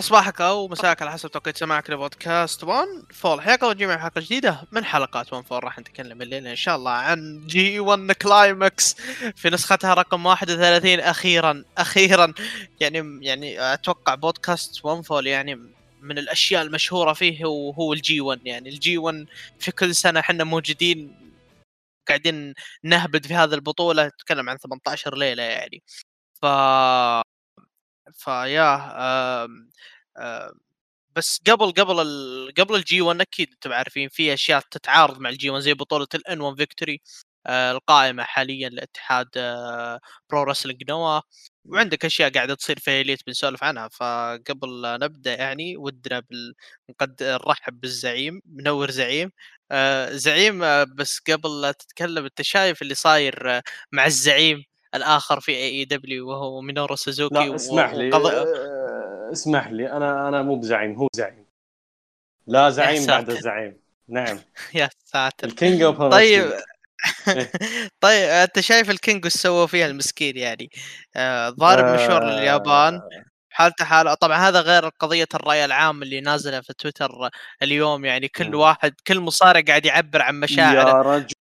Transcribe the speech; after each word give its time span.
اسال 0.00 0.08
صباحك 0.08 0.40
أو 0.40 0.68
مساك 0.68 1.02
على 1.02 1.12
حسب 1.12 1.30
توقيت 1.30 1.56
سماعك 1.56 1.90
لبودكاست 1.90 2.64
1 2.64 2.86
فول 3.14 3.40
حياكم 3.42 3.62
الله 3.66 3.74
جميعا 3.74 3.98
حلقة 3.98 4.20
جديدة 4.20 4.62
من 4.72 4.84
حلقات 4.84 5.32
1 5.32 5.44
فول. 5.44 5.64
راح 5.64 5.78
نتكلم 5.78 6.22
الليلة 6.22 6.50
إن 6.50 6.56
شاء 6.56 6.76
الله 6.76 6.90
عن 6.90 7.46
G1 7.46 7.80
Climax 7.80 8.94
في 9.36 9.50
نسختها 9.50 9.94
رقم 9.94 10.26
31 10.26 11.00
أخيرا 11.00 11.64
أخيرا. 11.78 12.34
يعني 12.80 13.26
يعني 13.26 13.60
أتوقع 13.74 14.14
بودكاست 14.14 14.84
1 14.84 15.02
فول 15.02 15.26
يعني 15.26 15.54
من 16.02 16.18
الأشياء 16.18 16.62
المشهورة 16.62 17.12
فيه 17.12 17.44
هو 17.44 17.70
هو 17.70 17.92
الجي 17.92 18.20
1 18.20 18.40
يعني 18.46 18.68
الجي 18.68 18.98
1 18.98 19.26
في 19.58 19.72
كل 19.72 19.94
سنة 19.94 20.20
إحنا 20.20 20.44
موجودين 20.44 21.16
قاعدين 22.08 22.54
نهبد 22.84 23.26
في 23.26 23.34
هذه 23.34 23.54
البطولة. 23.54 24.06
نتكلم 24.06 24.50
عن 24.50 24.56
18 24.58 25.16
ليلة 25.16 25.42
يعني. 25.42 25.82
ف 26.42 26.46
فيا 28.14 28.76
آمم، 29.44 29.70
آمم، 30.18 30.50
بس 31.16 31.40
قبل 31.48 31.72
قبل 31.72 32.00
ال 32.02 32.52
قبل 32.58 32.74
ال 32.76 33.00
G1 33.02 33.20
أكيد 33.20 33.48
أنتم 33.54 33.72
عارفين 33.72 34.08
في 34.08 34.34
أشياء 34.34 34.60
تتعارض 34.72 35.20
مع 35.20 35.30
ال 35.30 35.50
G1 35.50 35.62
زي 35.62 35.74
بطولة 35.74 36.08
ال 36.14 36.40
N-1 36.40 36.56
Victory 36.58 37.00
القائمة 37.48 38.22
حاليا 38.24 38.68
لاتحاد 38.68 39.28
Pro 40.30 40.42
Wrestling 40.42 40.82
NOAH 40.90 41.20
وعندك 41.64 42.04
أشياء 42.04 42.30
قاعدة 42.32 42.54
تصير 42.54 42.78
في 42.78 43.00
Elite 43.00 43.26
بنسولف 43.26 43.64
عنها 43.64 43.88
فقبل 43.88 44.82
نبدأ 45.02 45.34
يعني 45.34 45.76
ودنا 45.76 46.20
بال... 46.20 46.54
نقد 46.90 47.22
نرحب 47.22 47.80
بالزعيم 47.80 48.40
منور 48.46 48.90
زعيم 48.90 49.30
آه 49.70 50.12
زعيم 50.12 50.62
آه 50.62 50.84
بس 50.84 51.20
قبل 51.30 51.60
لا 51.60 51.72
تتكلم 51.72 52.24
أنت 52.24 52.42
شايف 52.42 52.82
اللي 52.82 52.94
صاير 52.94 53.50
آه 53.56 53.62
مع 53.92 54.06
الزعيم؟ 54.06 54.64
الآخر 54.94 55.40
في 55.40 55.52
AEW 55.52 56.28
وهو 56.28 56.60
مينورو 56.60 56.96
سوزوكي 56.96 57.34
لا 57.34 57.54
اسمح 57.54 57.92
لي 57.92 58.08
وقض... 58.08 58.26
آه، 58.26 59.30
اسمح 59.32 59.66
لي 59.66 59.92
أنا 59.92 60.28
أنا 60.28 60.42
مو 60.42 60.56
بزعيم 60.56 60.94
هو 60.94 61.08
زعيم. 61.12 61.46
لا 62.46 62.70
زعيم 62.70 63.06
بعد 63.06 63.30
الزعيم. 63.30 63.76
نعم. 64.08 64.38
يا 64.74 64.88
ساتر. 65.04 65.48
ال 65.48 65.55
King 65.55 65.82
of 65.82 66.02
طيب. 66.02 66.52
طيب 68.00 68.28
أنت 68.28 68.60
شايف 68.60 68.90
ال 68.90 68.97
King 68.97 69.24
وش 69.24 69.32
سووا 69.32 69.66
فيها 69.66 69.86
المسكين 69.86 70.36
يعني؟ 70.36 70.70
آه 71.16 71.48
ضارب 71.50 71.84
آه... 71.84 71.94
مشوار 71.94 72.24
لليابان. 72.24 73.00
حالته 73.50 73.84
حاله 73.84 74.14
طبعا 74.14 74.38
هذا 74.38 74.60
غير 74.60 74.88
قضية 74.88 75.28
الرأي 75.34 75.64
العام 75.64 76.02
اللي 76.02 76.20
نازلة 76.20 76.60
في 76.60 76.72
تويتر 76.72 77.10
اليوم 77.62 78.04
يعني 78.04 78.28
كل 78.28 78.54
واحد 78.54 78.94
كل 79.06 79.20
مصارع 79.20 79.60
قاعد 79.60 79.86
يعبر 79.86 80.22
عن 80.22 80.40
مشاعره. 80.40 80.88
يا 80.88 81.02
رجل. 81.02 81.34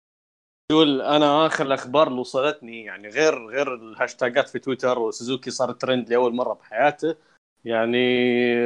تقول 0.72 1.02
أنا 1.02 1.46
آخر 1.46 1.66
الأخبار 1.66 2.08
اللي 2.08 2.20
وصلتني 2.20 2.84
يعني 2.84 3.08
غير 3.08 3.48
غير 3.48 3.76
الهاشتاجات 3.76 4.50
في 4.50 4.60
تويتر 4.60 5.00
وسوزوكي 5.00 5.52
صار 5.52 5.72
ترند 5.72 6.10
لأول 6.10 6.36
مرة 6.36 6.54
بحياته 6.54 7.16
يعني 7.66 8.08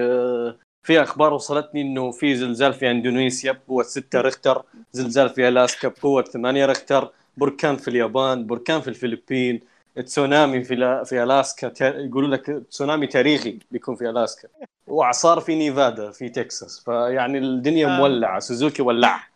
آه، 0.02 0.58
في 0.88 1.02
أخبار 1.02 1.34
وصلتني 1.34 1.82
إنه 1.82 2.12
في 2.12 2.36
زلزال 2.36 2.74
في 2.74 2.92
إندونيسيا 2.92 3.52
بقوة 3.52 3.84
6 3.84 4.22
ريختر 4.22 4.64
زلزال 4.92 5.30
في 5.30 5.48
ألاسكا 5.48 5.88
بقوة 5.88 6.22
8 6.24 6.66
ريختر 6.66 7.12
بركان 7.38 7.78
في 7.78 7.88
اليابان 7.88 8.48
بركان 8.48 8.82
في 8.82 8.88
الفلبين 8.88 9.60
تسونامي 10.06 10.64
في 10.64 11.04
في 11.06 11.24
ألاسكا 11.24 11.74
يقولوا 11.82 12.30
لك 12.30 12.46
تسونامي 12.46 13.08
تاريخي 13.08 13.60
بيكون 13.72 13.96
في 13.96 14.10
ألاسكا. 14.10 14.48
واعصار 14.88 15.40
في 15.40 15.56
نيفادا 15.56 16.12
في 16.12 16.30
تكساس. 16.30 16.84
فيعني 16.86 17.38
الدنيا 17.38 17.88
آه. 17.88 17.98
مولعة 17.98 18.40
سوزوكي 18.40 18.82
ولع. 18.82 19.28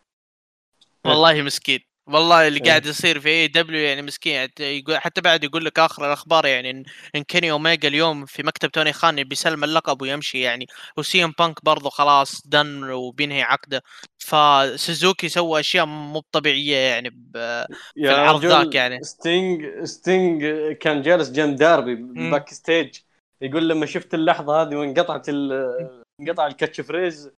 والله 1.06 1.42
مسكين. 1.42 1.95
والله 2.06 2.48
اللي 2.48 2.60
إيه. 2.60 2.64
قاعد 2.64 2.86
يصير 2.86 3.20
في 3.20 3.28
AEW 3.28 3.80
يعني 3.80 4.02
مسكين 4.02 4.48
يقول 4.60 4.98
حتى 4.98 5.20
بعد 5.20 5.44
يقول 5.44 5.64
لك 5.64 5.78
آخر 5.78 6.06
الأخبار 6.06 6.46
يعني 6.46 6.84
ان 7.14 7.22
كيني 7.22 7.50
اوميجا 7.50 7.88
اليوم 7.88 8.26
في 8.26 8.42
مكتب 8.42 8.70
توني 8.70 8.92
خان 8.92 9.24
بيسلم 9.24 9.64
اللقب 9.64 10.02
ويمشي 10.02 10.40
يعني 10.40 10.66
و 10.96 11.24
CM 11.24 11.32
Punk 11.38 11.64
برضه 11.64 11.90
خلاص 11.90 12.46
done 12.46 12.90
وبينهي 12.90 13.42
عقده. 13.42 13.82
فسوزوكي 14.18 15.28
سوى 15.28 15.60
أشياء 15.60 15.86
مو 15.86 16.22
طبيعيه 16.32 16.76
يعني 16.76 17.10
في 17.10 17.66
العرض 17.96 18.44
ذاك 18.44 18.74
يعني. 18.74 19.02
ستينج 19.02 19.84
ستينج 19.84 20.44
كان 20.72 21.02
جالس 21.02 21.30
جنب 21.30 21.56
داربي 21.56 21.94
backstage 22.30 22.98
يقول 23.40 23.68
لما 23.68 23.86
شفت 23.86 24.14
اللحظة 24.14 24.62
هذه 24.62 24.76
وانقطعت 24.76 25.28
انقطع 25.28 26.46
ال 26.46 26.80
catchphrase 26.80 27.30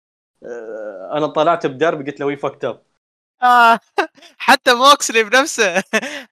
آه، 0.45 1.11
أنا 1.13 1.27
طلعت 1.27 1.67
بداربي 1.67 2.11
قلت 2.11 2.21
له 2.21 2.27
we 2.27 2.37
fucked 2.37 2.65
up 2.65 2.83
آه 3.43 3.81
حتى 4.39 4.75
موكسلي 4.75 5.23
بنفسه 5.25 5.83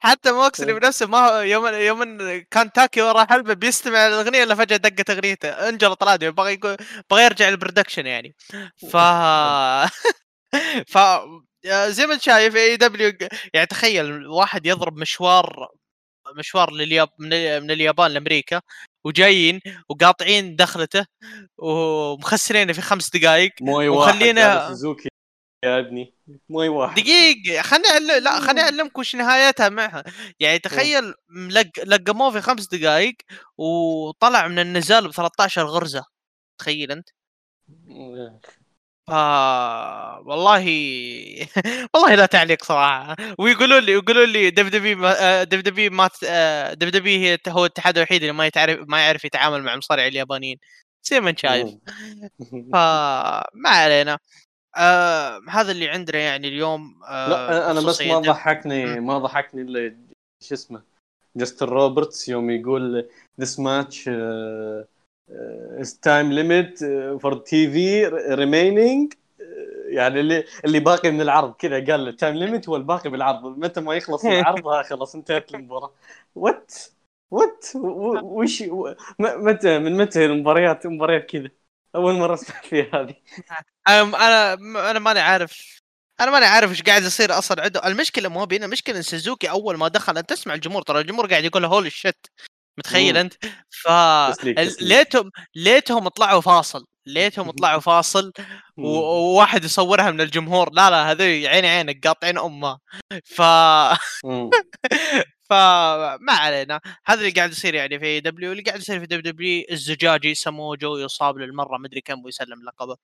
حتى 0.00 0.32
موكسلي 0.32 0.72
إيه. 0.72 0.78
بنفسه 0.78 1.06
ما 1.06 1.18
هو 1.18 1.40
يوم 1.40 1.66
يوم 1.66 2.18
كان 2.50 2.72
تاكي 2.72 3.02
ورا 3.02 3.24
حلبة 3.24 3.54
بيستمع 3.54 4.06
للأغنية 4.06 4.42
إلا 4.42 4.54
فجأة 4.54 4.76
دقت 4.76 5.10
أغنيته 5.10 5.48
انجلط 5.48 6.02
راديو 6.02 6.32
بغى 6.32 6.54
يقول 6.54 6.76
بغى 7.10 7.24
يرجع 7.24 7.48
ال 7.48 7.54
production 7.54 8.06
يعني 8.06 8.34
ف 8.90 8.96
ف 10.86 10.98
زي 11.96 12.06
ما 12.06 12.14
أنت 12.14 12.22
شايف 12.22 12.56
AEW 12.56 13.12
يعني 13.54 13.66
تخيل 13.66 14.26
واحد 14.26 14.66
يضرب 14.66 14.96
مشوار 14.96 15.68
مشوار 16.36 16.72
للياب 16.72 17.08
من 17.18 17.70
اليابان 17.70 18.10
لأمريكا 18.10 18.60
وجايين 19.04 19.60
وقاطعين 19.88 20.56
دخلته 20.56 21.06
ومخسرينه 21.58 22.72
في 22.72 22.80
خمس 22.80 23.10
دقائق 23.10 23.52
وخلينا 23.62 24.68
سوزوكي 24.68 25.08
يا 25.64 25.78
ابني. 25.78 26.14
مو 26.48 26.62
أي 26.62 26.68
واحد. 26.68 27.00
دقيقة 27.00 27.62
خليني 27.62 27.88
أعلم 27.88 28.24
لا 28.24 28.40
خليني 28.40 28.60
اعلمك 28.60 28.98
وش 28.98 29.16
نهايتها 29.16 29.68
معها. 29.68 30.04
يعني 30.40 30.58
تخيل 30.58 31.14
لق... 31.30 31.70
لقموه 31.84 32.30
في 32.30 32.40
خمس 32.40 32.66
دقائق 32.66 33.16
وطلع 33.58 34.48
من 34.48 34.58
النزال 34.58 35.08
ب 35.08 35.12
13 35.12 35.66
غرزة. 35.66 36.04
تخيل 36.58 36.92
أنت. 36.92 37.08
ف 39.06 39.10
والله 40.26 40.64
والله 41.94 42.14
لا 42.14 42.26
تعليق 42.26 42.64
صراحة. 42.64 43.16
ويقولوا 43.38 43.80
لي 43.80 43.92
يقولوا 43.92 44.26
لي 44.26 44.50
دب 44.50 44.66
دبي 44.66 44.94
دب 45.44 45.62
دبي 45.62 45.90
ما 45.90 46.10
دب 46.74 46.88
دبي 46.88 47.18
هي 47.18 47.38
هو 47.48 47.66
الاتحاد 47.66 47.96
الوحيد 47.98 48.22
اللي 48.22 48.32
ما 48.32 48.46
يتعرف 48.46 48.80
ما 48.88 49.00
يعرف 49.06 49.24
يتعامل 49.24 49.62
مع 49.62 49.72
المصارع 49.72 50.06
اليابانيين. 50.06 50.58
زي 51.02 51.20
ما 51.20 51.30
انت 51.30 51.38
شايف 51.38 51.70
فما 52.72 53.68
علينا. 53.68 54.18
آه 54.76 55.40
هذا 55.48 55.72
اللي 55.72 55.88
عندنا 55.88 56.18
يعني 56.18 56.48
اليوم 56.48 57.00
آه 57.04 57.28
لا 57.28 57.70
أنا 57.70 57.80
بس 57.80 58.02
ما 58.02 58.18
ضحكني 58.18 59.00
ما 59.00 59.18
ضحكني 59.18 59.62
إلا 59.62 59.96
شو 60.44 60.54
اسمه 60.54 60.82
جاستن 61.36 61.66
روبرتس 61.66 62.28
يوم 62.28 62.50
يقول 62.50 63.08
this 63.40 63.60
match 63.60 64.10
time 66.02 66.32
limit 66.32 66.78
for 67.20 67.34
TV 67.34 68.06
remaining 68.34 69.12
يعني 69.86 70.20
اللي 70.20 70.44
اللي 70.64 70.80
باقي 70.80 71.10
من 71.10 71.20
العرض 71.20 71.54
كذا 71.54 71.86
قال 71.86 72.04
له 72.04 72.10
time 72.10 72.34
limit 72.34 72.68
هو 72.68 72.76
الباقي 72.76 73.10
بالعرض. 73.10 73.58
متى 73.58 73.80
ما 73.80 73.94
يخلص 73.94 74.24
العرض 74.24 74.82
خلاص 74.82 75.14
انتهت 75.14 75.54
المباراة. 75.54 75.92
what 76.34 76.74
what 77.30 77.66
وش 78.22 78.62
متى 79.20 79.78
من 79.78 79.96
متى 79.96 80.26
المباريات 80.26 80.86
مباريات 80.86 81.30
كذا؟ 81.30 81.50
أول 81.96 82.14
مرة 82.14 82.34
أسمع 82.34 82.60
فيها 82.60 82.86
هذه. 82.94 83.14
أنا 83.88 84.54
أنا 84.90 84.98
ماني 84.98 85.20
عارف. 85.20 85.80
أنا 86.20 86.30
ماني 86.30 86.46
عارف 86.46 86.70
إيش 86.70 86.82
قاعد 86.82 87.02
يصير 87.02 87.38
أصلا 87.38 87.62
عنده. 87.62 87.86
المشكلة 87.86 88.28
مو 88.28 88.46
بينا 88.46 88.66
المشكلة 88.66 88.96
إن 88.96 89.02
سوزوكي 89.02 89.50
أول 89.50 89.76
ما 89.76 89.88
دخل 89.88 90.18
أنت 90.18 90.30
تسمع 90.30 90.54
الجمهور 90.54 90.82
ترى 90.82 91.00
الجمهور 91.00 91.26
قاعد 91.30 91.44
يقول 91.44 91.64
holy 91.64 91.90
shit 91.90 92.26
متخيل 92.78 93.16
أنت؟ 93.16 93.34
ف 93.70 93.88
ليتهم 94.80 95.30
ليتهم 95.54 96.08
طلعوا 96.08 96.40
فاصل 96.40 96.84
ليتهم 97.06 97.50
طلعوا 97.50 97.80
فاصل 97.80 98.32
وواحد 98.78 99.64
يصورها 99.64 100.10
من 100.10 100.20
الجمهور. 100.20 100.70
لا 100.72 100.90
لا 100.90 101.10
هذول 101.12 101.46
عيني 101.46 101.68
عينك 101.68 102.06
قاطعين 102.06 102.38
أمه. 102.38 102.78
ف 103.24 103.42
فما 105.50 106.32
علينا. 106.32 106.80
هذا 107.04 107.20
اللي 107.20 107.30
قاعد 107.30 107.50
يصير 107.50 107.74
يعني 107.74 107.98
في 107.98 108.20
دبليو 108.20 108.52
اللي 108.52 108.62
قاعد 108.62 108.78
يصير 108.80 109.00
في 109.00 109.06
دبليو 109.06 109.32
دبليو 109.32 109.64
الزجاجي 109.70 110.34
سموه 110.34 110.76
جو 110.76 110.96
يصاب 110.96 111.38
للمرة 111.38 111.78
مدري 111.78 112.00
كم 112.00 112.24
ويسلم 112.24 112.62
لقبه 112.64 112.96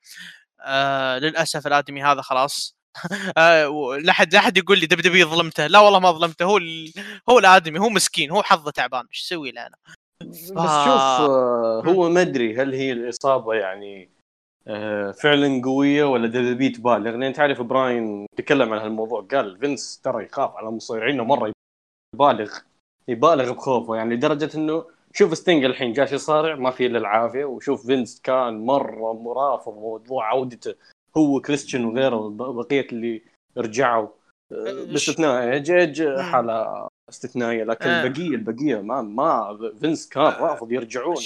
آه 0.61 1.19
للأسف 1.19 1.67
الآدمي 1.67 2.03
هذا 2.03 2.23
خلاص. 2.23 2.77
آه 3.39 3.97
لا 4.03 4.13
حد 4.13 4.35
لا 4.35 4.41
حد 4.41 4.57
يقول 4.57 4.79
لي 4.79 4.87
دبليو 4.87 5.29
ظلمته. 5.29 5.67
لا 5.67 5.79
والله 5.79 5.99
ما 5.99 6.13
ظلمته. 6.13 6.45
هو 6.45 6.61
هو 7.29 7.39
الآدمي 7.39 7.79
هو 7.79 7.89
مسكين 7.89 8.31
هو 8.31 8.43
حظه 8.43 8.71
تعبان. 8.71 9.05
إيش 9.13 9.23
أسوي 9.23 9.51
له 9.51 9.67
أنا؟ 9.67 9.77
ف... 10.23 10.53
بس 10.53 10.71
شوف 10.85 11.31
آه 11.31 11.83
هو 11.87 12.09
ما 12.09 12.21
أدري 12.21 12.57
هل 12.57 12.75
هي 12.75 12.93
الإصابة 12.93 13.55
يعني 13.55 14.11
آه 14.69 15.11
فعلا 15.11 15.63
قوية 15.65 16.05
ولا 16.05 16.27
دبليو 16.27 16.73
تبالغ 16.73 17.11
لأن 17.11 17.23
انت 17.23 17.41
عارف 17.41 17.63
براين 17.63 18.27
تكلم 18.37 18.73
عن 18.73 18.79
هالموضوع 18.79 19.27
قال 19.31 19.59
فينس 19.59 20.01
ترى 20.05 20.25
يخاف 20.25 20.57
على 20.57 20.71
مصارعينه 20.71 21.25
مره 21.25 21.53
يبالغ 22.15 22.53
يبالغ 23.09 23.53
بخوفه. 23.53 23.97
يعني 23.97 24.15
لدرجة 24.15 24.51
إنه 24.55 24.85
شوف 25.13 25.35
ستينج 25.39 25.65
الحين 25.65 25.93
جالس 25.93 26.13
يصارع 26.13 26.55
ما 26.55 26.71
في 26.71 26.87
إلا 26.87 26.99
العافية. 26.99 27.45
وشوف 27.45 27.87
فينس 27.87 28.21
كان 28.21 28.67
مرة 28.67 29.13
مرافض 29.13 29.73
موضوع 29.75 30.29
عودته 30.29 30.75
هو 31.17 31.41
كريستيان 31.41 31.85
وغيره 31.85 32.29
بقيه 32.53 32.87
اللي 32.93 33.23
رجعوا. 33.57 34.09
باستثناء 34.51 35.53
ايج 35.53 36.19
حالة 36.19 36.89
استثنائية. 37.09 37.65
لكن 37.65 37.87
البقيه 37.91 38.29
البقيه 38.29 38.77
ما 38.77 39.03
ما 39.03 39.59
فينس 39.81 40.09
كان 40.09 40.23
رافض 40.25 40.73
يرجعون. 40.73 41.17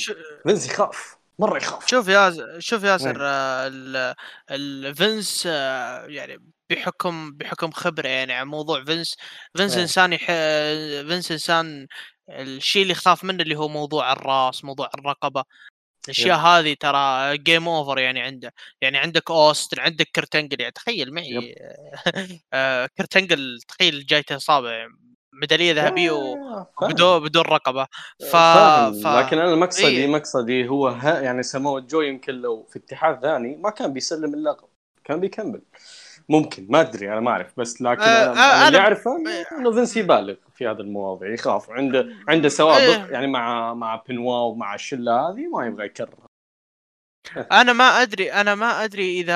فينس 0.43 0.67
يخاف 0.71 1.17
مرة 1.39 1.57
يخاف. 1.57 1.87
شوف 1.87 2.09
يا 2.09 2.33
شوف 2.59 2.85
ياسر. 2.85 3.17
آه، 3.21 3.67
ال- 3.67 4.15
ال- 4.51 4.95
فينس 4.95 5.47
آه، 5.51 6.07
يعني 6.07 6.43
بحكم 6.71 7.33
بحكم 7.33 7.71
خبرة 7.71 8.09
يعني 8.09 8.33
عن 8.33 8.47
موضوع 8.47 8.85
فينس 8.85 9.17
فينس 9.57 9.75
إيه. 9.75 9.83
إنسان 9.83 10.13
يح... 10.13 10.27
فينس 11.09 11.33
إنسان 11.33 11.87
الشيء 12.31 12.83
اللي 12.83 12.93
يخاف 12.93 13.25
منه 13.25 13.43
اللي 13.43 13.57
هو 13.57 13.69
موضوع 13.69 14.13
الراس 14.13 14.65
موضوع 14.65 14.91
الرقبة 14.95 15.45
الأشياء 16.05 16.39
هذه 16.39 16.77
ترى 16.81 17.39
game 17.39 17.69
over 17.69 17.99
يعني 17.99 18.21
عنده 18.21 18.53
يعني 18.81 18.99
عندك 18.99 19.31
اوست 19.31 19.79
عندك 19.79 20.09
كرت 20.15 20.34
أنجل 20.34 20.61
يعني 20.61 20.73
تخيل 20.73 21.15
معي 21.15 21.55
آه، 22.53 22.89
كرت 22.99 23.24
أنجل 23.24 23.59
تخيل 23.69 24.07
جايته 24.07 24.37
إصابة 24.37 24.71
يعني 24.71 24.93
ميدالية 25.33 25.73
ذهبية 25.73 26.11
آه،. 26.11 26.73
وبدون 26.83 27.23
بدون 27.23 27.43
رقبة 27.43 27.85
ف... 28.21 28.37
فاهم 28.37 29.03
ف... 29.03 29.07
لكن 29.07 29.39
أنا 29.39 29.55
مقصدي 29.55 29.87
إيه. 29.87 30.07
مقصدي 30.07 30.69
هو 30.69 30.89
ها 30.89 31.21
يعني 31.21 31.43
سمو 31.43 31.79
جو 31.79 32.01
يمكن 32.01 32.35
لو 32.35 32.63
في 32.63 32.79
اتحاد 32.79 33.21
ثاني 33.23 33.57
ما 33.57 33.71
كان 33.71 33.93
بيسلم 33.93 34.35
اللقب 34.35 34.69
كان 35.05 35.21
بيكمل 35.21 35.63
ممكن 36.29 36.67
ما 36.71 36.81
أدري 36.81 37.13
أنا 37.13 37.21
ما 37.21 37.31
أعرف 37.31 37.53
بس 37.57 37.83
لكن 37.83 38.03
آه، 38.03 38.33
أنا, 38.33 38.65
آه، 38.65 38.69
اللي 38.69 38.79
اعرفه 38.79 39.11
إنه- 39.11 39.53
إنه 39.53 39.73
فينس 39.73 39.97
يبالغ 39.97 40.35
في 40.55 40.67
هذه 40.67 40.81
المواضيع 40.81 41.33
يخاف 41.33 41.71
عنده 41.71 42.09
عنده 42.29 42.49
سوابق 42.49 42.79
إيه. 42.81 43.07
يعني 43.11 43.27
مع 43.27 43.75
مع 43.75 44.03
بنوا 44.09 44.37
ومع 44.39 44.75
الشلة 44.75 45.29
هذه 45.29 45.49
ما 45.49 45.67
يبغى 45.67 45.87
يكررها 45.87 46.27
أنا 47.53 47.73
ما 47.73 47.85
أدري 47.85 48.33
أنا 48.33 48.55
ما 48.55 48.85
أدري 48.85 49.21
اذا 49.21 49.35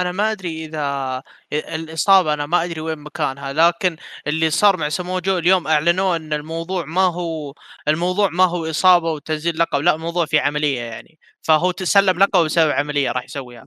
أنا 0.00 0.12
ما 0.12 0.32
أدري 0.32 0.64
إذا 0.64 1.22
الإصابة 1.52 2.34
أنا 2.34 2.46
ما 2.46 2.64
أدري 2.64 2.80
وين 2.80 2.98
مكانها 2.98 3.52
لكن 3.52 3.96
اللي 4.26 4.50
صار 4.50 4.76
مع 4.76 4.88
سموجو 4.88 5.38
اليوم 5.38 5.66
اعلنوا 5.66 6.16
إن 6.16 6.32
الموضوع 6.32 6.84
ما 6.84 7.00
هو 7.02 7.54
الموضوع 7.88 8.28
ما 8.32 8.44
هو 8.44 8.70
إصابة 8.70 9.12
وتنزيل 9.12 9.58
لقب 9.58 9.80
لا 9.80 9.94
الموضوع 9.94 10.26
في 10.26 10.38
عملية 10.38 10.80
يعني 10.80 11.18
فهو 11.42 11.70
تسلم 11.70 12.18
لقب 12.18 12.44
بسبب 12.44 12.70
عملية 12.70 13.10
راح 13.12 13.24
يسويها. 13.24 13.66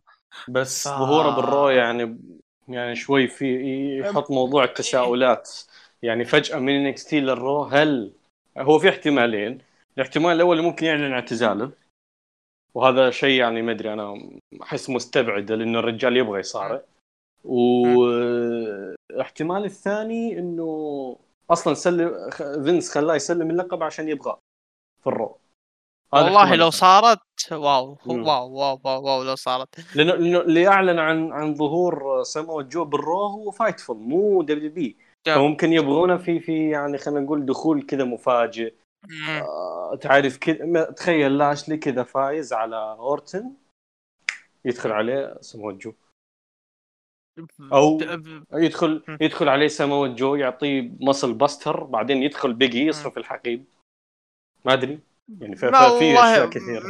بس 0.50 0.88
ف- 0.88 0.92
ظهوره 0.92 1.30
بال 1.30 1.46
Raw 1.46 1.70
يعني 1.70 2.18
يعني 2.68 2.96
شوي 2.96 3.28
في 3.28 4.00
يحط 4.00 4.32
موضوع 4.32 4.64
التساؤلات. 4.64 5.52
يعني 6.04 6.26
فجأة 6.26 6.60
من 6.60 6.86
NXT 6.86 7.06
لل 7.06 7.20
Raw 7.20 7.64
هل 7.64 8.12
هو 8.58 8.80
في 8.80 8.90
احتمالين؟ 8.90 9.62
الاحتمال 9.98 10.32
الأول 10.32 10.62
ممكن 10.62 10.86
يعلن 10.86 11.14
اعتزاله. 11.14 11.72
وهذا 12.74 13.12
شيء 13.12 13.40
يعني 13.40 13.62
ما 13.62 13.72
أدري 13.72 13.94
أنا 13.94 14.30
أحس 14.62 14.90
مستبعده 14.90 15.56
لأنه 15.56 15.80
الرجال 15.80 16.18
يبغى 16.18 16.40
يصارع. 16.40 16.82
واحتمال 19.16 19.66
الثاني 19.66 20.40
إنه 20.40 21.18
أصلا 21.50 21.74
سلم 21.74 22.30
فينس 22.64 22.92
خلاه 22.92 23.16
يسلم 23.16 23.50
اللقب 23.50 23.84
عشان 23.84 24.10
يبغاه 24.10 24.40
في 25.02 25.08
ال 25.08 25.14
Raw. 25.14 25.38
والله 26.14 26.56
لو. 26.56 26.70
صارت 26.70 27.20
واو. 27.52 27.98
واو 28.06 28.54
واو 28.54 28.80
واو, 28.84 29.04
واو 29.06 29.24
لو 29.24 29.36
صارت 29.36 29.96
لأنه 29.96 30.14
لأنه 30.14 30.40
اللي 30.42 30.68
اعلن 30.68 31.00
عن 31.00 31.32
عن 31.32 31.56
ظهور 31.56 32.24
سمو 32.24 32.62
جو 32.62 32.86
بالرو 32.86 33.26
هو 33.26 33.52
فايتفul 33.52 33.90
مو 33.96 34.42
دبليو 34.42 34.72
بي. 34.72 34.98
فممكن 35.26 35.74
يبغونه 35.74 36.18
في 36.18 36.40
في 36.40 36.70
يعني 36.70 36.98
خلينا 36.98 37.20
نقول 37.20 37.46
دخول 37.46 37.86
كذا 37.86 38.04
مفاجئ. 38.04 38.74
آه، 39.42 39.96
تعرف 40.02 40.38
كذا 40.38 40.84
تخيل 40.92 41.38
لاشلي 41.38 41.78
كذا 41.78 42.04
فايز 42.04 42.54
على 42.54 42.76
أورتن 43.00 43.52
يدخل 44.66 44.92
عليه 44.92 45.38
سمو 45.42 45.72
جو 45.72 45.94
أو- 47.74 48.04
يدخل. 48.54 49.04
يدخل 49.22 49.50
عليه 49.50 49.68
سمو 49.68 50.08
جو 50.08 50.36
يعطيه 50.36 50.92
مصل 51.02 51.34
باستر 51.34 51.84
بعدين 51.84 52.24
يدخل 52.24 52.54
بيجي 52.54 52.86
يصرف 52.86 53.18
الحقيب 53.18 53.66
ما 54.66 54.74
أدري 54.74 55.00
يعني 55.42 55.56
ف- 55.56 55.66
ما 55.66 55.72
ف- 55.90 55.94
في 55.94 56.06
والله 56.06 56.34
أشياء 56.34 56.50
كثيرة 56.50 56.84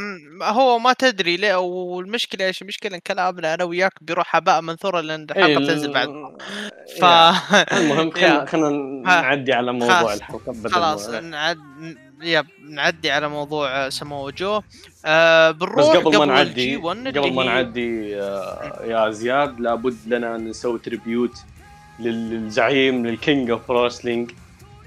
هو 0.44 0.80
ما 0.80 0.94
تدري 0.94 1.38
ليه 1.38 1.56
والمشكلة 1.60 2.46
إيش 2.46 2.62
المشكلة 2.62 2.96
إن 2.96 3.02
كلامنا 3.08 3.54
أنا 3.54 3.64
وياك 3.64 3.92
بيروح 4.02 4.36
هباء 4.36 4.62
منثورا 4.62 5.02
لأن 5.02 5.24
الحلقة 5.32 5.60
بتنزل 5.60 5.94
بعد 5.94 6.08
ف. 7.00 7.04
المهم 7.78 8.12
خلينا. 8.12 8.46
خلينا. 8.46 8.70
نعدي 9.04 9.54
على 9.54 9.72
موضوع. 9.74 10.14
الحلقة 10.14 10.54
خلاص 10.70 11.10
نعد 11.10 11.58
yep 12.22 12.46
نعدي 12.70 13.12
على 13.12 13.30
موضوع 13.30 13.90
سمو 13.90 14.30
جو 14.30 14.62
آه 15.06 15.52
بس 15.52 15.58
بنروح 15.60 15.96
قبل 15.98 16.18
ما 16.18 16.26
نعدي 16.26 16.50
ال 16.50 16.63
G 16.63 16.76
1 16.78 17.18
قبل 17.18 17.34
ما 17.34 17.44
نعدي 17.44 18.22
آه، 18.22 18.82
يا 18.86 19.10
زياد 19.12 19.60
لابد 19.60 19.98
لنا 20.08 20.36
أن 20.36 20.48
نسوي 20.48 20.80
tribute 20.80 21.38
لل- 22.00 22.30
للزعيم 22.30 23.08
لل 23.08 23.22
King 23.22 23.50
of 23.50 23.72
Wrestling 23.72 24.32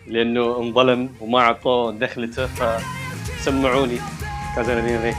لأنه 0.07 0.59
انظلم 0.59 1.11
وما 1.21 1.39
أعطوه 1.41 1.93
دخلته 1.93 2.49
كازانيري 4.57 5.15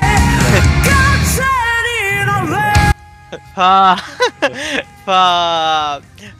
ف 3.55 3.59
ف 5.05 5.09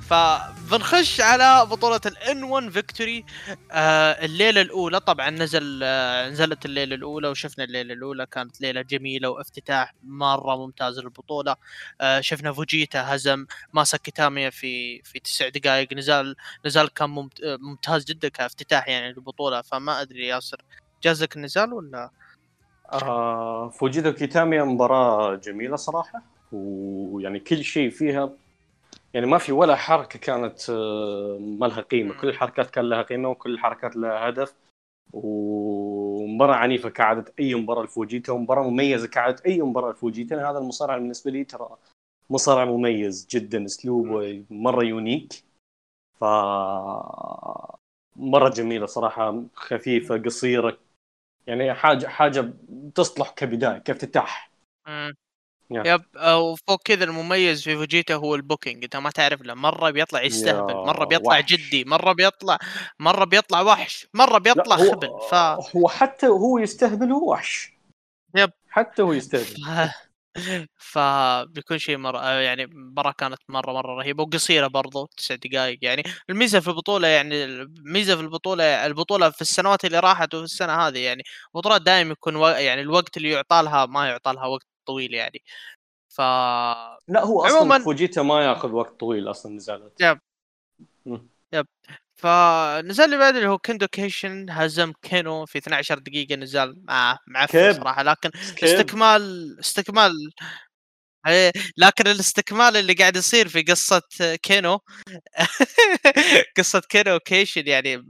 ف 0.10 0.14
بنخش 0.72 1.22
على 1.22 1.66
بطولة 1.66 2.02
ال 2.06 2.25
N 2.25 2.44
1 2.44 2.70
Victory 2.70 3.26
الليلة 3.72 4.62
الأولى. 4.62 5.00
طبعا 5.00 5.30
نزل 5.30 5.82
آه 5.84 6.30
نزلت 6.30 6.66
الليلة 6.66 6.96
الأولى 6.96 7.28
وشفنا 7.28 7.64
الليلة 7.64 7.94
الأولى. 7.94 8.26
كانت 8.26 8.62
ليلة 8.62 8.82
جميلة 8.82 9.30
وافتتاح 9.30 9.94
مرة 10.04 10.56
ممتاز 10.58 11.00
للبطولة. 11.00 11.56
آه 12.02 12.22
شفنا 12.22 12.54
فوجيتا 12.54 13.16
هزم 13.16 13.46
ماسا 13.74 13.98
كيتاميا 13.98 14.50
في 14.50 15.02
في 15.04 15.20
تسع 15.20 15.50
دقائق 15.50 15.94
نزال 15.94 16.36
نزال 16.66 16.94
كان 16.94 17.18
آه، 17.44 17.58
ممتاز 17.62 18.06
جدا 18.06 18.28
كافتتاح 18.30 18.88
يعني 18.88 19.14
للبطولة. 19.14 19.62
فما 19.62 20.02
أدري 20.02 20.28
ياسر 20.28 20.62
جازك 21.04 21.36
النزال 21.36 21.74
ولا؟ 21.74 22.10
آه 22.94 23.70
فوجيتو 23.70 24.14
كيتاميا 24.14 24.64
مباراة 24.64 25.36
جميلة 25.36 25.76
صراحة 25.76 26.22
ويعني 26.52 27.40
كل 27.40 27.64
شيء 27.64 27.90
فيها 27.90 28.30
يعني 29.14 29.26
ما 29.26 29.38
في 29.38 29.52
ولا 29.52 29.76
حركة 29.76 30.20
كانت 30.20 30.70
آه، 30.70 31.38
ما 31.42 31.66
لها 31.66 31.82
قيمة 31.82 32.22
كل 32.22 32.30
الحركات 32.30 32.70
كان 32.70 32.90
لها 32.90 33.02
قيمة 33.02 33.30
وكل 33.30 33.54
الحركات 33.54 33.96
لها 33.96 34.30
هدف 34.30 34.56
ومباراة 35.14 36.56
عنيفة 36.56 36.90
كعادة 36.90 37.34
أي 37.40 37.56
مباراة 37.56 37.84
لفوجيتا 37.84 38.34
ومباراة 38.34 38.70
مميزة 38.70 39.08
كعادة 39.08 39.44
أي 39.46 39.62
مباراة 39.62 39.92
لفوجيتا 39.92 40.50
هذا 40.50 40.58
المصارع 40.58 40.98
بالنسبة 40.98 41.32
لي 41.32 41.44
ترى 41.44 41.78
مصارع 42.30 42.66
مميز 42.66 43.28
جدا 43.32 43.66
أسلوبه 43.66 44.46
مرة 44.50 44.84
unique 44.84 45.34
ف 46.20 46.24
مرة 48.16 48.50
جميلة 48.50 48.86
صراحة 48.86 49.44
خفيفة 49.54 50.18
قصيرة 50.18 50.78
يعني 51.50 51.74
حاجة 51.74 52.08
حاجة 52.08 52.54
تصلح 52.96 53.30
كبداية 53.30 53.78
كافتتاح 53.78 54.52
مم. 54.88 55.14
يا. 55.72 55.84
يب 55.94 56.02
أو 56.16 56.56
فوق 56.56 56.82
كذا 56.84 57.04
المميز 57.04 57.64
في 57.64 57.76
فوجيتا 57.76 58.16
هو 58.16 58.36
ال 58.36 58.42
booking 58.42 58.84
أنت 58.84 58.96
ما 58.96 59.10
تعرف 59.10 59.42
له 59.42 59.54
مرة 59.54 59.90
بيطلع 59.90 60.22
يستهبل 60.24 60.74
مرة 60.74 61.06
بيطلع 61.06 61.38
وحش. 61.40 61.46
جدي 61.54 61.84
مرة 61.86 62.14
بيطلع 62.14 62.58
مرة 63.00 63.26
بيطلع 63.26 63.62
وحش 63.62 64.08
مرة 64.14 64.38
بيطلع 64.38 64.76
هو- 64.76 64.92
خبل 64.92 65.10
ف 65.30 65.34
هو 65.76 65.88
حتى 65.90 66.28
هو 66.28 66.58
يستهبل 66.58 67.12
هو 67.12 67.32
وحش 67.32 67.72
yep. 68.36 68.52
حتى 68.70 69.02
هو 69.02 69.14
يستهبل 69.14 69.64
فبيكون 70.78 71.78
شيء 71.78 71.98
مرة 71.98 72.20
آه، 72.20 72.40
يعني 72.40 72.66
مباراة 72.66 73.12
كانت 73.12 73.38
مرة 73.50 73.74
مرة 73.74 73.92
رهيبة 73.96 74.24
وقصيرة 74.24 74.68
برضو 74.68 75.06
تسع 75.18 75.36
دقائق 75.36 75.80
يعني 75.82 76.04
الميزة 76.30 76.60
في 76.60 76.68
البطولة 76.68 77.08
يعني 77.08 77.44
الميزة 77.46 78.16
في 78.16 78.22
البطولة 78.22 78.86
البطولة 78.86 79.30
في 79.30 79.42
السنوات 79.42 79.86
اللي 79.86 80.00
راحت 80.00 80.36
وفي 80.36 80.44
السنة 80.44 80.74
هذه 80.74 81.00
يعني 81.00 81.24
البطولات 81.56 81.82
دائما 81.82 82.12
يكون 82.12 82.36
و... 82.36 82.48
يعني 82.48 82.82
الوقت 82.82 83.18
اللي 83.18 83.30
يعطى 83.30 83.62
لها 83.64 83.86
ما 83.86 84.08
يعطى 84.08 84.34
لها 84.34 84.46
وقت 84.46 84.68
طويل 84.86 85.14
يعني 85.14 85.44
ف 86.10 86.22
لا 87.08 87.24
هو 87.24 87.42
أصلا 87.46 87.60
عموماً- 87.80 87.84
فوجيتا 87.84 88.22
ما 88.22 88.46
ياخذ 88.46 88.72
وقت 88.72 89.00
طويل 89.00 89.30
أصلا 89.30 89.52
نزالات 89.56 89.98
yep. 90.02 90.20
مم. 91.06 91.30
فنزال 92.20 93.06
اللي 93.06 93.18
بعد 93.18 93.36
اللي 93.36 93.48
هو 93.48 93.58
كيندو 93.58 93.88
كيشن 93.88 94.46
هزم 94.50 94.94
كينو 95.02 95.46
في 95.46 95.58
12 95.58 96.00
دقيقة 96.00 96.36
نزال 96.36 96.76
مع 96.84 97.18
معفن 97.28 97.52
كيب. 97.60 97.72
صراحة 97.82 98.04
لكن 98.04 98.30
كيف؟ 98.30 98.64
استكمال 98.64 99.56
استكمال 99.60 100.32
إيه، 101.28 101.52
لكن 101.78 102.08
الاستكمال 102.08 102.78
اللي 102.78 102.94
قاعد 102.94 103.16
يصير 103.16 103.48
في 103.48 103.62
قصة 103.62 104.02
كينو 104.44 104.80
قصة 106.58 106.80
كينو 106.90 107.16
وكيشن 107.16 107.68
يعني 107.68 108.06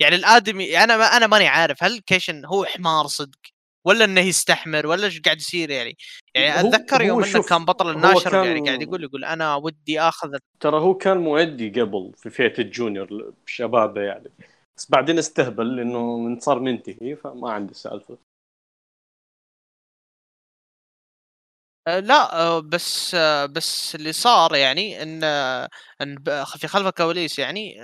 يعني 0.00 0.16
الآدمي 0.16 0.84
أنا 0.84 0.96
ما 0.96 1.04
أنا 1.04 1.26
ماني 1.26 1.48
عارف 1.48 1.84
هل 1.84 2.00
كيشن 2.00 2.44
هو 2.44 2.64
حمار 2.64 3.06
صدق 3.06 3.38
ولا 3.84 4.04
إنه 4.04 4.20
يستحمر 4.20 4.86
ولا 4.86 5.04
إيش 5.04 5.20
قاعد 5.20 5.36
يصير 5.36 5.70
يعني؟ 5.70 5.96
يعني 6.34 6.60
أتذكر 6.60 7.02
هو 7.02 7.06
يوم 7.06 7.24
انه 7.24 7.42
كان 7.42 7.64
بطل 7.64 7.90
ال 7.90 7.94
National 7.94 8.30
كان- 8.30 8.44
يعني 8.46 8.60
قاعد 8.66 8.82
يقول 8.82 9.02
يقول 9.04 9.24
أنا 9.24 9.54
ودي 9.54 10.00
آخذ 10.00 10.36
ترى 10.60 10.80
هو 10.80 10.94
كان 10.94 11.16
مؤدي 11.16 11.80
قبل 11.80 12.12
في 12.16 12.30
فئة 12.30 12.58
ال 12.62 12.72
junior 12.72 13.32
شبابه 13.46 14.00
يعني. 14.00 14.30
بس 14.76 14.90
بعدين 14.90 15.18
استهبل 15.18 15.76
لأنه 15.76 16.18
من 16.18 16.40
صار 16.40 16.58
منتهي 16.60 17.16
فما 17.16 17.50
عنده 17.52 17.72
سالفة. 17.74 18.18
آه، 21.88 21.98
لا 22.00 22.36
آه، 22.40 22.60
بس 22.60 23.14
آه، 23.14 23.46
بس 23.46 23.94
اللي 23.94 24.12
صار 24.12 24.54
يعني 24.54 25.02
إن 25.02 25.24
إن 26.02 26.24
في 26.58 26.68
خلف 26.68 26.86
الكواليس 26.86 27.38
يعني 27.38 27.76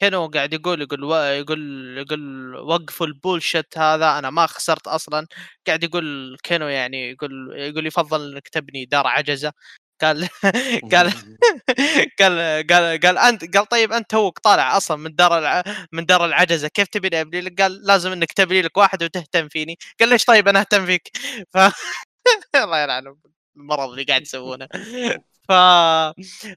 كينو 0.00 0.26
قاعد 0.28 0.52
يقول 0.54 0.82
يقول 0.82 1.04
و... 1.04 1.14
يقول 1.16 1.98
يقول 1.98 2.54
وقفوا 2.56 3.06
ال 3.06 3.14
bullshit 3.14 3.78
هذا 3.78 4.18
أنا 4.18 4.30
ما 4.30 4.46
خسرت 4.46 4.86
أصلا. 4.88 5.26
قاعد 5.66 5.84
يقول 5.84 6.36
كينو 6.42 6.68
يعني 6.68 7.10
يقول 7.10 7.52
يقول 7.56 7.86
يفضل 7.86 8.32
إنك 8.32 8.48
تبني 8.48 8.84
دار 8.84 9.06
عجزة. 9.06 9.52
قال 10.00 10.28
قال 10.92 11.12
قال 12.20 12.66
قال 12.70 13.00
قال 13.00 13.18
أنت 13.18 13.56
قال 13.56 13.66
طيب 13.68 13.92
أنت 13.92 14.10
توك 14.10 14.38
طالع 14.38 14.76
أصلا 14.76 14.96
من 14.96 15.14
دار 15.14 15.38
الع... 15.38 15.62
من 15.92 16.06
دار 16.06 16.24
العجزة 16.24 16.68
كيف 16.68 16.88
تبي 16.88 17.20
ابني 17.20 17.40
لك؟ 17.40 17.62
قال 17.62 17.82
لازم 17.86 18.12
إنك 18.12 18.32
تبني 18.32 18.62
لك 18.62 18.76
واحد 18.76 19.02
وتهتم 19.02 19.48
فيني. 19.48 19.78
قال 20.00 20.08
ليش 20.08 20.24
طيب 20.24 20.48
أنا 20.48 20.60
أهتم 20.60 20.86
فيك؟ 20.86 21.10
ف 21.54 21.58
الله 22.56 22.78
يلعنه 22.82 23.16
المرض 23.56 23.90
اللي 23.90 24.04
قاعد 24.04 24.22
يسوونه. 24.22 24.68
ف 25.50 25.52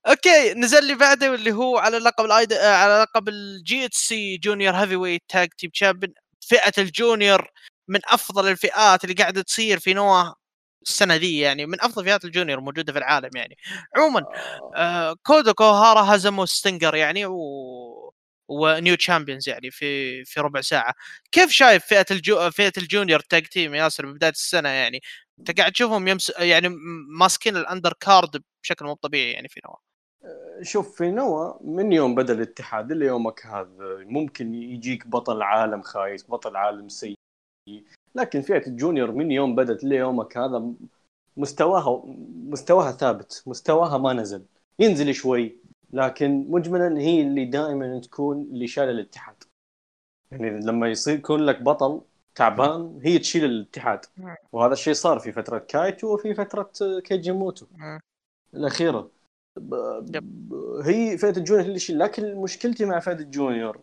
okay 0.08 0.54
نزال 0.58 0.86
اللي 0.88 0.96
بعده 0.96 1.32
واللي 1.32 1.52
هو 1.52 1.78
على 1.78 1.98
لقب 1.98 2.26
الأيد 2.26 2.54
على 2.54 3.02
لقب 3.04 3.30
ال 3.30 3.44
GHC 3.44 3.86
Junior 3.86 4.76
Heavyweight 4.76 5.24
Tag 5.30 5.50
Team 5.58 5.70
Champion 5.70 6.14
فئة 6.42 6.74
ال 6.82 6.91
junior 6.91 7.48
من 7.88 8.00
أفضل 8.06 8.48
الفئات 8.48 9.04
اللي 9.04 9.16
قاعدة 9.16 9.42
تصير 9.42 9.80
في 9.80 9.94
نواه 9.94 10.36
السنة 10.88 11.16
ذي 11.16 11.40
يعني 11.40 11.66
من 11.66 11.82
أفضل 11.82 12.06
فئات 12.06 12.26
ال 12.26 12.31
junior 12.31 12.60
موجودة 12.62 12.94
في 12.94 13.00
العالم 13.00 13.30
يعني. 13.36 13.58
عموما 13.98 14.20
آه, 14.76 15.12
آه، 15.12 15.16
كودو 15.24 15.54
كوهارا 15.54 16.16
هزموا 16.16 16.46
ستينجر 16.46 16.96
يعني 16.96 17.26
و 17.26 18.14
و 18.48 18.60
new 18.60 18.96
champions 18.96 19.50
يعني 19.50 19.72
في 19.72 20.26
في 20.26 20.40
ربع 20.40 20.62
ساعة. 20.62 20.94
كيف 21.32 21.52
شايف 21.52 21.86
فئة 21.86 22.06
الجو 22.12 22.52
فئة 22.52 22.74
ال 22.78 22.84
junior 22.84 23.20
tag 23.20 23.46
team 23.48 23.76
ياسر 23.76 24.06
ببدايه 24.06 24.32
السنة 24.32 24.70
يعني؟ 24.70 25.02
انت 25.40 25.60
قاعد 25.60 25.72
تشوفهم 25.72 26.08
يمس 26.08 26.32
يعني 26.40 26.70
ماسكين 27.20 27.58
ال 27.58 27.94
undercard 28.00 28.44
بشكل 28.64 28.86
مو 28.86 28.94
طبيعي 28.94 29.32
يعني 29.32 29.48
في 29.48 29.62
نوا 29.66 29.76
شوف 30.62 30.98
في 30.98 31.12
نوا 31.12 31.54
من 31.64 31.92
يوم 31.92 32.16
بدأ 32.16 32.34
الاتحاد 32.34 32.92
إلى 32.92 33.06
يومك 33.06 33.46
هذا 33.46 33.98
ممكن 33.98 34.54
يجيك 34.54 35.08
بطل 35.08 35.42
عالم 35.42 35.82
خايس 35.82 36.30
بطل 36.30 36.56
عالم 36.56 36.90
سيء 36.90 37.16
لكن 38.16 38.42
فئة 38.42 38.68
ال 38.68 38.74
junior 38.74 39.12
من 39.12 39.32
يوم 39.32 39.56
بدت 39.56 39.84
ليومك 39.84 40.38
هذا 40.38 40.74
مستواها 41.38 42.04
مستواها 42.50 42.92
ثابت 42.92 43.44
مستواها 43.48 43.98
ما 43.98 44.14
نزل. 44.14 44.46
ينزل 44.80 45.14
شوي 45.14 45.58
لكن 45.94 46.46
مجملا 46.50 47.00
هي 47.00 47.22
اللي 47.22 47.46
دائما 47.46 48.00
تكون 48.00 48.42
اللي 48.42 48.68
شايلة 48.68 48.92
الاتحاد. 48.92 49.44
يعني 50.32 50.50
لما 50.50 50.90
يصير 50.90 51.16
يكون 51.16 51.40
لك 51.40 51.62
بطل 51.62 52.02
تعبان 52.36 53.00
هي 53.04 53.20
تشيل 53.20 53.46
الاتحاد. 53.46 54.06
وهذا 54.52 54.74
الشيء 54.74 54.94
صار 54.94 55.20
في 55.20 55.32
فترة 55.32 55.58
كايتو 55.60 56.14
وفي 56.14 56.34
فترة 56.34 56.72
كيجي 57.00 57.32
موتو. 57.32 57.66
الأخيرة. 58.54 59.10
هي 60.84 61.18
فئه 61.18 61.38
ال 61.38 61.42
junior 61.42 61.66
اللي 61.66 61.76
يشيل 61.76 62.00
لكن 62.00 62.36
مشكلتي 62.36 62.86
مع 62.86 63.00
فئه 63.00 63.14
ال 63.14 63.23
junior 63.23 63.80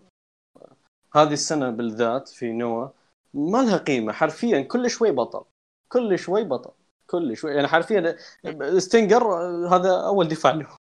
هذه 1.15 1.33
السنة 1.33 1.71
بالذات 1.71 2.29
في 2.29 2.53
نوا 2.53 2.89
ما 3.35 3.59
لها 3.59 3.77
قيمة. 3.77 4.13
حرفيا 4.13 4.61
كل 4.61 4.91
شوي 4.91 5.11
بطل. 5.11 5.45
كل 5.89 6.19
شوي 6.19 6.45
بطل. 6.45 6.71
كل 7.07 7.37
شوي. 7.37 7.55
يعني 7.55 7.69
حرفيا 7.69 8.17
ستينجر 8.79 9.25
هذا 9.69 10.07
أول 10.07 10.29
دفاع 10.29 10.53
له. 10.53 10.77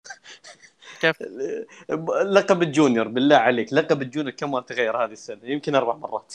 كيف؟ 1.01 1.23
لقب 2.37 2.63
الجونيور 2.63 3.09
بالله 3.09 3.37
عليك 3.37 3.73
لقب 3.73 4.03
الجونيور 4.03 4.33
كم 4.33 4.51
مرة 4.51 4.61
تغير 4.61 5.05
هذه 5.05 5.13
السنة؟ 5.13 5.45
يمكن 5.45 5.75
أربع 5.75 5.97
مرات. 5.97 6.35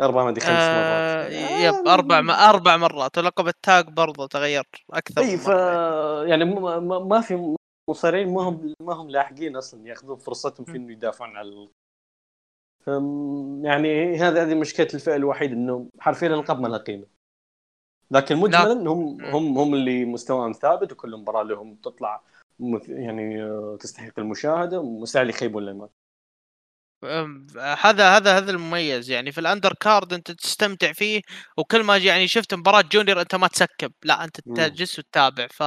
أربع 0.00 0.24
ما 0.24 0.30
أدري 0.30 0.40
خمس 0.40 0.50
مرات. 0.50 1.32
آه 1.32 1.58
يب 1.58 1.88
أربع 1.88 2.20
ما 2.20 2.32
أربع 2.32 2.76
مرات. 2.76 3.18
ولقب 3.18 3.48
التاج 3.48 3.88
برضه 3.88 4.26
تغير 4.26 4.64
أكثر 4.90 5.20
إي 5.20 5.36
ف 5.36 5.48
يعني 6.28 6.44
ما, 6.44 7.20
في 7.20 7.56
مصارعين 7.90 8.34
ما 8.34 8.42
هم 8.42 8.74
ما 8.80 8.94
هم 8.94 9.10
لاحقين 9.10 9.56
أصلا 9.56 9.88
يأخذون 9.88 10.16
فرصتهم 10.16 10.64
في 10.66 10.76
إنه 10.76 10.92
يدافعون 10.92 11.36
على 11.36 11.68
يعني 13.62 14.16
هذه 14.16 14.42
هذه 14.42 14.54
مشكلة 14.54 14.88
الفئة 14.94 15.16
الوحيدة 15.16 15.52
انه 15.52 15.88
حرفيا 15.98 16.28
الألقاب 16.28 16.60
ما 16.60 16.68
لها 16.68 16.78
قيمة. 16.78 17.06
لكن 18.10 18.36
مجملا 18.36 18.90
هم 18.90 19.24
هم 19.24 19.58
هم 19.58 19.74
اللي 19.74 20.04
مستواهم 20.04 20.52
ثابت 20.52 20.92
وكل 20.92 21.16
مباراة 21.16 21.42
لهم 21.42 21.74
تطلع 21.74 22.22
يعني 22.88 23.42
آه، 23.42 23.76
تستحق 23.80 24.18
المشاهدة 24.18 24.80
ومستحيل 24.80 25.30
يخيبون 25.30 25.62
الآمال. 25.62 25.88
هذا 27.58 28.16
هذا 28.16 28.36
هذا 28.36 28.50
المميز. 28.50 29.10
يعني 29.10 29.32
في 29.32 29.40
ال 29.40 29.74
undercard 29.80 30.12
أنت 30.12 30.30
تستمتع 30.30 30.92
فيه 30.92 31.20
وكل 31.56 31.82
ما 31.82 31.96
يعني 31.96 32.28
شفت 32.28 32.54
مباراة 32.54 32.80
junior 32.92 33.20
أنت 33.20 33.34
ما 33.34 33.46
ت 33.48 33.55
skip. 33.55 33.92
لا 34.04 34.24
أنت 34.24 34.40
تجلس 34.54 34.98
وتتابع. 34.98 35.46
ف 35.50 35.62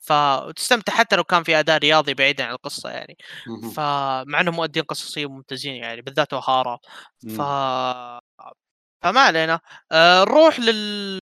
فتستمتع 0.00 0.92
حتى 0.92 1.16
لو 1.16 1.24
كان 1.24 1.42
في 1.42 1.58
أداء 1.58 1.78
رياضي 1.78 2.14
بعيدا 2.14 2.44
عن 2.44 2.52
القصة 2.52 2.90
يعني. 2.90 3.16
فمع 3.60 4.40
إنهم 4.40 4.54
مؤدين 4.56 4.82
قصصية 4.82 5.26
ممتازين 5.26 5.74
يعني 5.74 6.02
بالذات 6.02 6.32
اوهارا 6.32 6.78
ف 7.28 7.40
فما 9.04 9.20
علينا. 9.20 9.60
آه، 9.92 10.24
نروح 10.24 10.60
لل 10.60 11.20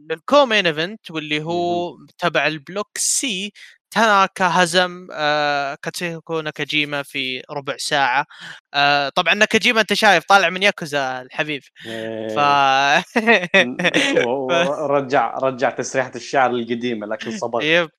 لل 0.00 0.15
co-main 0.15 0.66
event 0.66 1.10
واللي 1.10 1.42
هو 1.44 1.96
تبع 2.18 2.46
ال 2.46 2.55
block 2.55 2.98
C 2.98 3.52
تاناكا 3.90 4.46
هزم 4.46 5.08
آه 5.12 5.76
كاتسيكو 5.82 6.40
ناكاجيما 6.40 7.02
في 7.02 7.42
ربع 7.50 7.76
ساعة. 7.76 8.26
آه 8.74 9.08
طبعا 9.08 9.34
ناكاجيما 9.34 9.80
أنت 9.80 9.92
شايف 9.92 10.24
طالع 10.24 10.50
من 10.50 10.62
ياكوزا 10.62 11.22
الحبيب. 11.22 11.62
ف 12.36 12.38
رجع 14.90 15.38
رجع 15.38 15.70
تسريحة 15.70 16.12
الشعر 16.14 16.50
القديمة 16.50 17.06
لكن 17.06 17.38
صبر 17.38 17.62
yep 17.62 17.90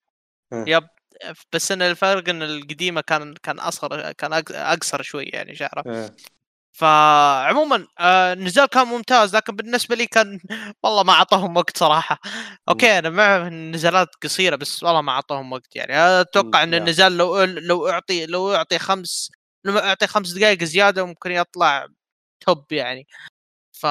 yep. 0.54 0.88
بس 1.54 1.72
إن 1.72 1.82
الفرق 1.82 2.30
إن 2.30 2.44
القديمة 2.44 3.02
كان 3.02 3.34
كان 3.44 3.60
أصغر 3.60 4.12
كان 4.12 4.34
أقصر 4.52 5.02
شوي 5.02 5.24
يعني 5.24 5.56
شعره. 5.56 6.12
فعموما 6.72 7.88
آه 8.00 8.34
النزال 8.34 8.66
كان 8.66 8.88
ممتاز 8.88 9.36
لكن 9.36 9.56
بالنسبة 9.56 9.96
لي 9.96 10.08
كان 10.08 10.40
والله 10.84 11.04
ما 11.04 11.14
أعطاهم 11.14 11.58
وقت 11.58 11.78
صراحة. 11.78 12.20
okay 12.70 13.00
أنا 13.00 13.10
مع 13.10 13.48
النزالات 13.48 14.08
قصيرة 14.24 14.56
بس 14.56 14.84
والله 14.84 15.02
ما 15.02 15.12
أعطاهم 15.12 15.54
وقت 15.54 15.76
يعني. 15.76 15.94
أتوقع 16.22 16.64
إن 16.64 16.74
النزال 16.74 17.18
لو 17.18 17.44
لو 17.44 17.88
أعطي 17.90 18.26
لو 18.26 18.56
أعطي 18.56 18.80
خمس 18.80 19.32
لو 19.66 19.78
أعطي 19.78 20.08
خمس 20.08 20.32
دقائق 20.32 20.64
زيادة 20.64 21.06
ممكن 21.06 21.32
يطلع 21.32 21.88
top 22.42 22.72
يعني. 22.72 23.08
ف 23.72 23.86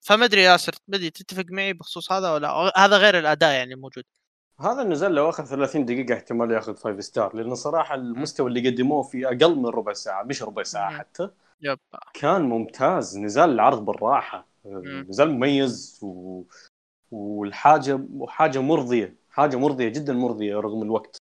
فما 0.00 0.24
أدري 0.24 0.42
ياسر 0.42 0.72
ما 0.88 0.96
أدري 0.96 1.10
تتفق 1.10 1.44
معي 1.50 1.72
بخصوص 1.72 2.12
هذا 2.12 2.32
ولا 2.34 2.72
هذا 2.76 2.96
غير 2.96 3.18
الأداء 3.18 3.52
يعني 3.54 3.74
موجود. 3.74 4.04
هذا 4.60 4.82
النزال 4.82 5.12
لو 5.14 5.28
أخذ 5.30 5.44
30 5.44 5.84
دقيقة 5.84 6.14
احتمال 6.14 6.50
ياخذ 6.50 6.76
5 6.76 7.00
star 7.00 7.36
لأن 7.36 7.54
صراحة 7.54 7.94
المستوى 7.94 8.48
اللي 8.48 8.70
قدموه 8.70 9.02
في 9.02 9.26
أقل 9.26 9.56
من 9.56 9.66
ربع 9.66 9.92
ساعة 9.92 10.22
مش 10.22 10.42
ربع 10.42 10.62
ساعة 10.62 10.98
حتى 10.98 11.30
yep 11.60 11.78
كان 12.14 12.42
ممتاز 12.42 13.18
نزال 13.18 13.50
العرض 13.50 13.84
بالراحة 13.84 14.46
نزال 15.08 15.30
مميز 15.30 16.00
و... 16.02 16.42
والحاجة 17.10 18.00
حاجة 18.28 18.58
مرضية 18.58 19.16
حاجة 19.30 19.56
مرضية 19.56 19.88
جدا 19.88 20.12
مرضية 20.12 20.56
رغم 20.56 20.82
الوقت. 20.82 21.16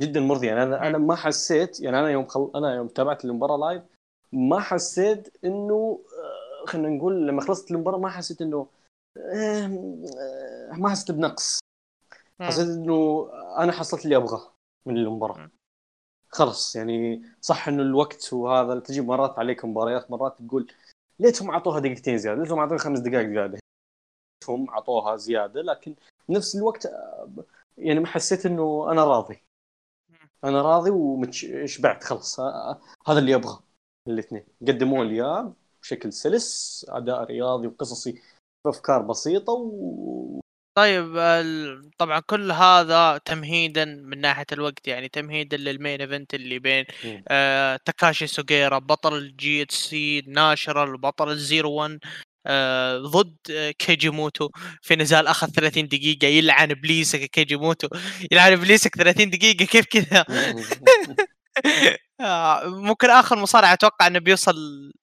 جدا 0.00 0.20
مرضية. 0.20 0.48
يعني 0.48 0.62
أنا 0.62 0.86
أنا 0.86 0.98
ما 0.98 1.14
حسيت 1.16 1.80
يعني 1.80 1.98
أنا 2.00 2.10
يوم 2.10 2.26
خل... 2.26 2.50
أنا 2.54 2.74
يوم 2.74 2.88
تابعت 2.88 3.24
المباراه 3.24 3.56
لايف 3.56 3.82
ما 4.32 4.60
حسيت 4.60 5.36
إنه 5.44 6.04
آه، 6.62 6.66
خلينا 6.66 6.88
نقول 6.88 7.26
لما 7.28 7.40
خلصت 7.40 7.70
المباراة 7.70 7.98
ما 7.98 8.08
حسيت 8.08 8.42
إنه 8.42 8.66
آه، 9.18 9.66
ما 10.72 10.90
حسيت 10.90 11.10
بنقص. 11.10 11.58
حسيت 12.40 12.68
إنه 12.68 13.30
أنا 13.58 13.72
حصلت 13.72 14.04
اللي 14.04 14.16
أبغاه 14.16 14.52
من 14.86 14.96
المباراة. 14.96 15.50
خلص 16.32 16.76
يعني 16.76 17.22
صح 17.40 17.68
إنه 17.68 17.82
الوقت 17.82 18.32
وهذا 18.32 18.80
تجي 18.80 19.00
مرات 19.00 19.38
عليك 19.38 19.64
مباريات 19.64 20.10
مرات 20.10 20.38
تقول 20.42 20.72
ليتهم 21.18 21.50
أعطوها 21.50 21.80
دقيقتين 21.80 22.18
زيادة 22.18 22.42
ليتهم 22.42 22.58
أعطوها 22.58 22.78
خمس 22.78 22.98
دقائق 22.98 23.28
زيادة 23.28 23.58
هم 24.48 24.70
أعطوها 24.70 25.16
زيادة 25.16 25.62
لكن 25.62 25.94
نفس 26.28 26.56
الوقت 26.56 26.88
يعني 27.78 28.00
ما 28.00 28.06
حسيت 28.06 28.46
إنه 28.46 28.92
أنا 28.92 29.04
راضي. 29.04 29.42
أنا 30.44 30.62
راضي 30.62 30.90
وشبعت 30.90 32.04
خلص 32.04 32.40
هذا 33.06 33.18
اللي 33.18 33.34
أبغى 33.34 33.60
الاثنين. 34.08 34.44
قدموا 34.68 35.04
لي 35.04 35.14
إياه 35.14 35.52
بشكل 35.82 36.12
سلس 36.12 36.86
أداء 36.88 37.24
رياضي 37.24 37.66
وقصصي 37.66 38.22
بأفكار 38.64 39.02
بسيطة 39.02 39.52
و... 39.52 40.39
طيب 40.74 41.14
طبعا 41.98 42.20
كل 42.20 42.52
هذا 42.52 43.18
تمهيدا 43.24 43.84
من 43.84 44.20
ناحية 44.20 44.44
الوقت 44.52 44.88
يعني 44.88 45.08
تمهيدا 45.08 45.56
للمين 45.56 46.00
ايفنت 46.00 46.34
اللي 46.34 46.58
بين 46.58 46.84
آه 47.28 47.78
تاكاشي 47.84 48.26
سوغيرا 48.26 48.78
بطل 48.78 49.14
ال 49.18 49.62
GHC 49.62 50.20
National 50.26 50.98
بطل 50.98 51.28
ال 51.30 51.38
Zero 51.38 51.70
1 51.72 51.98
آه 52.46 52.98
ضد 52.98 53.36
كيجيموتو. 53.78 54.48
في 54.82 54.96
نزال 54.96 55.26
أخذ 55.26 55.48
30 55.50 55.88
دقيقة 55.88 56.26
يلعن 56.26 56.70
ابليسك 56.70 57.20
كيجيموتو. 57.24 57.88
يلعن 58.32 58.52
ابليسك 58.52 58.94
30 58.96 59.30
دقيقة 59.30 59.64
كيف 59.64 59.86
كذا؟ 59.86 60.24
آه 62.20 62.64
ممكن 62.66 63.10
آخر 63.10 63.36
مصارع 63.38 63.72
أتوقع 63.72 64.06
إنه 64.06 64.18
بيوصل 64.18 64.54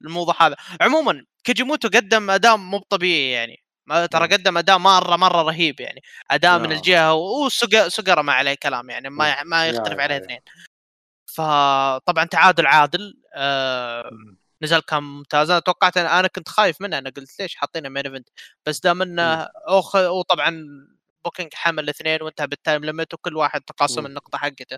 الموضوع 0.06 0.36
هذا. 0.48 0.56
عموما 0.82 1.26
كيجيموتو 1.44 1.88
قدم 1.90 2.30
أداء 2.32 2.58
مو 2.58 2.80
طبيعي 2.90 3.32
يعني. 3.32 3.67
ترى 4.12 4.28
قدم 4.28 4.58
أداء 4.58 4.78
مرة 4.78 5.16
مرة 5.16 5.42
رهيب 5.42 5.80
يعني. 5.80 6.02
أداء 6.32 6.60
من 6.60 6.72
الجهة 6.72 7.14
وسوغيرا 7.14 8.22
ما 8.22 8.34
عليه 8.34 8.56
كلام 8.64 8.90
يعني 8.90 9.10
ما 9.10 9.44
ما 9.44 9.68
يختلف 9.68 10.00
عليه 10.00 10.18
اثنين. 10.18 10.40
فطبعا 11.26 12.26
تعادل 12.26 12.66
عادل 12.68 13.22
آه 13.36 14.12
نزل 14.62 14.80
كان 14.80 15.04
ممتاز. 15.04 15.50
أنا 15.50 15.60
توقعت 15.60 15.98
أنا, 15.98 16.28
كنت 16.28 16.50
خايف 16.50 16.82
منه 16.82 16.98
أنا 16.98 17.10
قلت 17.10 17.40
ليش 17.40 17.56
حاطينه 17.56 17.90
main 17.90 18.06
event 18.06 18.30
بس 18.66 18.80
دام 18.80 19.02
إنه 19.02 19.50
أخ... 19.66 19.96
وطبعا 19.96 20.66
booking 21.26 21.54
حمل 21.54 21.84
الاثنين 21.84 22.22
وانتهى 22.22 22.48
بال 22.48 22.60
time 22.60 22.86
limit 22.86 23.14
وكل 23.14 23.38
واحد 23.38 23.62
تقاسم 23.62 24.06
النقطة 24.06 24.38
حقته. 24.38 24.78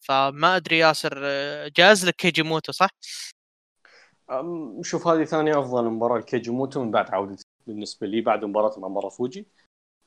فما 0.00 0.56
أدري 0.56 0.78
ياسر 0.78 1.18
جاز 1.68 2.06
لك 2.06 2.16
كيجي 2.16 2.42
موتو 2.42 2.72
صح؟ 2.72 2.90
شوف 4.82 5.08
هذه 5.08 5.24
ثاني 5.24 5.58
أفضل 5.58 5.84
مباراة 5.84 6.18
لكيجي 6.18 6.50
موتو 6.50 6.84
من 6.84 6.90
بعد 6.90 7.14
عودته 7.14 7.44
بالنسبة 7.66 8.06
لي 8.06 8.20
بعد 8.20 8.44
مباراة 8.44 8.78
مع 8.80 8.88
ماروفوجي 8.88 9.46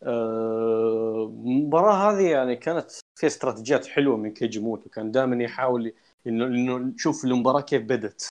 أه، 0.03 1.25
المباراه 1.45 2.11
هذه 2.11 2.29
يعني 2.29 2.55
كانت 2.55 2.91
فيها 3.19 3.27
استراتيجيات 3.27 3.85
حلوة 3.85 4.17
من 4.17 4.33
كيجي 4.33 4.59
موتو. 4.59 4.89
كان 4.89 5.11
دائما 5.11 5.43
يحاول 5.43 5.93
انه 6.27 6.45
إنه 6.45 6.77
نشوف 6.77 7.25
المباراة 7.25 7.61
كيف 7.61 7.83
بدت 7.83 8.29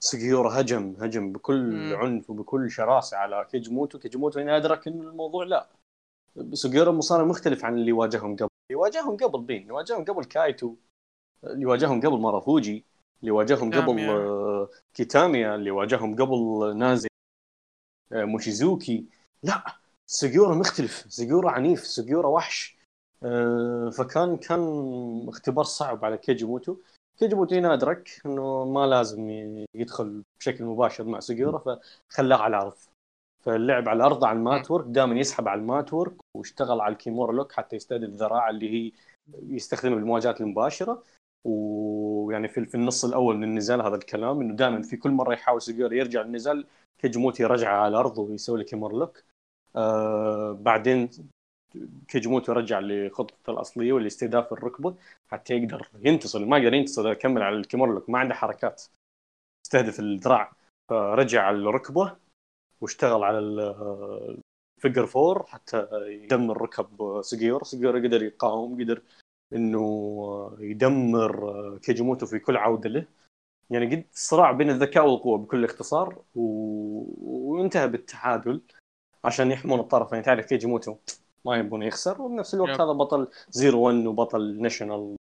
سكيورا 0.00 0.60
هجم 0.60 0.96
هجم 0.98 1.32
بكل 1.32 1.72
مم. 1.72 1.94
عنف 1.94 2.30
وبكل 2.30 2.70
شراسة 2.70 3.16
على 3.16 3.46
كيجموتو 3.50 3.98
كيجموتو 3.98 4.40
هنا 4.40 4.56
أدرك 4.56 4.88
ان 4.88 5.00
الموضوع 5.00 5.44
لا. 5.44 5.68
سكيورا 6.52 6.92
مصارع 6.92 7.24
مختلف 7.24 7.64
عن 7.64 7.74
اللي 7.74 7.92
واجههم 7.92 8.36
قبل. 8.36 8.48
اللي 8.70 8.80
واجههم 8.80 9.16
قبل 9.16 9.40
مين؟ 9.40 9.62
اللي 9.62 9.72
واجههم 9.72 10.04
قبل 10.04 10.24
كايتو. 10.24 10.74
اللي 11.44 11.66
واجههم 11.66 12.00
قبل 12.00 12.20
مارافوجي. 12.20 12.84
اللي 13.20 13.30
واجههم 13.30 13.70
قبل 13.70 14.00
آه 14.00 14.68
كيتاميا. 14.94 15.54
اللي 15.54 15.70
واجههم 15.70 16.16
قبل 16.16 16.72
نازي. 16.76 17.06
آه 17.06 17.09
موشيزوكي. 18.12 19.06
لا 19.42 19.64
سجيورا 20.06 20.54
مختلف. 20.54 21.04
سجيورا 21.08 21.50
عنيف 21.50 21.86
سجيورا 21.86 22.28
وحش. 22.28 22.78
آه 23.22 23.90
فكان 23.90 24.36
كان 24.36 24.60
اختبار 25.28 25.64
صعب 25.64 26.04
على 26.04 26.18
كيجي 26.18 26.44
موتو. 26.44 26.76
كيجي 27.18 27.34
موتو 27.34 27.54
هنا 27.54 27.74
أدرك 27.74 28.20
إنه 28.26 28.64
ما 28.64 28.86
لازم 28.86 29.30
يدخل 29.74 30.22
بشكل 30.40 30.64
مباشر 30.64 31.04
مع 31.04 31.20
سجيورا 31.20 31.58
فخلاه 31.58 32.36
على 32.36 32.56
الأرض. 32.56 32.76
فاللعب 33.42 33.88
على 33.88 33.96
الأرض 33.96 34.24
على 34.24 34.38
ال 34.38 34.46
mat 34.46 34.70
work 34.70 34.86
دائما 34.86 35.14
يسحب 35.14 35.48
على 35.48 35.60
ال 35.60 35.68
mat 35.68 35.92
work 35.92 36.14
واشتغل 36.36 36.80
على 36.80 36.92
ال 36.92 36.98
Kimura 36.98 37.32
lock 37.32 37.52
حتى 37.52 37.76
يستهدف 37.76 38.08
الذراع 38.08 38.50
اللي 38.50 38.70
هي 38.70 38.92
يستخدمها 39.42 39.94
بالمواجهات 39.94 40.40
المباشرة. 40.40 41.02
ويعني 41.44 42.48
في 42.48 42.74
النص 42.74 43.04
الأول 43.04 43.36
من 43.36 43.44
النزال 43.44 43.82
هذا 43.82 43.96
الكلام 43.96 44.40
إنه 44.40 44.54
دائما 44.54 44.82
في 44.82 44.96
كل 44.96 45.10
مرة 45.10 45.32
يحاول 45.32 45.62
سيجورا 45.62 45.94
يرجع 45.94 46.22
النزال 46.22 46.66
كيجموتي 47.00 47.42
يرجعه 47.42 47.76
على 47.76 47.88
الأرض 47.88 48.18
ويسوي 48.18 48.58
له 48.58 48.64
Kimura 48.64 48.92
lock 48.98 49.22
آه 49.76 50.52
بعدين 50.52 51.10
كيجموتو 52.08 52.52
رجع 52.52 52.80
لخطته 52.80 53.50
الأصلية 53.50 53.92
واللي 53.92 54.06
استهداف 54.06 54.52
الركبة 54.52 54.96
حتى 55.28 55.54
يقدر 55.54 55.88
ينتصر. 56.04 56.44
ما 56.44 56.58
يقدر 56.58 56.74
ينتصر 56.74 57.12
يكمل 57.12 57.42
على 57.42 57.56
ال 57.56 57.61
Kimura 57.61 57.94
lock 57.94 58.10
ما 58.10 58.18
عنده 58.18 58.34
حركات. 58.34 58.82
استهدف 59.66 60.00
الذراع 60.00 60.52
فرجع 60.90 61.42
على 61.42 61.56
الركبة 61.56 62.16
واشتغل 62.80 63.24
على 63.24 63.38
ال 64.78 64.82
figure 64.82 65.06
four 65.06 65.46
حتى 65.46 65.88
يدمر 66.06 66.62
ركب 66.62 67.20
سجيور. 67.22 67.64
سجيور 67.64 67.98
قدر 67.98 68.22
يقاوم 68.22 68.82
قدر 68.82 69.02
إنه 69.52 70.56
يدمر 70.60 71.78
كيجيموتو 71.82 72.26
في 72.26 72.38
كل 72.38 72.56
عودة 72.56 72.90
له. 72.90 73.06
يعني 73.70 73.96
قد 73.96 74.04
صراع 74.12 74.52
بين 74.52 74.70
الذكاء 74.70 75.06
والقوة 75.06 75.38
بكل 75.38 75.64
اختصار 75.64 76.18
و... 76.34 76.42
وانتهى 77.52 77.88
بالتعادل 77.88 78.60
عشان 79.24 79.50
يحمون 79.50 79.80
الطرفين 79.80 80.14
يعني 80.14 80.24
تعرف 80.24 80.46
كيجيموتو 80.46 80.96
ما 81.44 81.56
يبون 81.56 81.82
يخسر 81.82 82.22
وبنفس 82.22 82.54
الوقت 82.54 82.70
yep. 82.70 82.80
هذا 82.80 82.92
بطل 82.92 83.28
Zero 83.50 83.80
1 83.80 84.06
وبطل 84.06 84.62
National. 84.62 85.16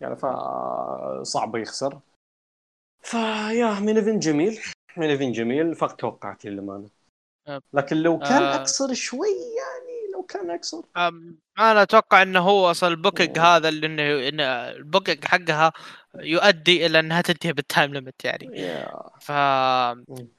يعني 0.00 0.16
فصعب 0.16 1.56
يخسر. 1.56 1.98
فيا 3.02 3.80
main 3.80 3.96
event 3.96 4.22
جميل. 4.22 4.60
main 4.96 5.10
event 5.10 5.34
جميل. 5.34 5.74
فاق 5.74 5.96
توقعاتي 5.96 6.50
للأمانة. 6.50 6.88
لكن 7.72 7.96
لو 7.96 8.18
كان 8.18 8.42
آه. 8.42 8.54
أقصر 8.54 8.94
شوي 8.94 9.28
يعني 9.28 10.12
لو 10.12 10.22
كان 10.22 10.50
أقصر. 10.50 10.82
أنا 11.58 11.82
أتوقع 11.82 12.22
إنه 12.22 12.40
هو 12.40 12.70
أصلا 12.70 12.88
ال 12.88 12.94
booking 12.94 13.38
هذا 13.38 13.68
اللي 13.68 13.86
إنه 14.28 14.42
ال 14.76 14.82
booking 14.82 15.24
حقها 15.24 15.72
يؤدي 16.14 16.86
إلى 16.86 16.98
أنها 16.98 17.20
تنتهي 17.20 17.52
بال 17.52 17.66
time 17.66 17.94
limit 17.94 18.24
يعني. 18.24 18.46
ف 19.20 19.30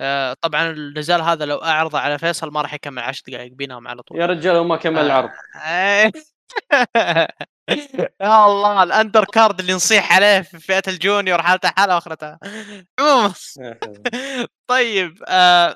آه 0.01 0.33
طبعا 0.41 0.71
النزال 0.71 1.21
هذا 1.21 1.45
لو 1.45 1.57
أعرضه 1.57 1.99
على 1.99 2.17
فيصل 2.17 2.51
ما 2.51 2.61
راح 2.61 2.73
يكمل 2.73 3.01
10 3.01 3.23
دقائق 3.27 3.51
بينام 3.51 3.87
على 3.87 4.01
طول. 4.01 4.21
يا 4.21 4.25
رجال 4.25 4.55
وما 4.55 4.77
كمل 4.77 5.05
العرض. 5.05 5.29
يا 8.21 8.45
الله 8.45 8.83
ال 8.83 9.25
undercard 9.25 9.59
اللي 9.59 9.73
نصيح 9.73 10.15
عليه 10.15 10.41
في 10.41 10.59
فئة 10.59 10.83
ال 10.87 10.95
junior 10.95 11.41
حالته 11.41 11.69
حالة 11.69 11.95
وأخرتها. 11.95 12.39
عموما. 12.99 13.33
طيب 14.67 15.23
آه 15.27 15.75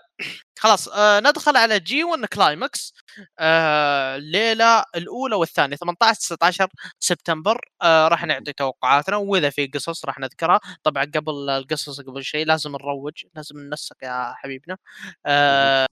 خلاص 0.60 0.88
آه 0.88 1.20
ندخل 1.20 1.58
على 1.58 1.80
G1 1.80 2.04
Climax 2.04 2.94
آه 3.40 4.16
الليلة 4.16 4.84
الأولى 4.96 5.36
والثانية 5.36 5.76
18 5.76 6.20
19 6.20 6.68
سبتمبر. 7.00 7.62
آه 7.82 8.08
راح 8.08 8.26
نعطي 8.26 8.54
توقعاتنا 8.54 9.16
وإذا 9.18 9.50
في 9.50 9.68
قصص 9.68 10.06
راح 10.06 10.20
نذكرها. 10.20 10.60
طبعا 10.84 11.04
قبل 11.16 11.50
القصص 11.50 12.02
قبل 12.02 12.24
شيء 12.24 12.46
لازم 12.46 12.72
نروج 12.72 13.14
لازم 13.36 13.60
ننسق 13.60 13.96
يا 14.04 14.34
حبيبنا. 14.38 14.78
آه 15.26 15.88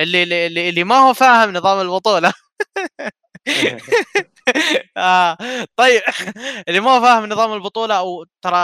اللي 0.00 0.22
اللي 0.46 0.68
اللي 0.70 0.84
ما 0.84 0.96
هو 0.96 1.14
فاهم 1.14 1.52
نظام 1.52 1.80
البطولة. 1.80 2.32
آه. 5.00 5.36
طيب 5.76 6.02
اللي 6.68 6.80
ما 6.80 7.00
فاهم 7.00 7.26
نظام 7.26 7.52
البطولة 7.52 7.98
أو 7.98 8.24
ترى 8.42 8.56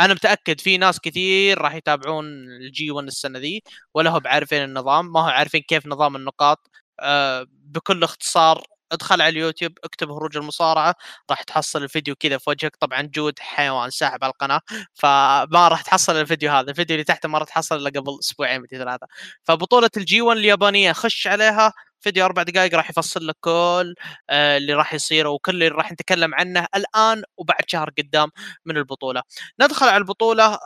أنا 0.00 0.14
متأكد 0.14 0.60
في 0.60 0.76
ناس 0.78 1.00
كثير 1.00 1.58
راح 1.58 1.74
يتابعون 1.74 2.24
ال 2.62 2.90
G1 2.90 3.06
السنة 3.06 3.38
ذي 3.38 3.62
ولا 3.94 4.10
هم 4.10 4.22
عارفين 4.26 4.64
النظام 4.64 5.12
ما 5.12 5.20
هو 5.20 5.24
عارفين 5.28 5.60
كيف 5.62 5.86
نظام 5.86 6.16
النقاط. 6.16 6.70
آه 7.00 7.46
بكل 7.50 8.04
اختصار 8.04 8.62
ادخل 8.92 9.22
على 9.22 9.28
اليوتيوب 9.28 9.72
اكتب 9.84 10.10
هروج 10.10 10.36
المصارعة 10.36 10.94
راح 11.30 11.42
تحصل 11.42 11.82
الفيديو 11.82 12.14
كذا 12.16 12.38
في 12.38 12.50
وجهك. 12.50 12.76
طبعا 12.76 13.02
جود 13.02 13.38
حيوان 13.40 13.90
ساحب 13.90 14.24
على 14.24 14.30
القناة 14.32 14.60
فما 14.94 15.68
راح 15.68 15.82
تحصل 15.82 16.16
الفيديو 16.16 16.50
هذا. 16.52 16.70
الفيديو 16.70 16.94
اللي 16.94 17.04
تحته 17.04 17.28
ما 17.28 17.38
راح 17.38 17.48
تحصل 17.48 17.76
إلا 17.76 17.90
قبل 18.00 18.18
أسبوعين 18.20 18.66
ثلاثة. 18.66 19.06
فبطولة 19.44 19.90
ال 19.96 20.20
G1 20.22 20.38
اليابانية 20.38 20.92
خش 20.92 21.26
عليها. 21.26 21.72
فيديو 22.00 22.24
أربع 22.24 22.42
دقائق 22.42 22.74
راح 22.74 22.90
يفصل 22.90 23.26
لك 23.26 23.36
كل 23.40 23.94
آه، 24.30 24.56
اللي 24.56 24.74
راح 24.74 24.94
يصير 24.94 25.26
وكل 25.26 25.52
اللي 25.52 25.68
راح 25.68 25.92
نتكلم 25.92 26.34
عنه 26.34 26.66
الآن 26.76 27.22
وبعد 27.36 27.62
شهر 27.66 27.90
قدام 27.98 28.30
من 28.64 28.76
البطولة. 28.76 29.22
ندخل 29.60 29.86
على 29.88 29.96
البطولة 29.96 30.58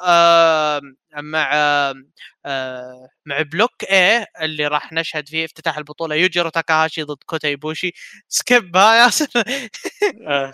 مع 1.17 1.53
مع 3.27 3.43
block 3.43 3.85
A 3.91 4.27
اللي 4.43 4.67
راح 4.67 4.93
نشهد 4.93 5.29
فيه 5.29 5.45
افتتاح 5.45 5.79
البطولة 5.79 6.15
يوجيرو 6.15 6.49
تاكاهاشي 6.49 7.03
ضد 7.03 7.17
كوتا 7.27 7.49
ايبوشي 7.49 7.93
skip 8.29 8.77
ها 8.77 9.05
ياسر 9.05 9.27
آه. 10.29 10.53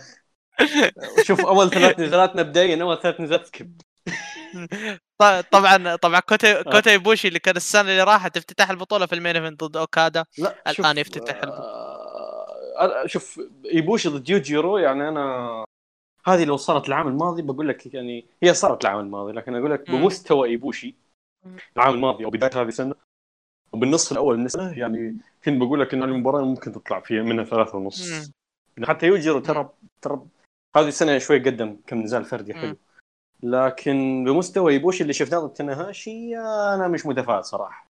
شوف 1.27 1.41
أول 1.41 1.71
ثلاث 1.71 2.01
نزالات 2.01 2.37
مبدئيا 2.37 2.83
أول 2.83 3.03
ثلاث 3.03 3.21
نزالات 3.21 3.47
skip 3.47 3.81
طبعا 5.53 5.97
طبعا 5.97 6.21
كوتا 6.21 6.61
آه. 6.61 6.63
كوتا 6.63 6.93
يبوشي 6.93 7.29
اللي 7.29 7.39
كان 7.39 7.57
السنة 7.57 7.81
اللي 7.81 8.03
راحت 8.03 8.37
افتتاح 8.37 8.71
البطولة 8.71 9.07
في 9.07 9.15
ال 9.15 9.19
main 9.19 9.37
event 9.37 9.65
ضد 9.65 9.77
أوكادا 9.77 10.25
لا 10.39 10.55
الآن 10.71 10.99
يفتتح 10.99 11.35
البطولة. 11.35 11.65
آه 12.79 13.07
شوف 13.07 13.41
يبوشي 13.65 14.09
ضد 14.09 14.31
يوجيرو 14.31 14.79
يعني 14.79 15.09
أنا 15.09 15.65
هذه 16.27 16.45
لو 16.45 16.57
صارت 16.57 16.89
العام 16.89 17.09
الماضي 17.09 17.43
بقول 17.43 17.69
لك 17.69 17.95
يعني 17.95 18.27
هي 18.43 18.55
صارت 18.55 18.85
العام 18.85 19.01
الماضي 19.01 19.33
لكن 19.33 19.55
أقول 19.55 19.71
لك 19.73 19.91
بمستوى 19.91 20.49
إيبوشي 20.49 20.95
العام 21.77 21.95
الماضي 21.95 22.25
أو 22.25 22.31
بداية 22.31 22.51
هذه 22.63 22.69
السنة 22.69 22.95
وبالنصف 23.73 24.13
الأول 24.13 24.39
من 24.39 24.47
السنة 24.47 24.79
يعني 24.79 25.17
كنت 25.45 25.61
بقول 25.61 25.81
لك 25.81 25.95
إن 25.95 26.03
المباراة 26.03 26.43
ممكن 26.45 26.73
تطلع 26.73 27.01
فيها 27.01 27.23
منها 27.23 27.45
ثلاثة 27.45 27.79
ونص. 27.79 28.31
حتى 28.85 29.07
يوجيرو 29.07 29.39
ترى 29.41 29.69
ترى 30.03 30.27
هذه 30.77 30.89
السنة 30.89 31.19
شوي 31.19 31.39
قدم 31.39 31.77
كم 31.87 32.03
نزال 32.03 32.25
فردي 32.25 32.55
حلو. 32.55 32.77
لكن 33.43 34.25
بمستوى 34.25 34.75
يبوشي 34.75 35.03
اللي 35.03 35.13
شفناه 35.13 35.39
ضد 35.39 35.53
تنهاشي 35.53 36.37
أنا 36.75 36.89
مش 36.89 37.07
متفائل 37.07 37.45
صراحة. 37.45 37.89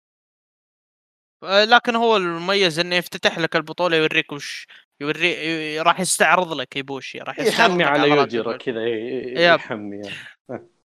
آه، 1.42 1.64
لكن 1.64 1.96
هو 1.96 2.16
المميز 2.16 2.78
إنه 2.78 2.96
يفتتح 2.96 3.38
لك 3.38 3.56
البطولة 3.56 3.96
يوريك 3.96 4.32
وش 4.32 4.66
يوري 5.00 5.80
راح 5.80 6.00
يستعرض 6.00 6.52
لك 6.52 6.76
يبوشي 6.76 7.18
راح 7.18 7.38
يحمي 7.38 7.84
على 7.84 8.08
يوجيرا 8.08 8.56
كذا 8.56 8.86
يحمي 9.54 10.02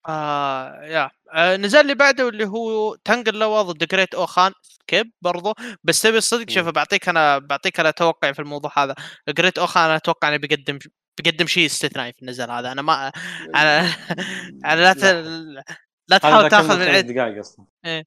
آه. 0.08 0.84
يا. 0.84 1.10
آه 1.34 1.56
نزل 1.56 1.80
اللي 1.80 1.94
بعده 1.94 2.28
اللي 2.28 2.44
هو 2.46 2.94
تنقل 2.94 3.38
لوا 3.38 3.62
ضد 3.62 3.84
جريت 3.88 4.14
أوخان 4.14 4.52
كيب 4.86 5.12
برضو. 5.22 5.54
بس 5.84 6.02
تبي 6.02 6.18
الصدق 6.18 6.50
شوف 6.50 6.68
بعطيك 6.68 7.08
أنا 7.08 7.38
بعطيك 7.38 7.80
أنا 7.80 7.90
توقعي 7.90 8.34
في 8.34 8.40
الموضوع 8.42 8.72
هذا. 8.76 8.94
جريت 9.28 9.58
أوخان 9.58 9.84
أنا 9.84 9.96
أتوقع 9.96 10.28
إنه 10.28 10.36
بيقدم 10.36 10.78
بيقدم 11.22 11.46
شيء 11.46 11.66
استثنائي 11.66 12.12
في 12.12 12.22
النزال 12.22 12.50
هذا. 12.50 12.72
أنا 12.72 12.82
ما 12.82 13.12
أنا 13.56 13.80
أنا 14.72 14.80
لا 14.80 14.92
ت... 14.92 15.04
لا 16.08 16.18
تحاول 16.18 16.48
تاخذ 16.48 16.78
من 16.78 16.88
عند 16.88 17.12
دقائق 17.12 17.38
أصلا. 17.38 17.66
إيه. 17.84 18.04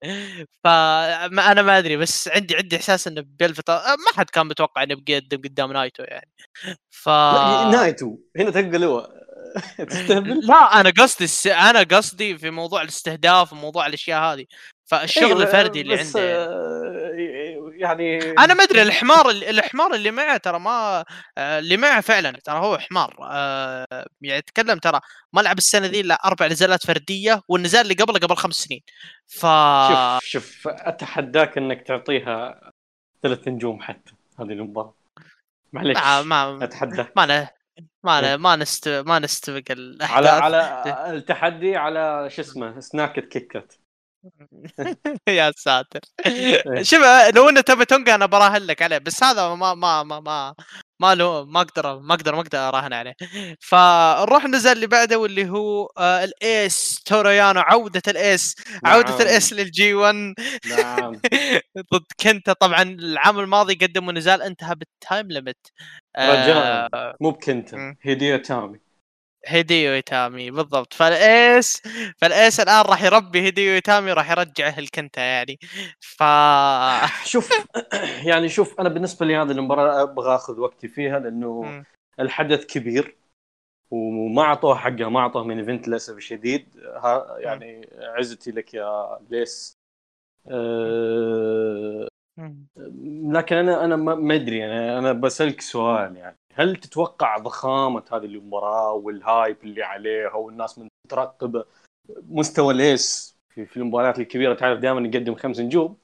فما 0.64 1.52
أنا 1.52 1.62
ما 1.62 1.78
أدري 1.78 1.98
بس 1.98 2.28
عندي 2.28 2.56
عندي 2.56 2.76
إحساس 2.76 3.08
إنه 3.08 3.24
بيلفت 3.40 3.70
ما 3.70 4.14
حد 4.16 4.30
كان 4.30 4.48
متوقع 4.48 4.84
إنه 4.84 4.96
بيقدم 4.96 5.38
قدام 5.38 5.74
نايتو 5.74 6.04
يعني. 6.04 6.32
ف 6.90 7.10
نايتو. 7.72 8.18
هنا 8.38 8.52
تلقى 8.52 8.78
له 8.78 9.08
تستهبل؟ 9.90 10.40
لا 10.48 10.82
أنا 10.82 10.90
قصدي 10.90 11.24
الس... 11.24 11.48
أنا 11.48 11.84
قصدي 11.84 12.38
في 12.38 12.50
موضوع 12.50 12.82
الاستهداف 12.82 13.54
وموضوع 13.54 13.88
الأشياء 13.88 14.24
هذه. 14.24 14.46
فالشغل 14.86 15.26
أيوة، 15.26 15.44
الفردي 15.44 15.82
اللي 15.82 16.00
عنده 16.00 16.20
يعني. 16.20 16.46
يعني 17.82 18.32
أنا 18.32 18.54
ما 18.54 18.64
أدري 18.64 18.82
الحمار 18.82 19.30
الحمار 19.30 19.96
اللي 19.96 20.12
معه 20.12 20.38
ترى 20.38 20.60
ما 20.60 21.04
اللي 21.38 21.78
معه 21.78 22.02
فعلا 22.02 22.32
ترى 22.32 22.60
هو 22.60 22.78
حمار 22.78 23.16
آه، 23.32 24.06
يعني 24.22 24.38
أتكلم 24.38 24.78
ترى 24.78 25.00
ما 25.34 25.42
لعب 25.42 25.58
السنة 25.58 25.88
ذي 25.88 26.02
الا 26.02 26.16
أربع 26.26 26.48
نزالات 26.48 26.86
فردية 26.86 27.42
والنزال 27.48 27.82
اللي 27.82 27.94
قبله 27.94 28.20
قبل 28.20 28.36
خمس 28.36 28.56
سنين. 28.56 28.82
ف 29.28 29.46
شوف 30.22 30.24
شوف 30.24 30.68
أتحداك 30.68 31.58
إنك 31.58 31.82
تعطيها 31.82 32.72
ثلاث 33.24 33.48
نجوم 33.48 33.82
حتى 33.82 34.14
هذه 34.40 34.52
المباراه 34.52 34.94
معليش 35.74 35.98
ما 35.98 36.22
ما 36.22 36.64
اتحداك 36.64 37.14
ما 37.16 37.26
ن... 37.26 37.48
ما 38.04 38.20
إيه. 38.20 38.36
ن... 38.36 38.40
ما 38.40 38.56
نست 38.56 38.90
ما 38.90 39.20
نستبق 39.20 39.64
على 39.72 39.82
الأحداث. 39.82 40.42
على 40.42 41.18
التحدي 41.18 41.76
على 41.76 42.30
شو 42.30 42.42
اسمه 42.42 42.80
سناكت 42.80 43.26
كيكت 43.26 43.81
يا 45.30 45.52
ساتر. 45.58 46.00
إيه. 46.26 46.64
شوف 46.90 47.00
لو 47.36 47.50
إنه 47.50 47.62
تبي 47.62 47.86
تونجا 47.86 48.16
أنا 48.16 48.26
براهن 48.26 48.62
لك 48.62 48.82
عليه 48.82 48.98
بس 48.98 49.24
هذا 49.24 49.56
ما 49.56 49.74
ما 49.74 50.04
ما 50.04 50.20
ما 50.20 50.54
ما 51.02 51.16
له 51.16 51.46
ما 51.46 51.62
أقدر 51.62 52.00
ما 52.00 52.14
أقدر 52.14 52.36
ما 52.36 52.42
أقدر 52.42 52.60
أراهن 52.60 52.94
عليه. 52.94 53.14
فنروح 53.60 54.46
النزال 54.46 54.72
اللي 54.76 54.88
بعده 54.88 55.20
واللي 55.20 55.50
هو 55.50 55.86
آه 55.98 56.24
الإيس 56.24 57.02
توريانو 57.06 57.60
عودة 57.62 58.02
الإيس 58.08 58.56
عودة 58.86 59.10
نعم. 59.10 59.22
الإيس 59.22 59.54
للجي 59.54 59.94
1 59.94 60.16
نعم. 60.70 61.22
ضد 61.94 62.06
كنتا 62.24 62.54
طبعا 62.54 62.82
العام 62.84 63.40
الماضي 63.40 63.74
قدموا 63.76 64.14
نزال 64.14 64.42
انتهى 64.42 64.76
بالتايم 64.76 65.28
ليمت 65.28 65.58
رجاء. 66.20 66.90
مو 67.22 67.32
بكنتا. 67.32 67.96
هدية 68.06 68.36
تامي. 68.38 68.91
هيديو 69.46 69.94
ايتامي 69.94 70.52
بالضبط. 70.52 70.94
فالإيس 70.94 71.82
فالإيس 72.18 72.60
الآن 72.60 72.86
راح 72.86 73.04
يربي 73.04 73.42
هيديو 73.42 73.74
ايتامي 73.74 74.14
راح 74.14 74.32
يرجعه 74.32 74.80
الكنتا 74.80 75.22
يعني. 75.22 75.60
ف 76.00 76.24
شوف 77.26 77.50
يعني 78.30 78.50
شوف 78.50 78.80
أنا 78.80 78.90
بالنسبة 78.90 79.26
لي 79.26 79.36
هذه 79.36 79.52
المباراة 79.52 80.04
أبغى 80.04 80.36
آخذ 80.36 80.60
وقتي 80.60 80.88
فيها 80.88 81.20
لأنه 81.20 81.62
مم. 81.62 81.86
الحدث 82.20 82.66
كبير 82.66 83.18
وما 83.92 84.42
أعطوه 84.42 84.76
حقها 84.76 85.10
ما 85.10 85.20
أعطوه 85.20 85.44
main 85.44 85.58
event 85.60 85.88
للأسف 85.88 86.18
الشديد. 86.18 86.78
ها 86.78 87.38
يعني 87.40 87.90
عزتي 88.02 88.52
لك 88.52 88.74
يا 88.74 89.20
ليس. 89.30 89.78
أه 90.52 92.08
لكن 93.34 93.56
أنا 93.56 93.86
أنا 93.86 93.96
ما 93.96 94.16
ما 94.16 94.36
أدري 94.36 94.58
يعني 94.58 94.98
أنا 94.98 95.14
بسألك 95.14 95.62
سؤال 95.62 96.16
يعني. 96.16 96.41
هل 96.56 96.76
تتوقع 96.76 97.38
ضخامة 97.38 98.04
هذه 98.12 98.26
المباراه 98.26 98.94
وال 98.94 99.15
hype 99.15 99.58
اللي 99.64 99.84
عليها 99.84 100.34
والناس 100.34 100.80
من 100.80 100.88
ترقب 101.10 101.64
مستوى 102.10 102.74
ليس 102.74 103.38
في, 103.50 103.66
في 103.66 103.78
المباريات 103.78 104.20
الكبيرة 104.20 104.54
تعرف 104.54 104.80
دائما 104.80 105.08
يقدم 105.08 105.36
خمس 105.36 105.60
نجوم. 105.60 105.98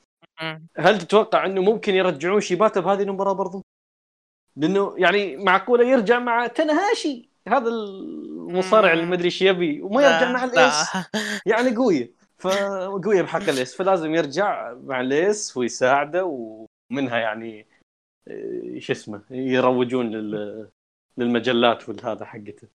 هل 0.77 0.97
تتوقع 0.97 1.45
إنه 1.45 1.62
ممكن 1.62 1.95
يرجعون 1.95 2.41
شيباتا 2.41 2.79
بهذه 2.79 3.01
المباراة 3.01 3.33
برضو؟ 3.33 3.62
لأنه 4.55 4.93
يعني 4.97 5.38
معقولة 5.38 5.86
يرجع 5.86 6.19
مع 6.19 6.47
تنهاشي 6.47 7.29
هذا 7.47 7.69
المصارع 7.69 8.93
اللي 8.93 9.05
ما 9.05 9.15
ادري 9.15 9.25
إيش 9.25 9.41
يبي 9.41 9.81
وما 9.81 10.01
يرجع 10.01 10.31
مع 10.31 10.43
الايس 10.43 10.95
لا. 10.95 11.05
يعني 11.51 11.75
قوية 11.75 12.12
فقويه 12.38 13.21
بحق 13.21 13.49
الايس 13.49 13.75
فلازم 13.75 14.15
يرجع 14.15 14.73
مع 14.73 15.01
الايس 15.01 15.57
ويساعده 15.57 16.25
ومنها 16.25 17.17
يعني 17.17 17.67
شو 18.80 18.94
اسمه 18.94 19.22
يروجون 19.32 20.12
لل 20.12 20.70
للمجلات 21.18 21.90
والهذا 21.90 22.26
حقته. 22.26 22.68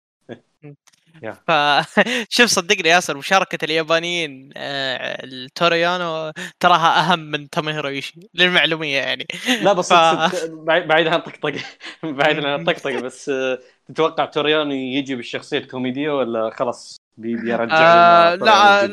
ف 1.46 1.50
شوف 2.36 2.46
صدقني 2.50 2.88
ياسر 2.88 3.16
مشاركة 3.16 3.64
اليابانيين 3.64 4.50
آه، 4.56 5.24
التوريانو 5.24 6.32
تراها 6.60 7.00
أهم 7.12 7.18
من 7.18 7.50
توميهيرو 7.50 7.88
ايشي 7.88 8.20
للمعلومية 8.34 8.96
يعني. 8.98 9.26
لا 9.60 9.72
بس 9.72 9.94
ف- 9.94 10.34
بعيد 10.66 11.06
عن 11.06 11.14
الطقطقه 11.18 11.60
بعيد 12.02 12.38
عن 12.44 12.54
الطقطقه 12.54 12.98
بس 13.00 13.28
آه، 13.28 13.58
تتوقع 13.86 14.24
توريانو 14.24 14.70
يجي 14.72 15.14
بالشخصية 15.16 15.58
الكوميدية 15.58 16.10
ولا 16.10 16.50
خلاص 16.50 16.96
بي- 17.16 17.36
بيرجع 17.36 17.86
آه 17.96 18.34
لا؟ 18.34 18.88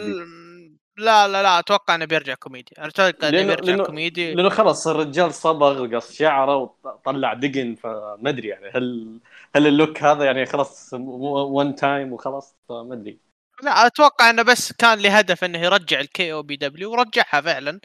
لا 0.99 1.27
لا 1.27 1.43
لا 1.43 1.59
أتوقع 1.59 1.95
إنه 1.95 2.05
بيرجع 2.05 2.33
كوميدي. 2.33 2.71
أتوقع 2.77 3.29
إنه 3.29 3.43
بيرجع 3.55 3.77
لأنه- 3.77 3.85
كوميدي. 3.85 4.33
لأنه 4.33 4.49
خلاص 4.49 4.87
الرجال 4.87 5.33
صبغ 5.33 5.95
قص 5.95 6.11
شعره 6.13 6.55
وطلع 6.83 7.33
دقن 7.33 7.75
فما 7.75 8.29
أدري 8.29 8.47
يعني 8.47 8.69
هل 8.75 9.17
هل 9.55 9.67
ال 9.67 9.74
look 9.74 10.03
هذا 10.03 10.23
يعني 10.25 10.45
خلاص 10.45 10.89
one 10.93 11.75
time 11.75 12.13
وخلاص 12.13 12.55
فما 12.69 12.93
أدري. 12.93 13.17
لا 13.63 13.85
أتوقع 13.85 14.29
إنه 14.29 14.41
بس 14.43 14.71
كان 14.73 14.99
لهدف 14.99 15.43
إنه 15.43 15.57
يرجع 15.59 15.99
الكي 15.99 16.33
أو 16.33 16.43
بي 16.43 16.55
دبليو 16.55 16.91
ورجعها 16.91 17.41
فعلا. 17.41 17.79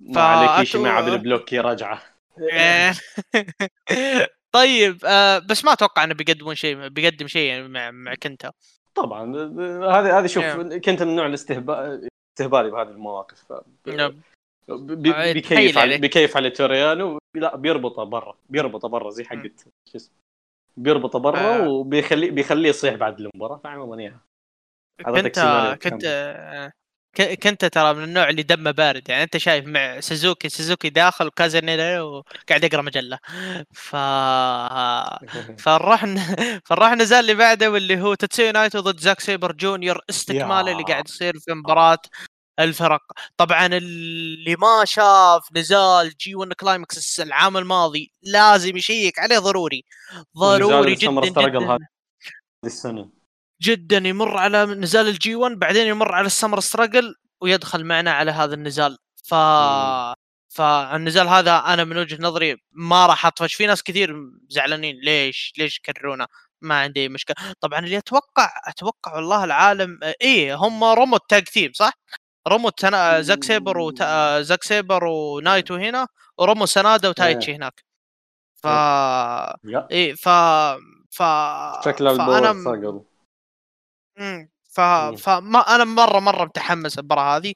ما 0.00 0.20
عليك 0.22 0.68
فأتو- 0.68 0.76
مع 0.76 1.00
بالبلوك 1.00 1.52
يا 1.52 1.62
رجعه 1.62 2.02
إيه. 2.52 2.94
طيب 4.52 4.98
آه 5.04 5.38
بس 5.38 5.64
ما 5.64 5.72
أتوقع 5.72 6.04
إنه 6.04 6.14
بيقدمون 6.14 6.54
شيء 6.54 6.88
بيقدم 6.88 7.26
شيء 7.26 7.48
يعني 7.48 7.68
مع 7.68 7.90
مع 7.90 8.14
كنتا. 8.14 8.52
طبعا 8.94 9.36
هذه 10.00 10.18
هذه 10.18 10.26
شوف 10.26 10.44
نعم. 10.44 10.80
كنت 10.80 11.02
من 11.02 11.16
نوع 11.16 11.26
الاستهبال 11.26 12.08
استهبالي 12.40 12.70
بهذه 12.70 12.88
المواقف. 12.88 13.52
نعم. 13.86 14.20
بي- 14.68 15.10
آه، 15.14 15.32
بيكيف 15.32 15.52
تخيل 15.52 15.78
على. 15.78 15.98
بيكيف 15.98 16.36
على 16.36 16.50
توريانو 16.50 17.18
لا 17.34 17.56
بيربطه 17.56 18.04
برا 18.04 18.36
بيربطه 18.50 18.88
برا 18.88 19.10
زي 19.10 19.24
حقت 19.24 19.60
شو 19.88 19.96
اسمه 19.96 20.14
بيربطه 20.76 21.18
برا 21.18 21.38
آه. 21.38 21.68
وبيخليه 21.68 22.30
بيخليه 22.30 22.68
يصيح 22.68 22.94
بعد 22.94 23.20
المباراة 23.20 23.56
فعموما 23.56 23.98
اياها 24.02 24.20
كنت 25.04 25.38
كنت 25.82 26.04
كنت 27.16 27.64
ترى 27.64 27.94
من 27.94 28.04
النوع 28.04 28.28
اللي 28.28 28.42
دمه 28.42 28.70
بارد. 28.70 29.08
يعني 29.08 29.22
أنت 29.22 29.36
شايف 29.36 29.66
مع 29.66 30.00
سوزوكي 30.00 30.48
سوزوكي 30.48 30.90
داخل 30.90 31.26
وكازانيلا 31.26 32.02
وقاعد 32.02 32.64
يقرأ 32.64 32.82
مجلة. 32.82 33.18
ف 33.74 33.96
فنروح 35.64 36.04
ن- 36.04 36.60
فنروح 36.64 36.92
نزال 36.92 37.20
اللي 37.20 37.34
بعده 37.34 37.70
واللي 37.70 38.00
هو 38.00 38.14
تاتسيو 38.14 38.50
نايتو 38.52 38.80
ضد 38.80 39.00
زاك 39.00 39.20
سيبر 39.20 39.52
جونيور 39.52 40.00
استكمال. 40.10 40.68
اللي 40.68 40.82
قاعد 40.82 41.08
يصير 41.08 41.38
في 41.38 41.52
مباراة 41.54 41.98
الفرق. 42.60 43.00
طبعا 43.36 43.66
اللي 43.66 44.56
ما 44.56 44.84
شاف 44.84 45.48
نزال 45.56 46.12
G 46.20 46.34
1 46.34 46.52
Climax 46.52 47.20
العام 47.20 47.56
الماضي 47.56 48.12
لازم 48.22 48.76
يشيك 48.76 49.18
عليه 49.18 49.38
ضروري. 49.38 49.84
ضروري 50.38 50.94
جدا 50.94 51.10
جدا. 51.30 51.78
السنة. 52.64 53.19
جدا 53.62 53.96
يمر 53.96 54.36
على 54.36 54.64
نزال 54.66 55.08
ال 55.08 55.21
G 55.21 55.34
1 55.34 55.58
بعدين 55.58 55.86
يمر 55.86 56.14
على 56.14 56.26
ال 56.26 56.31
Summer 56.31 56.60
Struggle 56.60 57.14
ويدخل 57.40 57.84
معنا 57.84 58.12
على 58.12 58.30
هذا 58.30 58.54
النزال. 58.54 58.98
ف 59.24 59.34
مم. 59.34 60.14
فالنزال 60.48 61.28
هذا 61.28 61.56
أنا 61.56 61.84
من 61.84 61.98
وجهة 61.98 62.18
نظري 62.22 62.56
ما 62.72 63.06
راح 63.06 63.26
أطفش. 63.26 63.54
في 63.54 63.66
ناس 63.66 63.82
كثير 63.82 64.14
زعلانين 64.48 64.96
ليش؟ 65.04 65.52
ليش 65.58 65.80
كررونا 65.80 66.26
ما 66.60 66.80
عندي 66.80 67.08
مشكلة. 67.08 67.36
طبعا 67.60 67.78
اللي 67.78 67.98
أتوقع 67.98 68.50
أتوقع 68.66 69.14
والله 69.14 69.44
العالم 69.44 70.00
إيه 70.22 70.54
هم 70.54 70.84
رومو 70.84 71.16
tag 71.16 71.42
team 71.42 71.72
صح؟ 71.74 71.92
رومو 72.48 72.68
تنا... 72.68 73.20
زاك 73.20 73.44
سيبر 73.44 73.78
وت... 73.78 74.02
زاك 74.40 74.62
سيبر 74.62 75.04
ونايتو 75.04 75.74
هنا 75.74 76.06
ورومو 76.38 76.66
سنادا 76.66 77.08
وتايتشي 77.08 77.54
هناك. 77.54 77.84
ف 78.62 78.66
إيه. 79.90 80.14
ف 80.14 80.28
ف 81.10 81.22
شكله 81.84 82.16
فأنا 82.16 82.52
ف... 84.70 84.80
مم. 84.80 85.16
فما 85.16 85.74
أنا 85.74 85.84
مرة 85.84 86.20
مرة 86.20 86.44
متحمس 86.44 86.98
المباراه 86.98 87.36
هذه. 87.36 87.54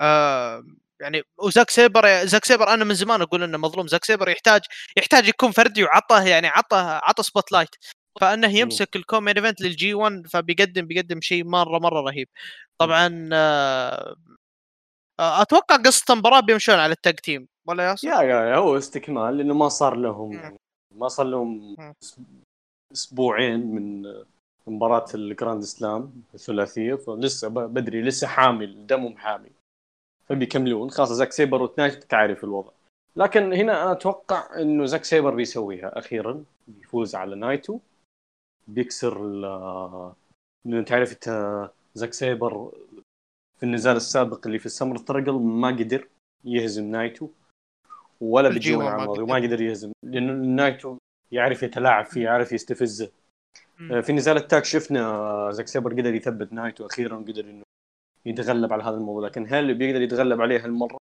آه 0.00 0.64
يعني 1.00 1.22
وزاك 1.38 1.70
سيبر 1.70 2.24
زاك 2.26 2.44
سيبر 2.44 2.68
أنا 2.74 2.84
من 2.84 2.94
زمان 2.94 3.22
أقول 3.22 3.42
إنه 3.42 3.58
مظلوم. 3.58 3.86
زاك 3.86 4.04
سيبر 4.04 4.28
يحتاج 4.28 4.60
يحتاج 4.96 5.28
يكون 5.28 5.50
فردي 5.50 5.84
وعطه 5.84 6.22
يعني 6.22 6.46
عطه 6.46 6.76
عطه 6.92 7.22
spotlight 7.22 7.70
فأنه 8.20 8.48
يمسك 8.48 8.96
ال 8.96 9.01
co-main 9.01 9.36
event 9.38 9.60
لل 9.60 9.83
G 9.83 9.94
1 9.94 10.26
فبيقدم 10.26 10.86
بيقدم 10.86 11.20
شيء 11.20 11.44
مرة 11.44 11.78
مرة 11.78 12.00
رهيب. 12.00 12.28
طبعا 12.78 13.28
آه 13.32 14.16
آه، 15.20 15.42
أتوقع 15.42 15.76
قصة 15.76 16.12
المباراة 16.14 16.40
بيمشون 16.40 16.74
على 16.74 16.92
ال 16.92 16.97
tag 16.97 17.14
team 17.14 17.48
ولا 17.66 17.84
ياسر؟ 17.90 18.08
يا 18.08 18.22
يا 18.22 18.44
يا 18.44 18.56
هو 18.56 18.78
استكمال 18.78 19.38
لأنه 19.38 19.54
ما 19.54 19.68
صار 19.68 19.96
لهم. 19.96 20.32
يعني 20.32 20.56
ما 20.94 21.08
صار 21.08 21.26
لهم 21.26 21.76
أسبوعين 22.92 23.60
من 23.74 24.02
مباراة 24.66 25.06
ال 25.14 25.22
Grand 25.22 25.62
Slam 25.62 26.12
الثلاثية. 26.34 26.94
فلسه 26.94 27.48
بدري 27.48 28.02
لسه 28.02 28.26
حامل 28.26 28.86
دمهم 28.86 29.16
حامل. 29.16 29.50
فبيكملون 30.26 30.90
خاصة 30.90 31.14
زاك 31.14 31.32
سيبر 31.32 31.62
وتناش 31.62 31.94
تعرف 31.96 32.44
الوضع. 32.44 32.70
لكن 33.16 33.52
هنا 33.52 33.82
أنا 33.82 33.92
أتوقع 33.92 34.60
إنه 34.60 34.84
زاك 34.84 35.04
سيبر 35.04 35.34
بيسويها 35.34 35.98
أخيرا 35.98 36.44
بيفوز 36.68 37.14
على 37.14 37.36
نايتو. 37.36 37.78
بيكسر 38.68 39.26
ال- 39.26 40.84
تعرف 40.84 41.12
أنت 41.12 41.70
زاك 41.94 42.12
سيبر 42.12 42.72
في 43.58 43.62
النزال 43.62 43.96
السابق 43.96 44.46
اللي 44.46 44.58
في 44.58 44.66
ال 44.66 44.70
Summer 44.70 44.96
Struggle 44.96 45.32
ما 45.32 45.68
قدر 45.68 46.08
يهزم 46.44 46.84
نايتو. 46.84 47.28
ولا 48.20 48.48
الماضي 48.48 48.74
قدر. 49.06 49.22
وما 49.22 49.34
قدر 49.34 49.60
يهزم. 49.60 49.92
لأنه 50.02 50.32
نايتو 50.32 50.96
يعرف 51.32 51.62
يتلاعب 51.62 52.04
فيه 52.04 52.24
يعرف 52.24 52.52
يستفزه. 52.52 53.10
في 53.88 54.12
نزال 54.12 54.36
ال 54.36 54.43
tag 54.43 54.64
شفنا 54.64 55.06
آه، 55.06 55.50
زاك 55.50 55.68
سيبر 55.68 55.92
قدر 55.92 56.14
يثبت 56.14 56.52
نهايته 56.52 56.86
أخيرا 56.86 57.16
وقدر 57.16 57.44
إنه 57.44 57.62
يتغلب 58.26 58.72
على 58.72 58.82
هذا 58.82 58.96
الموضوع. 58.96 59.28
لكن 59.28 59.46
هل 59.54 59.74
بيقدر 59.74 60.02
يتغلب 60.02 60.40
عليه 60.40 60.64
هالمرة؟ 60.64 60.98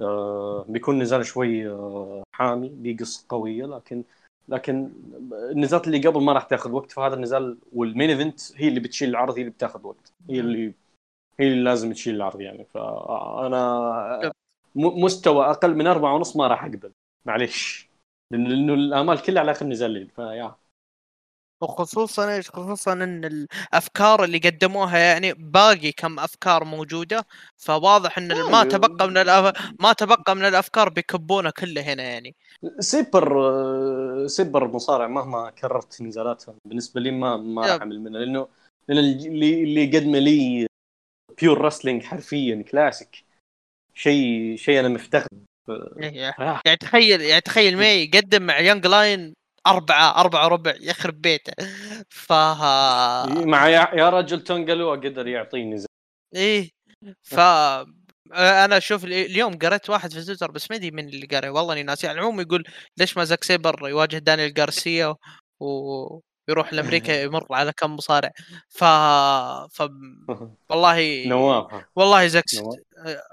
آه 0.00 0.64
بيكون 0.68 0.98
نزال 0.98 1.26
شوي 1.26 1.68
آه 1.68 2.22
حامي 2.32 2.70
بقصه 2.72 3.26
قوية. 3.28 3.64
لكن 3.66 4.04
لكن 4.48 4.90
النزالات 5.32 5.86
اللي 5.86 6.08
قبل 6.08 6.22
ما 6.22 6.32
راح 6.32 6.42
تاخذ 6.44 6.70
وقت 6.72 6.92
فهذا 6.92 7.14
النزال 7.14 7.58
وال 7.72 7.85
main 7.85 8.10
event 8.10 8.40
هي 8.56 8.68
اللي 8.68 8.80
بتشيل 8.80 9.08
العرض 9.08 9.34
هي 9.34 9.40
اللي 9.40 9.50
بتاخذ 9.52 9.86
وقت. 9.86 10.12
هي 10.30 10.40
اللي 10.40 10.74
هي 11.40 11.46
اللي 11.48 11.62
لازم 11.64 11.92
تشيل 11.92 12.14
العرض 12.14 12.40
يعني. 12.40 12.64
فانا 12.64 14.32
م- 14.74 15.04
مستوى 15.04 15.50
أقل 15.50 15.74
من 15.74 15.86
أربعة 15.86 16.14
ونص 16.14 16.36
ما 16.36 16.46
راح 16.46 16.64
أقبل. 16.64 16.92
معليش. 17.26 17.88
لأنه 18.32 18.74
الأمال 18.74 19.22
كلها 19.22 19.40
على 19.40 19.50
آخر 19.50 19.66
نزال 19.66 20.08
فيا. 20.08 20.54
وخصوصا 21.60 22.34
إيش 22.34 22.50
خصوصا 22.50 22.92
إن 22.92 23.24
الأفكار 23.24 24.24
اللي 24.24 24.38
قدموها 24.38 24.98
يعني 24.98 25.32
باقي 25.32 25.92
كم 25.92 26.18
أفكار 26.18 26.64
موجودة 26.64 27.26
فواضح 27.56 28.18
إن 28.18 28.28
ما 28.28 28.60
آه. 28.60 28.64
تبقى 28.64 29.08
من 29.08 29.18
الأف... 29.18 29.72
ما 29.80 29.92
تبقى 29.92 30.36
من 30.36 30.44
الأفكار 30.44 30.88
بيكبونه 30.88 31.50
كله 31.50 31.80
هنا 31.80 32.02
يعني 32.02 32.34
سيبر 32.78 34.26
سيبر 34.26 34.68
مصارع 34.68 35.06
مهما 35.06 35.50
كررت 35.50 36.02
نزالاتها 36.02 36.54
بالنسبة 36.64 37.00
لي 37.00 37.10
ما 37.10 37.36
ما 37.36 37.62
راح. 37.62 37.70
اعمل 37.70 38.00
منها 38.00 38.20
لأنه 38.20 38.48
لأن 38.88 38.98
اللي 38.98 39.62
اللي 39.62 39.98
قدمه 39.98 40.18
لي 40.18 40.66
pure 41.40 41.60
wrestling 41.60 42.02
حرفيا 42.02 42.62
كلاسيك 42.62 43.24
شيء 43.94 44.56
شيء 44.56 44.80
أنا 44.80 44.88
مفتخر 44.88 45.28
إيه. 46.02 46.28
آه. 46.28 46.60
يعني 46.66 46.76
تخيل 46.76 47.20
يعني 47.20 47.40
تخيل 47.40 47.76
مي 47.76 47.84
يقدم 47.86 48.42
مع 48.42 48.58
young 48.58 48.86
lion 48.86 49.34
أربعة 49.66 50.20
أربعة 50.20 50.48
وربع 50.48 50.74
يخرب 50.80 51.20
بيته. 51.20 51.52
ف 52.08 52.32
مع 53.46 53.68
يا 53.68 53.88
يا 53.94 54.08
رجل 54.10 54.40
تانجا 54.40 54.70
لوا 54.70 54.90
قدر 54.92 55.26
يعطيني 55.26 55.74
نزال 55.74 55.86
إيه 56.34 56.70
ف 57.22 57.40
أنا 58.34 58.76
أشوف 58.76 59.04
ال- 59.04 59.12
اليوم 59.12 59.58
قريت 59.58 59.90
واحد 59.90 60.12
في 60.12 60.22
تويتر 60.24 60.50
بس 60.50 60.70
ما 60.70 60.76
ادري 60.76 60.90
من 60.90 61.08
اللي 61.08 61.26
قرأ 61.26 61.48
والله 61.50 61.72
إني 61.72 61.82
ناسي 61.82 62.08
على 62.08 62.18
العموم 62.18 62.40
يقول 62.40 62.64
ليش 62.98 63.16
ما 63.16 63.24
زاك 63.24 63.44
سيبر 63.44 63.88
يواجه 63.88 64.18
دانيال 64.18 64.52
غارسيا 64.58 65.14
ويروح 65.60 66.72
لأمريكا 66.72 67.12
يمر 67.22 67.46
على 67.50 67.72
كم 67.72 67.96
مصارع. 67.96 68.30
ف 68.68 68.84
ف 69.72 69.82
والله 70.70 71.26
نواف. 71.26 71.84
والله 71.96 72.26
زاك 72.26 72.44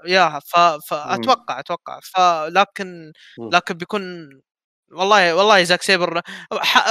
يا 0.06 0.38
ف... 0.46 0.56
فاتوقع 0.90 1.60
أتوقع 1.60 2.00
فلكن. 2.02 3.12
لكن 3.38 3.74
بيكون 3.74 4.02
والله 4.92 5.34
والله 5.34 5.62
زاك 5.62 5.82
سيبر 5.82 6.20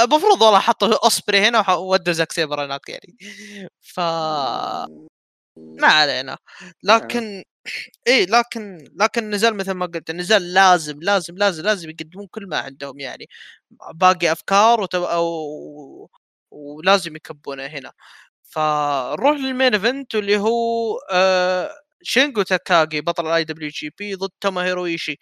المفروض 0.02 0.42
والله 0.42 0.58
حطوا 0.58 1.04
أوسبري 1.04 1.38
هنا 1.48 1.70
وودوا 1.70 2.12
زاك 2.12 2.32
سيبر 2.32 2.64
هناك 2.64 2.88
يعني. 2.88 3.16
ف 3.80 4.00
ما 5.56 5.86
علينا. 5.88 6.38
لكن 6.82 7.44
إيه 8.06 8.26
لكن 8.26 8.88
لكن 9.00 9.30
نزال 9.30 9.56
مثل 9.56 9.72
ما 9.72 9.86
قلت 9.86 10.10
النزال 10.10 10.54
لازم 10.54 11.00
لازم 11.02 11.36
لازم 11.38 11.64
لازم 11.64 11.90
يقدمون 11.90 12.26
كل 12.26 12.46
ما 12.48 12.58
عندهم 12.58 13.00
يعني. 13.00 13.26
باقي 13.94 14.32
أفكار 14.32 14.80
وتب... 14.80 15.02
أو... 15.02 16.10
ولازم 16.50 17.16
يكبونه 17.16 17.66
هنا. 17.66 17.92
فنروح 18.44 19.36
لل 19.38 19.50
main 19.50 19.74
event 19.74 20.14
واللي 20.14 20.36
هو 20.38 20.98
آه 21.12 21.70
شينجو 22.04 22.42
تاكاغي 22.42 23.00
بطل 23.00 23.26
ال 23.26 23.44
IWGP 23.44 24.14
ضد 24.14 24.30
توموهيرو 24.40 24.64
إيشي 24.64 25.18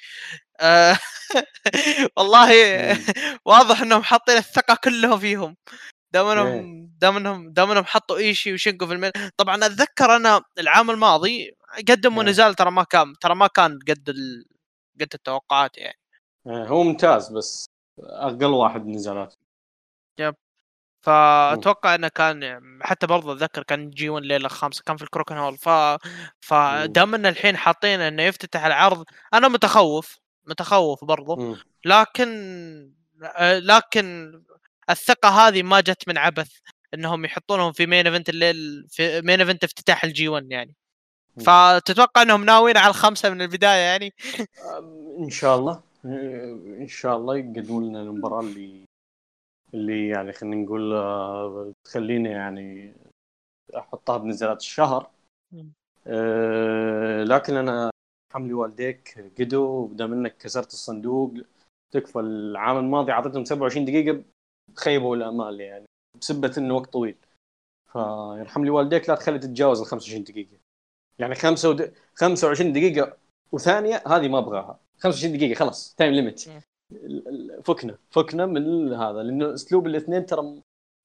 آه 0.61 0.99
والله. 2.17 2.51
واضح 3.47 3.83
إنهم 3.83 4.03
حاطين 4.03 4.37
الثقة 4.37 4.79
كلهم 4.85 5.19
فيهم 5.19 5.57
دام 6.13 6.27
إيه. 6.27 6.33
انهم 6.33 6.91
دام 6.99 7.17
إنهم 7.17 7.53
دام 7.53 7.71
إنهم 7.71 7.85
حطوا 7.85 8.17
إيشي 8.17 8.53
وشينجو 8.55 8.87
في 8.87 8.93
ال 8.93 8.97
main 8.97 9.13
طبعا 9.37 9.67
أتذكر 9.67 10.17
أنا 10.17 10.43
العام 10.59 10.91
الماضي 10.91 11.57
قدموا 11.89 12.23
إيه. 12.23 12.29
نزال 12.29 12.55
ترى 12.55 12.71
ما 12.71 12.85
كان 12.85 13.15
ترى 13.21 13.35
ما 13.35 13.47
كان 13.47 13.79
قد 13.89 14.09
ال... 14.09 14.45
قد 15.01 15.09
التوقعات 15.15 15.79
يعني 15.79 15.99
آه، 16.47 16.67
هو 16.67 16.83
ممتاز 16.83 17.29
بس 17.33 17.67
أقل 17.99 18.45
واحد 18.45 18.87
نزالات 18.87 19.35
فأتوقع 21.03 21.95
إنه 21.95 22.09
كان 22.09 22.61
حتى 22.83 23.07
برضه 23.07 23.33
أتذكر 23.33 23.63
كان 23.63 23.91
G1 23.91 24.25
ليلة 24.27 24.49
خامسة 24.49 24.83
كان 24.87 24.97
في 24.97 25.03
الكوراكوين 25.03 25.37
هول. 25.37 25.57
ف 25.59 25.69
فدام 26.41 27.15
ان 27.15 27.27
الحين 27.27 27.57
حاطين 27.57 28.01
إنه 28.01 28.23
يفتتح 28.23 28.65
العرض 28.65 29.05
أنا 29.35 29.49
متخوف 29.49 30.19
متخوف 30.47 31.05
برضه. 31.05 31.37
لكن 31.85 32.29
لكن 33.43 34.33
الثقة 34.91 35.29
هذه 35.29 35.63
ما 35.63 35.81
جت 35.81 36.09
من 36.09 36.19
عبث 36.19 36.51
إنهم 36.95 37.25
يحطونهم 37.25 37.73
في 37.73 37.87
main 37.87 38.07
event 38.07 38.29
الليل 38.29 38.87
في 38.91 39.21
main 39.23 39.41
event 39.41 39.65
افتتاح 39.65 40.05
ال 40.05 40.29
G1 40.29 40.47
يعني. 40.51 40.77
فتتوقع 41.41 42.23
إنهم 42.23 42.45
ناويين 42.45 42.77
على 42.77 42.91
الخمسه 42.91 43.31
من 43.31 43.43
البداية 43.43 43.79
يعني؟ 43.81 44.15
آه، 44.65 45.17
إن 45.19 45.31
شاء 45.31 45.59
الله. 45.59 45.83
إن 46.81 46.89
شاء 46.89 47.17
الله 47.17 47.37
يقدموا 47.37 47.83
لنا 47.83 48.01
المباراة 48.01 48.41
اللي 48.41 48.85
اللي 49.75 50.09
يعني 50.09 50.33
خلينا 50.33 50.57
نقول 50.57 50.93
آه، 50.95 51.73
تخليني 51.85 52.29
يعني 52.31 52.95
أحطها 53.77 54.17
بنزلات 54.19 54.61
الشهر. 54.61 55.11
آه، 56.07 57.25
لكن 57.25 57.57
أنا 57.57 57.91
حملي 58.35 58.53
والديك 58.53 59.33
قدوا 59.41 59.89
دام 59.93 60.13
إنك 60.13 60.37
كسرت 60.37 60.73
الصندوق 60.73 61.35
تكفى 61.91 62.21
العام 62.21 62.79
الماضي 62.79 63.13
اعطيتهم 63.13 63.45
27 63.45 63.85
دقيقة 63.87 64.23
خيبوا 64.77 65.17
الامال 65.17 65.61
يعني 65.61 65.85
بسبة 66.21 66.55
إنه 66.59 66.75
وقت 66.75 66.93
طويل. 66.93 67.17
فيرحم 67.93 68.65
لي 68.65 68.71
والديك 68.71 69.09
لا 69.09 69.15
تخلي 69.15 69.39
تتجاوز 69.39 69.81
ال 69.81 69.87
25 69.87 70.25
دقيقة. 70.25 70.59
يعني 71.19 71.35
خمسة 71.35 71.69
ود... 71.71 71.95
25 72.15 72.73
دقيقة 72.73 73.17
وثانية 73.53 74.03
هذه 74.07 74.29
ما 74.29 74.39
أبغاها. 74.39 74.81
25 74.99 75.37
دقيقة 75.37 75.59
خلاص 75.59 75.95
time 75.95 76.13
limit. 76.15 76.49
فكنا 77.65 77.99
فكنا 78.11 78.47
من 78.47 78.93
هذا 78.93 79.23
لأنه 79.23 79.55
أسلوب 79.55 79.87
الاثنين 79.87 80.27
ترى 80.27 80.63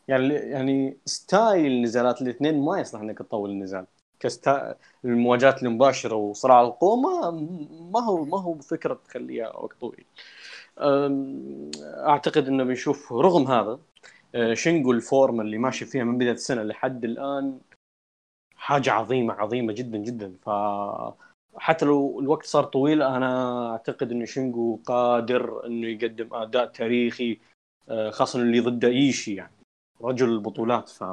يعني 0.08 0.34
يعني 0.34 0.98
style 1.06 1.82
نزالات 1.82 2.22
الاثنين 2.22 2.66
ما 2.66 2.80
يصلح 2.80 3.02
إنك 3.02 3.18
تطول 3.20 3.50
النزال. 3.50 3.86
كستا 4.20 4.76
المواجهات 5.06 5.64
المباشرة 5.64 6.16
وصراع 6.16 6.62
القوه 6.62 7.32
ما 7.92 8.00
هو 8.04 8.26
ما 8.26 8.42
هو 8.42 8.56
فكرة 8.60 8.94
تخليها 9.06 9.58
وقت 9.58 9.78
طويل. 9.82 10.06
أعتقد 12.08 12.48
إنه 12.48 12.64
بنشوف 12.64 13.14
رغم 13.14 13.48
هذا 13.48 13.80
أه، 14.36 14.54
شينجو 14.54 14.92
ال 14.92 15.02
form 15.02 15.42
اللي 15.42 15.58
ماشي 15.58 15.86
فيها 15.86 16.04
من 16.04 16.18
بداية 16.18 16.32
السنة 16.32 16.64
لحد 16.64 17.06
الآن؟ 17.06 17.60
حاجة 18.56 18.92
عظيمه 18.92 19.34
عظيمة 19.34 19.74
جدا 19.74 19.98
جدا. 19.98 20.34
ف 20.46 20.50
حتى 21.60 21.86
لو 21.86 22.20
الوقت 22.20 22.46
صار 22.46 22.64
طويل 22.64 23.02
أنا 23.02 23.72
أعتقد 23.72 24.12
انه 24.12 24.26
شينجو 24.26 24.80
قادر 24.86 25.66
إنه 25.66 25.88
يقدم 25.88 26.34
أداء 26.34 26.66
تاريخي 26.66 27.40
أه، 27.90 28.10
خاصة 28.10 28.40
اللي 28.42 28.60
ضده 28.60 28.88
إيشي 28.88 29.36
يعني 29.36 29.54
رجل 30.02 30.30
البطولات. 30.30 30.90
ف 30.90 31.04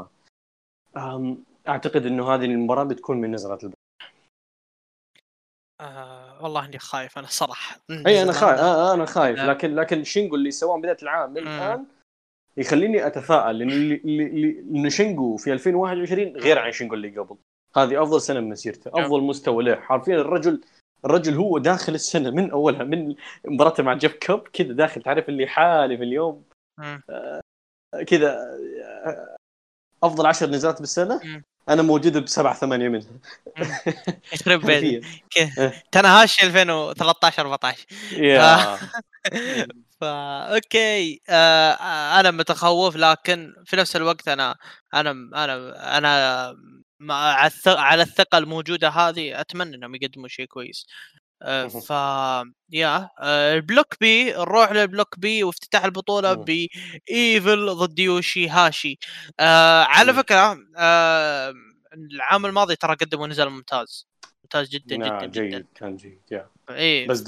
أعتقد 1.68 2.07
إنه 2.07 2.35
هذه 2.35 2.44
المباراة 2.44 2.85
بتكون 2.85 3.20
من 3.20 3.33
نزالات 3.33 3.64
الب... 3.64 3.74
آه 5.80 6.42
والله 6.42 6.64
إني 6.64 6.78
خايف 6.78 7.18
أنا 7.18 7.26
صراحة. 7.26 7.76
إي 8.07 8.22
أنا 8.22 8.33
خايف 8.33 8.61
آه 8.61 8.94
أنا 8.94 9.04
خايف. 9.04 9.38
آه. 9.38 9.46
لكن 9.46 9.74
لكن 9.74 10.04
شينجو 10.04 10.37
اللي 10.37 10.50
سواه 10.50 10.78
بداية 10.78 10.96
العام. 11.02 11.37
الآن 11.37 11.87
يخليني 12.57 13.07
أتفائل 13.07 13.59
لأنه 13.59 13.72
اللي- 13.72 14.00
اللي- 14.04 14.90
شينجو 14.90 15.37
في 15.37 15.52
2021 15.52 16.37
غير 16.37 16.59
عن 16.59 16.72
شينجو 16.72 16.94
اللي 16.94 17.18
قبل. 17.18 17.37
هذه 17.76 18.02
أفضل 18.02 18.20
سنة 18.20 18.40
من 18.40 18.48
مسيرته 18.48 18.90
نعم. 18.94 19.04
أفضل 19.04 19.20
مستوى 19.22 19.64
له. 19.64 19.76
حرفيا 19.76 20.16
الرجل 20.16 20.60
الرجل 21.04 21.34
هو 21.34 21.58
داخل 21.58 21.94
السنة 21.94 22.30
من 22.30 22.50
اولها 22.50 22.84
من 22.84 23.14
مباراته 23.44 23.82
مع 23.82 23.94
جيف 23.94 24.14
كوب 24.14 24.48
كذا 24.52 24.72
داخل. 24.72 25.02
تعرف 25.02 25.28
اللي 25.28 25.46
حالف 25.46 26.00
اليوم؟ 26.00 26.44
مم. 26.78 27.02
كذا 28.06 28.38
آه، 29.06 29.37
أفضل 30.02 30.26
عشر 30.26 30.50
نزالات 30.50 30.80
بالسنة؟ 30.80 31.20
مم. 31.24 31.44
أنا 31.68 31.82
موجود 31.82 32.18
بسبعة 32.18 32.54
ثمانية 32.54 32.88
منها. 32.88 33.08
يخرب 34.32 34.66
بيت 34.66 35.04
تاناهاشي 35.92 36.46
2013 36.46 37.42
14 37.42 37.87
يا. 38.12 38.78
فا 40.00 40.54
OK. 40.54 41.20
آه 41.28 41.72
أنا 42.20 42.30
متخوف 42.30 42.96
لكن 42.96 43.54
في 43.64 43.76
نفس 43.76 43.96
الوقت 43.96 44.28
أنا 44.28 44.56
أنا 44.94 45.10
أنا 45.10 45.98
أنا 45.98 46.56
مع 47.00 47.14
على 47.35 47.50
الث- 47.50 47.66
على 47.78 48.02
الثقة 48.02 48.38
الموجودة 48.38 48.88
هذه 48.88 49.40
أتمنى 49.40 49.76
إنهم 49.76 49.94
يقدموا 49.94 50.28
شيء 50.28 50.46
كويس 50.46 50.87
آه. 51.42 51.66
ف 51.66 51.90
yeah 52.70 53.11
آه 53.20 53.54
ال 53.54 53.61
block 53.61 53.94
B 54.00 54.33
نروح 54.33 54.72
لل 54.72 54.86
block 54.86 55.18
B 55.18 55.44
وافتتاح 55.44 55.85
البطولة. 55.85 56.33
بإيفل 56.35 57.66
ضد 57.74 57.98
يوشي 57.98 58.48
هاشي 58.48 58.98
آه 59.40 59.83
على. 59.83 60.12
فكرة 60.14 60.59
العام 61.94 62.46
الماضي 62.46 62.76
ترى 62.76 62.94
قدموا 62.94 63.26
نزال 63.26 63.50
ممتاز 63.50 64.07
ممتاز 64.44 64.68
جدا 64.68 64.96
نعم، 64.96 65.18
جدا 65.18 65.26
جدا 65.26 65.57
جيد 65.59 65.66
كان 65.74 65.96
جيد 65.96 66.20
يا 66.30 66.48
إيه 66.70 67.09
بس. 67.09 67.24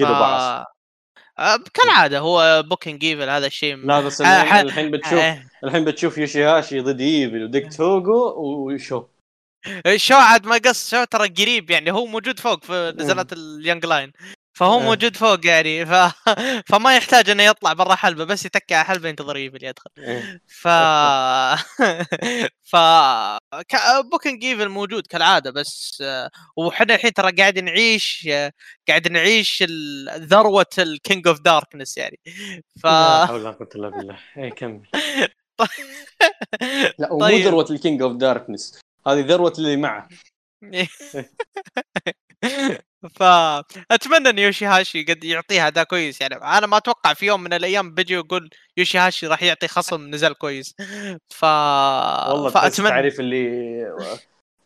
آه، 1.38 1.58
كالعادة 1.74 2.18
هو 2.18 2.62
booking 2.68 3.04
ايفل 3.04 3.28
هذا 3.28 3.46
الشيء 3.46 3.76
لا 3.76 4.00
بس 4.00 4.20
الحين 4.20 4.66
الحين 4.66 4.90
بتشوف 4.90 5.20
الحين 5.64 5.84
بتشوف 5.84 6.18
يوشيهاشي 6.18 6.80
ضد 6.80 7.00
ايفل 7.00 7.44
وديك 7.44 7.76
توغو 7.76 8.34
وشو 8.72 9.04
شو 9.96 10.14
عاد 10.14 10.46
ما 10.46 10.56
قص 10.64 10.90
شو 10.90 11.04
ترى 11.04 11.28
قريب 11.28 11.70
يعني 11.70 11.90
هو 11.92 12.06
موجود 12.06 12.40
فوق 12.40 12.64
في 12.64 12.94
نزلات 12.98 13.32
ال 13.32 13.41
young 13.41 13.86
lion. 13.86 14.12
فهو 14.52 14.78
إيه. 14.80 14.84
موجود 14.84 15.16
فوق 15.16 15.46
يعني 15.46 15.86
ف... 15.86 15.90
فما 16.70 16.96
يحتاج 16.96 17.30
إنه 17.30 17.42
يطلع 17.42 17.72
برا 17.72 17.94
حلبة 17.94 18.24
بس 18.24 18.44
يتكي 18.44 18.74
على 18.74 18.84
حلبة 18.84 19.08
ينتظر 19.08 19.36
ايفل 19.36 19.64
يدخل. 19.64 19.90
ف 20.46 20.68
ف 22.70 22.76
ك... 23.68 23.76
booking 24.12 24.44
ايفل 24.44 24.68
موجود 24.68 25.06
كالعادة 25.06 25.50
بس 25.50 26.02
وحنا 26.56 26.94
الحين 26.94 27.12
ترى 27.12 27.32
قاعد 27.32 27.58
نعيش 27.58 28.28
قاعد 28.88 29.08
نعيش 29.08 29.64
ال- 29.68 30.26
ذروه 30.28 30.66
ال 30.78 30.88
King 30.88 31.28
of 31.28 31.40
Darkness 31.40 31.96
يعني. 31.98 32.20
ف 32.82 32.86
لا 32.86 33.26
حول 33.26 33.40
ولا 33.40 33.50
قوة 33.58 33.68
إلا 33.74 33.88
بالله. 33.88 34.18
اي 34.38 34.50
كمل. 34.50 34.82
لا 36.98 37.12
ومو 37.12 37.20
طيب. 37.20 37.46
ذروة 37.46 37.66
ال 37.70 37.77
King 37.77 38.02
of 38.02 38.12
Darkness 38.16 38.80
هذه 39.06 39.20
ذروة 39.20 39.52
اللي 39.58 39.76
معه. 39.76 40.08
فاتمنى 43.14 44.28
إن 44.28 44.38
يوشي 44.38 44.66
هاشي 44.66 45.02
قد 45.02 45.24
يعطيها 45.24 45.66
اداء 45.66 45.84
كويس 45.84 46.20
يعني 46.20 46.34
أنا 46.34 46.66
ما 46.66 46.76
أتوقع 46.76 47.14
في 47.14 47.26
يوم 47.26 47.42
من 47.42 47.52
الأيام 47.52 47.94
بيجي 47.94 48.14
يقول 48.14 48.50
يوشي 48.76 48.98
هاشي 48.98 49.26
راح 49.26 49.42
يعطي 49.42 49.68
خصم 49.68 50.10
نزال 50.10 50.34
كويس. 50.34 50.74
ف 51.28 51.44
والله 51.44 52.50
فأتمنى. 52.50 52.88
تعرف 52.88 53.20
اللي 53.20 54.16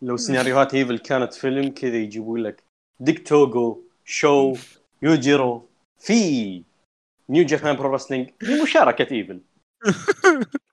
لو 0.03 0.16
سيناريوهات 0.16 0.74
إيفل 0.74 0.98
كانت 0.98 1.35
فيلم 1.35 1.70
كذا 1.70 1.96
يجيبوا 1.96 2.38
لك 2.38 2.64
ديك 3.00 3.29
توغو 3.29 3.85
شو 4.05 4.57
يوجيرو 5.03 5.68
في 5.98 6.62
New 7.28 7.44
Japan 7.44 7.76
Pro 7.76 7.94
Wrestling 7.94 8.30
في 8.40 8.62
مشاركة 8.62 9.14
إيفل. 9.14 9.40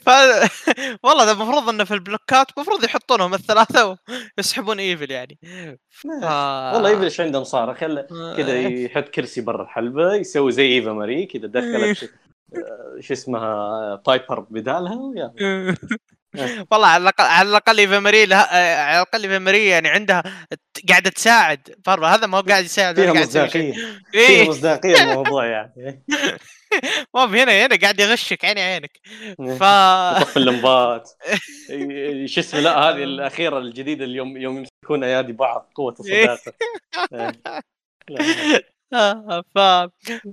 ف... 0.00 0.10
والله 1.04 1.24
ده 1.24 1.32
المفروض 1.32 1.68
إنه 1.68 1.84
في 1.84 1.94
البلوكات 1.94 2.46
المفروض 2.56 2.84
يحطونهم 2.84 3.34
الثلاثة 3.34 3.98
ويسحبون 4.38 4.78
إيفل 4.80 5.10
يعني. 5.10 5.38
ف... 5.90 6.04
والله 6.04 6.88
إيفل 6.88 7.04
إيش 7.04 7.20
عنده 7.20 7.40
مصارى 7.40 7.74
خل 7.74 8.06
كذا 8.36 8.58
يحط 8.60 9.08
كرسي 9.08 9.40
برا 9.40 9.62
الحلبة 9.62 10.14
يسوي 10.14 10.52
زي 10.52 10.66
إيفا 10.74 10.92
ماري 10.92 11.26
كذا 11.26 11.46
دخلت 11.46 11.96
ش- 11.98 12.04
آه، 12.04 12.96
شو 13.00 13.12
اسمها 13.14 13.94
بايبر 14.06 14.40
بدالها 14.40 14.94
ويا. 14.96 15.32
والله 16.70 16.86
على 16.86 17.02
الاقل 17.02 17.24
على 17.24 17.48
الأقل 17.48 17.78
إيفا 17.78 17.98
ماري 17.98 18.26
لها... 18.26 18.82
على 18.82 18.96
الأقل 19.02 19.22
إيفا 19.22 19.38
ماري 19.38 19.66
يعني 19.66 19.88
عندها 19.88 20.22
قاعدة 20.88 21.10
تساعد. 21.10 21.74
فرضا 21.84 22.06
هذا 22.08 22.26
ما 22.26 22.38
هو 22.38 22.42
قاعد 22.42 22.64
يساعد 22.64 23.00
فيها. 23.00 23.12
مصداقية. 23.12 23.72
فيها 23.72 24.00
إيه 24.14 24.48
مصداقية 24.48 25.02
الموضوع 25.02 25.46
يعني. 25.46 26.04
ما 27.14 27.24
هنا 27.24 27.66
هنا 27.66 27.76
قاعد 27.76 28.00
يغشك 28.00 28.44
عيني 28.44 28.60
عينك. 28.60 29.00
ف 29.38 29.62
يطفي 30.20 30.36
اللمبات. 30.36 31.10
شو 32.32 32.40
اسمه 32.40 32.60
لا 32.60 32.78
هذه 32.78 33.04
الأخيرة 33.04 33.58
الجديدة 33.58 34.04
اليوم 34.04 34.36
يوم 34.36 34.56
يمسكون 34.58 35.04
ايادي 35.04 35.32
بعض 35.32 35.70
قوة 35.74 35.94
الصداقه 36.00 36.52
إيه. 37.12 37.32
آه، 38.94 39.44
ف 39.54 39.58
ما 39.58 39.90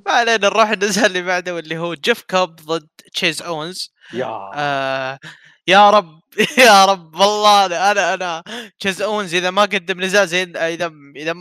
علينا 0.08 0.38
نروح 0.38 0.70
النزال 0.70 1.06
اللي 1.06 1.22
بعده 1.22 1.56
واللي 1.56 1.78
هو 1.78 1.94
جيف 1.94 2.22
كوب 2.30 2.56
ضد 2.56 2.88
تشيز 3.14 3.42
اونز 3.42 3.94
yeah. 4.14 4.52
آه 4.56 5.20
يا 5.68 5.90
رب 5.90 6.20
يا 6.58 6.86
رب 6.86 7.16
والله 7.16 7.66
أنا 7.66 8.14
أنا, 8.14 8.44
تشيز 8.80 9.02
اونز 9.02 9.36
إذا 9.36 9.52
ما 9.52 9.62
قدم 9.62 10.02
نزال 10.02 10.28
زي 10.28 10.44
إذا 10.44 10.92
إذا 11.16 11.36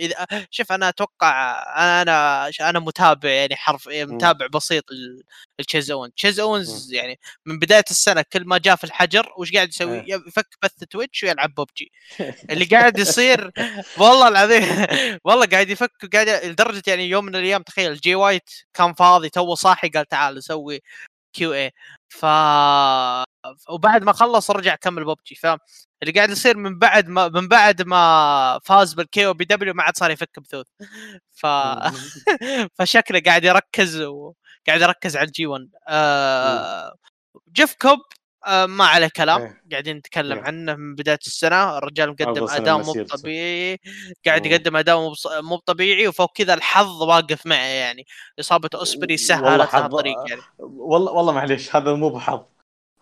إذا 0.00 0.26
شوف 0.50 0.72
أنا 0.72 0.88
أتوقع 0.88 1.62
أنا 2.02 2.50
أنا 2.60 2.78
متابع 2.80 3.30
يعني 3.30 3.56
حرف 3.56 3.88
متابع 3.88 4.46
بسيط 4.46 4.84
لتشيز 5.60 5.90
اونز 5.90 6.12
تشيز 6.16 6.40
اونز 6.40 6.92
يعني 6.92 7.18
من 7.46 7.58
بداية 7.58 7.84
السنة 7.90 8.24
كل 8.32 8.44
ما 8.46 8.58
جاء 8.58 8.76
في 8.76 8.84
الحجر 8.84 9.32
وش 9.38 9.52
قاعد 9.52 9.68
يسوي؟ 9.68 10.00
إيه. 10.00 10.14
يفك 10.26 10.46
بث 10.62 10.84
تويتش 10.90 11.22
ويلعب 11.22 11.54
ببجي. 11.54 11.92
اللي 12.50 12.64
قاعد 12.64 12.98
يصير 12.98 13.50
والله 13.98 14.28
العظيم 14.28 14.86
والله 15.24 15.46
قاعد 15.46 15.70
يفك 15.70 15.92
قاعد 16.12 16.28
لدرجة 16.28 16.82
يعني 16.86 17.08
يوم 17.10 17.24
من 17.24 17.36
الأيام 17.36 17.62
تخيل 17.62 17.96
جي 17.96 18.14
وايت 18.14 18.50
كان 18.74 18.94
فاضي 18.94 19.28
تو 19.28 19.54
صاحي 19.54 19.88
قال 19.88 20.06
تعال 20.06 20.34
نسوي 20.34 20.80
Q&A 21.32 21.72
ف 22.08 22.26
وبعد 23.68 24.04
ما 24.04 24.12
خلص 24.12 24.50
رجع 24.50 24.74
كمل 24.74 25.04
ببجي. 25.04 25.34
فاللي 25.34 26.12
قاعد 26.16 26.30
يصير 26.30 26.56
من 26.56 26.78
بعد 26.78 27.08
ما 27.08 27.28
من 27.28 27.48
بعد 27.48 27.82
ما 27.82 28.60
فاز 28.64 28.94
بال 28.94 29.26
KOPW 29.26 29.74
ما 29.74 29.82
عاد 29.82 29.96
صار 29.96 30.10
يفك 30.10 30.38
بثوث. 30.40 30.66
ف 31.32 31.46
فشكله 32.78 33.20
قاعد 33.26 33.44
يركز 33.44 34.00
وقاعد 34.00 34.80
يركز 34.80 35.16
على 35.16 35.26
ال 35.26 35.36
G 35.36 35.46
1 35.46 35.68
آه... 35.88 36.94
جيف 37.52 37.74
كوب 37.82 37.98
آه 38.46 38.66
ما 38.66 38.84
عليه 38.84 39.10
كلام. 39.16 39.40
إيه. 39.42 39.62
قاعدين 39.72 39.96
نتكلم 39.96 40.38
إيه. 40.38 40.44
عنه 40.44 40.74
من 40.74 40.94
بداية 40.94 41.18
السنة. 41.26 41.78
الرجال 41.78 42.10
مقدم 42.10 42.44
أداء 42.48 42.78
مو. 42.78 42.92
طبيعي. 43.04 43.78
قاعد. 44.26 44.46
يقدم 44.46 44.76
أداء 44.76 45.12
مو 45.42 45.56
طبيعي 45.56 46.08
وفوق 46.08 46.32
كذا 46.36 46.54
الحظ 46.54 47.02
واقف 47.02 47.46
معه 47.46 47.56
يعني. 47.58 48.06
إصابة 48.40 48.68
أوسبري 48.74 49.16
سهلت 49.16 49.68
حظ- 49.68 49.82
الطريق 49.84 50.16
يعني. 50.28 50.42
والله 50.58 51.12
والله 51.12 51.32
معليش 51.32 51.76
هذا 51.76 51.94
مو 51.94 52.08
بحظ. 52.10 52.40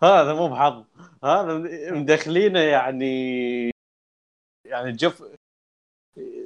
هذا 0.03 0.33
مو 0.33 0.47
بحظ 0.47 0.83
هذا 1.23 1.57
مدخلينه 1.91 2.59
يعني 2.59 3.71
يعني 4.65 4.91
جف 4.91 5.23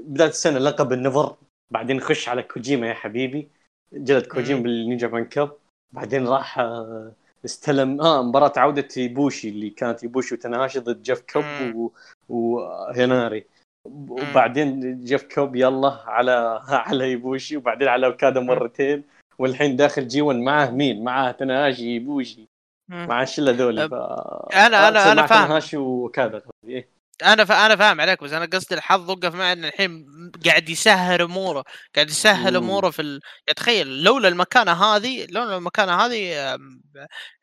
بداية 0.05 0.29
السنة 0.29 0.59
لقب 0.59 0.93
النفر 0.93 1.35
بعدين 1.71 1.99
خش 1.99 2.29
على 2.29 2.43
كوجيما 2.43 2.87
يا 2.87 2.93
حبيبي 2.93 3.49
جلد 3.93 4.27
كوجيما. 4.27 4.61
بال 4.61 4.79
New 4.79 5.07
Japan 5.07 5.25
Cup 5.25 5.57
بعدين 5.91 6.27
راح 6.27 6.59
آه، 6.59 7.11
استلم 7.45 8.01
آه 8.01 8.23
مباراة 8.23 8.53
عودة 8.57 8.87
يبوشي 8.97 9.49
اللي 9.49 9.69
كانت 9.69 10.03
يبوشي 10.03 10.35
وتناشي 10.35 10.79
ضد 10.79 11.01
جيف 11.01 11.21
كوب. 11.21 11.75
و... 11.75 11.91
وهناري 12.29 13.45
وبعدين 13.87 14.99
جيف 15.03 15.23
كوب 15.35 15.55
يلا 15.55 15.99
على 16.05 16.61
على 16.87 17.11
يبوشي 17.11 17.57
وبعدين 17.57 17.87
على 17.87 18.05
أوكادا 18.07 18.39
مرتين 18.39 19.03
والحين 19.39 19.75
داخل 19.75 20.07
G 20.07 20.21
1 20.21 20.39
معاه 20.39 20.71
مين؟ 20.71 21.03
معاه 21.03 21.31
تناشي 21.31 21.95
يبوشي. 21.95 22.52
مع 22.87 23.23
الشلة 23.23 23.51
ذولي 23.51 23.89
ف... 23.89 23.93
أنا- 23.93 24.55
أنا 24.55 25.13
مع 25.13 25.27
فاهم. 25.27 25.47
تناشي 25.47 25.77
أوكادا 25.77 26.41
إيه. 26.67 26.93
أنا 27.23 27.45
فا 27.45 27.65
أنا 27.65 27.75
فاهم 27.75 28.01
عليك 28.01 28.23
بس 28.23 28.31
أنا 28.33 28.45
قصدي 28.45 28.75
الحظ 28.75 29.09
وقف 29.09 29.35
معي 29.35 29.53
إن 29.53 29.65
الحين 29.65 30.05
قاعد 30.45 30.69
يسهل 30.69 31.21
أموره 31.21 31.63
قاعد 31.95 32.09
يسهل. 32.09 32.55
أموره 32.55 32.89
في 32.89 33.01
ال... 33.01 33.07
يعني 33.47 33.55
تخيل 33.55 34.03
لولا 34.03 34.27
المكانه 34.27 34.71
هذه 34.83 35.27
لولا 35.29 35.57
المكانه 35.57 35.95
هذه 35.95 36.17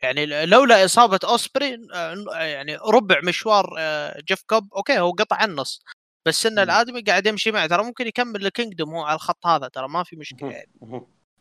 يعني 0.02 0.46
لولا 0.46 0.84
إصابة 0.84 1.18
أوسبري 1.24 1.76
يعني 2.30 2.78
ربع 2.94 3.20
مشوار 3.24 3.74
آه، 3.78 4.20
جيف 4.28 4.42
كوب 4.46 4.74
أوكي 4.74 4.98
هو 4.98 5.10
قطع 5.10 5.44
النص 5.44 5.84
بس 6.26 6.46
إن. 6.46 6.58
الآدمي 6.58 7.00
قاعد 7.00 7.26
يمشي 7.26 7.52
معه 7.52 7.66
ترى 7.66 7.82
ممكن 7.84 8.06
يكمل 8.06 8.46
ال 8.46 8.52
Kingdom 8.52 8.94
هو 8.94 9.02
على 9.02 9.14
الخط 9.14 9.46
هذا 9.46 9.68
ترى 9.68 9.88
ما 9.88 10.02
في 10.04 10.16
مشكلة 10.16 10.50
يعني 10.50 10.70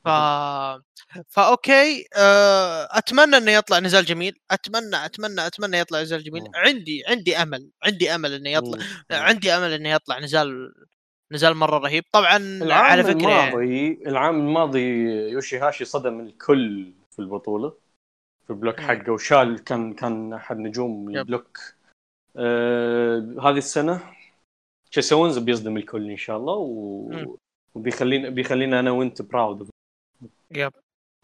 ف 0.09 0.89
فاوكي 1.27 2.05
آه، 2.15 2.87
أتمنى 2.91 3.37
إنه 3.37 3.51
يطلع 3.51 3.79
نزال 3.79 4.05
جميل 4.05 4.39
أتمنى 4.51 5.05
أتمنى 5.05 5.47
أتمنى 5.47 5.77
يطلع 5.77 6.01
نزال 6.01 6.23
جميل 6.23 6.43
مم. 6.43 6.51
عندي 6.55 7.03
عندي 7.07 7.37
أمل 7.37 7.71
عندي 7.83 8.15
أمل 8.15 8.33
إنه 8.33 8.49
يطلع 8.49 8.77
مم. 8.77 9.17
عندي 9.17 9.51
أمل 9.51 9.71
إنه 9.71 9.89
يطلع 9.89 10.19
نزال 10.19 10.73
نزال 11.31 11.55
مرة 11.55 11.77
رهيب 11.77 12.03
طبعا 12.11 12.37
العام 12.37 12.85
على 12.85 13.03
فكرة 13.03 13.29
يعني 13.29 13.49
الماضي 13.49 13.99
العام 14.05 14.39
الماضي 14.39 14.79
يوشي 15.31 15.57
هاشي 15.57 15.85
صدم 15.85 16.19
الكل 16.19 16.93
في 17.11 17.19
البطولة 17.19 17.73
في 18.43 18.49
ال 18.49 18.54
block. 18.54 18.79
حقه 18.79 19.11
وشال 19.11 19.63
كان 19.63 19.93
كان 19.93 20.33
أحد 20.33 20.57
نجوم. 20.57 21.09
ال 21.09 21.17
block 21.17 21.59
آه 22.35 23.35
هذه 23.41 23.57
السنة 23.57 24.13
تشيس 24.91 25.17
أونز 25.17 25.37
بيصدم 25.37 25.77
الكل 25.77 26.09
إن 26.09 26.17
شاء 26.17 26.37
الله 26.37 26.53
و... 26.53 27.09
مم. 27.09 27.35
وبيخلينا 27.75 28.29
بيخلينا 28.29 28.79
أنا 28.79 28.91
وأنت 28.91 29.21
proud 29.21 29.69
yep 30.51 30.71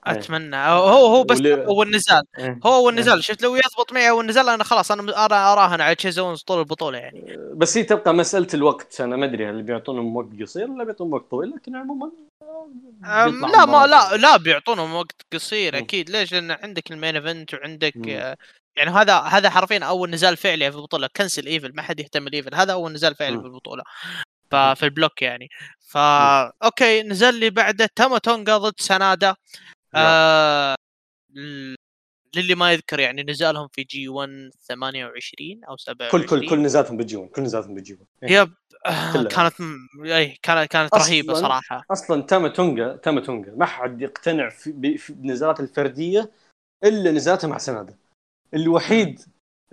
إيه. 0.07 0.13
أتمنى 0.13 0.55
هو 0.55 0.83
هو 0.87 1.15
هو 1.15 1.23
بس 1.23 1.37
ولي- 1.39 1.65
هو 1.65 1.83
النزال 1.83 2.23
هو 2.65 2.89
النزال 2.89 3.23
شفت 3.23 3.41
لو 3.41 3.55
يضبط 3.55 3.93
معي 3.93 4.09
اول 4.09 4.25
نزال 4.25 4.49
أنا 4.49 4.63
خلاص 4.63 4.91
أنا 4.91 5.25
أنا 5.25 5.53
أراهن 5.53 5.81
على 5.81 5.95
تشيس 5.95 6.21
أونز 6.21 6.41
طول 6.41 6.59
البطولة 6.59 6.97
يعني 6.97 7.37
بس 7.53 7.77
هي 7.77 7.83
تبقى 7.83 8.13
مسألة 8.13 8.47
الوقت 8.53 9.01
أنا 9.01 9.15
ما 9.15 9.25
أدري 9.25 9.49
هل 9.49 9.63
بيعطونهم 9.63 10.15
وقت 10.15 10.27
قصير 10.41 10.71
ولا 10.71 10.83
بيعطونهم 10.83 11.13
وقت 11.13 11.31
طويل 11.31 11.49
لكن 11.51 11.75
عموما 11.75 12.11
بيطلع 13.01 13.25
لا 13.49 13.65
ما. 13.65 13.87
لا 13.87 14.17
لا 14.17 14.37
بيعطونهم 14.37 14.93
وقت 14.93 15.15
قصير. 15.33 15.77
أكيد 15.77 16.09
ليش؟ 16.09 16.31
لأن 16.33 16.51
عندك 16.51 16.91
ال 16.91 16.96
main 16.96 17.15
event 17.15 17.53
وعندك 17.53 17.97
مم. 17.97 18.03
آه، 18.09 18.37
يعني 18.77 18.91
هذا 18.91 19.19
هذا 19.19 19.49
حرفيا 19.49 19.79
أول 19.85 20.09
نزال 20.09 20.37
فعلي 20.37 20.71
في 20.71 20.77
البطولة 20.77 21.09
cancel 21.17 21.45
إيفل 21.45 21.71
ما 21.75 21.81
حد 21.81 21.99
يهتم 21.99 22.27
لإيفل 22.27 22.55
هذا 22.55 22.73
أول 22.73 22.91
نزال 22.93 23.15
فعلي. 23.15 23.39
في 23.39 23.45
البطولة 23.45 23.83
ففي 24.51 24.83
ال 24.83 24.90
block 24.90 25.21
يعني. 25.21 25.49
فا 25.79 26.43
أوكي 26.63 27.03
نزل 27.03 27.29
اللي 27.29 27.49
بعده 27.49 27.89
تاما 27.95 28.17
تونغا 28.17 28.57
ضد 28.57 28.73
سنادا. 28.79 29.35
آه... 29.95 30.75
للي 32.35 32.55
ما 32.55 32.71
يذكر 32.71 32.99
يعني 32.99 33.23
نزالهم 33.23 33.67
في 33.67 33.83
G 33.83 34.09
1 34.09 34.51
28 34.67 35.63
أو 35.63 35.77
27 35.77 36.11
كل 36.11 36.27
كل 36.27 36.49
كل 36.49 36.61
نزالاتهم 36.61 36.97
بال 36.97 37.09
G 37.09 37.15
1 37.15 37.31
كل 37.31 37.41
نزالاتهم 37.41 37.75
بال 37.75 37.87
G 37.87 37.93
1 37.93 38.05
إيه. 38.23 38.41
yep 38.41 38.53
كانت 39.27 39.53
اي 40.05 40.37
كانت 40.43 40.71
كانت 40.71 40.95
رهيبة 40.95 41.33
صراحة. 41.33 41.85
أصلا 41.91 42.21
تاما 42.21 42.47
تونجا 42.47 42.95
تاما 42.95 43.21
تونجا 43.21 43.51
ما 43.51 43.65
حد 43.65 44.01
يقتنع 44.01 44.49
في, 44.49 44.97
في 44.97 45.09
النزالات 45.09 45.59
الفردية 45.59 46.31
إلا 46.83 47.11
نزالاته 47.11 47.47
مع 47.47 47.57
سناده 47.57 47.97
الوحيد 48.53 49.21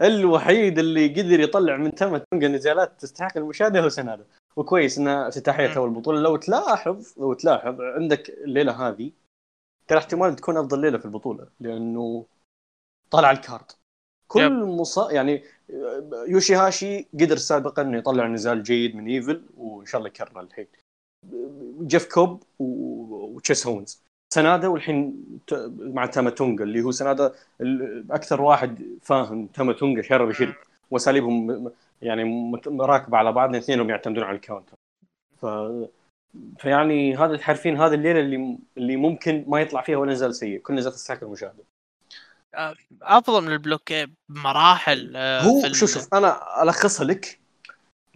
الوحيد 0.00 0.78
اللي 0.78 1.08
قدر 1.08 1.40
يطلع 1.40 1.76
من 1.76 1.94
تاما 1.94 2.24
تونجا 2.30 2.48
نزالات 2.48 3.00
تستحق 3.00 3.36
المشاهدة 3.36 3.80
هو 3.80 3.88
سناده 3.88 4.26
وكويس 4.56 4.98
انها 4.98 5.28
افتتاحيه 5.28 5.76
اول 5.76 5.90
بطوله 5.90 6.20
لو 6.20 6.36
تلاحظ 6.36 7.12
لو 7.18 7.34
تلاحظ 7.34 7.80
عندك 7.80 8.30
الليلة 8.30 8.88
هذه 8.88 9.10
ترى 9.88 9.98
احتمال 9.98 10.36
تكون 10.36 10.56
أفضل 10.56 10.80
ليلة 10.80 10.98
في 10.98 11.04
البطولة 11.04 11.46
لأنه 11.60 12.26
طلع 13.10 13.30
ال 13.30 13.37
card. 13.37 13.72
كل 14.28 14.64
مصا 14.64 15.12
يعني 15.12 15.44
يوشي 16.28 16.54
هاشي 16.54 17.02
قدر 17.14 17.36
سابقا 17.36 17.82
إنه 17.82 17.98
يطلع 17.98 18.26
نزال 18.26 18.62
جيد 18.62 18.96
من 18.96 19.06
إيفل 19.08 19.42
وإن 19.56 19.86
شاء 19.86 19.98
الله 19.98 20.08
يكرر 20.08 20.40
الحين. 20.40 20.66
جيف 21.86 22.14
كوب 22.14 22.42
وتشيس 22.58 23.66
أونز 23.66 24.02
سنادا 24.34 24.68
والحين 24.68 25.24
مع 25.78 26.06
تاماتونجا 26.06 26.64
اللي 26.64 26.82
هو 26.82 26.90
سنادا 26.90 27.32
أكثر 28.10 28.42
واحد 28.42 28.98
فاهم 29.02 29.46
تاماتونجا 29.46 30.02
شر 30.02 30.24
بشر 30.24 30.58
واساليبهم 30.92 31.70
يعني 32.02 32.52
راكبه 32.66 33.18
على 33.18 33.32
بعض 33.32 33.50
الاثنين 33.50 33.88
يعتمدون 33.88 34.24
على 34.24 34.36
ال 34.36 34.41
counter. 34.41 34.74
ف 35.36 35.46
فيعني 36.58 37.16
هذا 37.16 37.34
حرفيا 37.34 37.76
هذه 37.76 37.94
الليلة 37.94 38.20
اللي 38.20 38.58
اللي 38.76 38.96
ممكن 38.96 39.44
ما 39.48 39.60
يطلع 39.60 39.82
فيها 39.82 39.96
ولا 39.96 40.12
نزال 40.12 40.34
سيء. 40.34 40.60
كل 40.60 40.74
نزال 40.74 40.92
تستحق 40.92 41.22
المشاهدة. 41.22 41.64
آه، 42.54 42.74
أفضل 43.02 43.44
من 43.44 43.52
ال 43.52 43.59
block 43.59 43.92
بمراحل 44.28 45.12
آه، 45.16 45.42
هو 45.42 45.72
شوف 45.72 45.90
شوف 45.90 46.14
أنا 46.14 46.62
ألخصها 46.62 47.06
لك. 47.06 47.38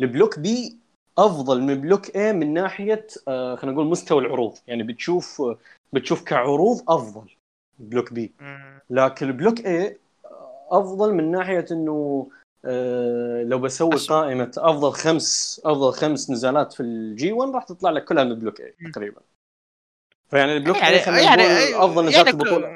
ال 0.00 0.06
block 0.06 0.38
B 0.38 0.76
أفضل 1.18 1.62
من 1.62 1.80
block 1.80 2.16
A 2.16 2.32
من 2.32 2.52
ناحية 2.52 3.06
آه 3.28 3.54
خلينا 3.56 3.74
نقول 3.74 3.86
مستوى 3.86 4.20
العروض. 4.20 4.58
يعني 4.66 4.82
بتشوف 4.82 5.42
بتشوف 5.92 6.24
كعروض 6.24 6.90
أفضل 6.90 7.30
block 7.78 8.12
B 8.12 8.32
لكن 8.90 9.32
block 9.32 9.66
A 9.66 9.98
أفضل 10.70 11.14
من 11.14 11.30
ناحية 11.30 11.64
إنه 11.70 12.28
لو 13.42 13.58
بسوي 13.58 13.94
أسوأ. 13.94 14.20
قائمة 14.20 14.50
أفضل 14.58 14.92
خمس 14.92 15.60
أفضل 15.64 15.92
خمس 15.92 16.30
نزالات 16.30 16.72
في 16.72 16.80
ال 16.80 17.06
G 17.06 17.32
1 17.32 17.54
راح 17.54 17.64
تطلع 17.64 17.90
لك 17.90 18.04
كلها 18.04 18.24
من 18.24 18.34
block 18.34 18.60
A 18.60 18.74
تقريبا. 18.92 19.20
فيعني 20.30 20.56
ال 20.56 20.59
block 20.59 20.76
يعني, 20.76 20.96
A 20.96 21.24
يعني 21.24 21.76
أفضل 21.76 22.06
نزالات 22.06 22.26
يعني 22.26 22.30
البطوله 22.30 22.68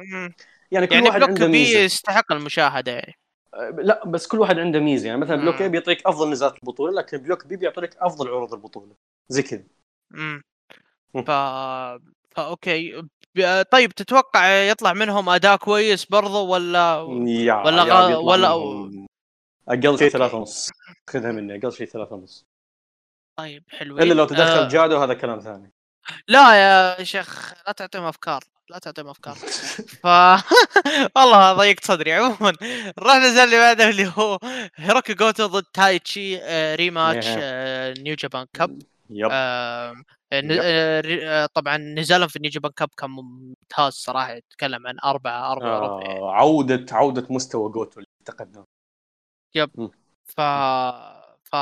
يعني 0.71 0.87
كل 0.87 0.95
يعني 0.95 1.09
واحد 1.09 1.23
عنده 1.23 1.49
ميزة. 1.49 1.79
يستحق 1.79 2.33
المشاهدة 2.33 2.93
يعني. 2.93 3.15
آه، 3.55 3.71
لا 3.71 4.07
بس 4.07 4.27
كل 4.27 4.39
واحد 4.39 4.59
عنده 4.59 4.81
ميزة. 4.81 5.07
يعني 5.07 5.21
مثلا 5.21 5.37
block 5.37 5.63
A 5.63 5.69
بيعطيك 5.69 6.07
أفضل 6.07 6.31
نزالات 6.31 6.55
البطولة 6.63 6.93
لكن 6.93 7.19
block 7.19 7.47
B 7.47 7.57
بيعطيك 7.57 7.97
أفضل 7.99 8.29
عروض 8.29 8.55
البطولة. 8.55 8.93
زي 9.29 9.43
كذا. 9.43 9.65
امم 10.15 10.43
ف... 11.27 11.31
فا 12.31 12.43
أوكي. 12.43 13.03
طيب 13.73 13.93
تتوقع 13.93 14.49
يطلع 14.49 14.93
منهم 14.93 15.29
أداء 15.29 15.57
كويس 15.57 16.05
برضو 16.05 16.47
ولا 16.47 17.07
يا 17.27 17.55
ولا 17.55 17.87
يا 17.87 18.17
ولا 18.17 19.10
أقل 19.69 19.99
شيء 19.99 20.09
ثلاثة 20.09 20.37
ونص. 20.37 20.71
خذها 21.11 21.33
مني 21.33 21.57
أقل 21.59 21.73
شيء 21.73 21.87
ثلاثة 21.87 22.15
ونص. 22.15 22.47
طيب 23.37 23.65
حلوين. 23.69 24.03
إلا 24.03 24.15
لو 24.15 24.25
تدخل 24.25 24.43
آه... 24.43 24.69
جادو 24.69 24.97
هذا 24.97 25.15
كلام 25.15 25.41
ثاني. 25.41 25.73
لا 26.29 26.55
يا 26.55 27.05
شيخ 27.05 27.55
لا 27.67 27.73
تعطيهم 27.73 28.05
أفكار 28.05 28.45
لا 28.71 28.79
تعطيهم 28.79 29.09
أفكار. 29.09 29.35
ف 30.03 30.07
والله 31.17 31.53
ضيقت 31.53 31.85
صدري. 31.85 32.13
عموما 32.13 32.53
نروح 32.99 33.17
نزل 33.17 33.41
اللي 33.41 33.57
بعده 33.59 33.89
اللي 33.89 34.13
هو 34.19 34.39
هيروكي 34.77 35.15
جوتو 35.15 35.47
ضد 35.47 35.65
تايتشي 35.75 36.39
آه 36.43 36.75
rematch 36.75 37.27
آه 37.29 37.95
New 37.99 38.15
Japan 38.15 38.47
Cup 38.53 38.83
yep. 39.11 39.29
آه 39.33 39.95
آه 40.33 41.47
طبعا 41.55 41.77
نزالهم 41.77 42.29
في 42.29 42.39
New 42.39 42.51
Japan 42.51 42.73
Cup 42.73 42.89
كان 42.97 43.11
ممتاز 43.11 43.93
صراحة. 43.93 44.33
يتكلم 44.33 44.87
عن 44.87 44.97
أربعة 45.05 45.53
أربعة 45.53 45.69
آه 45.69 46.01
ربع 46.01 46.37
عودة 46.37 46.87
عودة 46.93 47.27
مستوى 47.31 47.73
جوتو 47.73 48.01
اللي 48.01 48.09
افتقدناه 48.21 48.67
yep. 49.55 49.91
ف 50.25 50.41
ف 51.45 51.55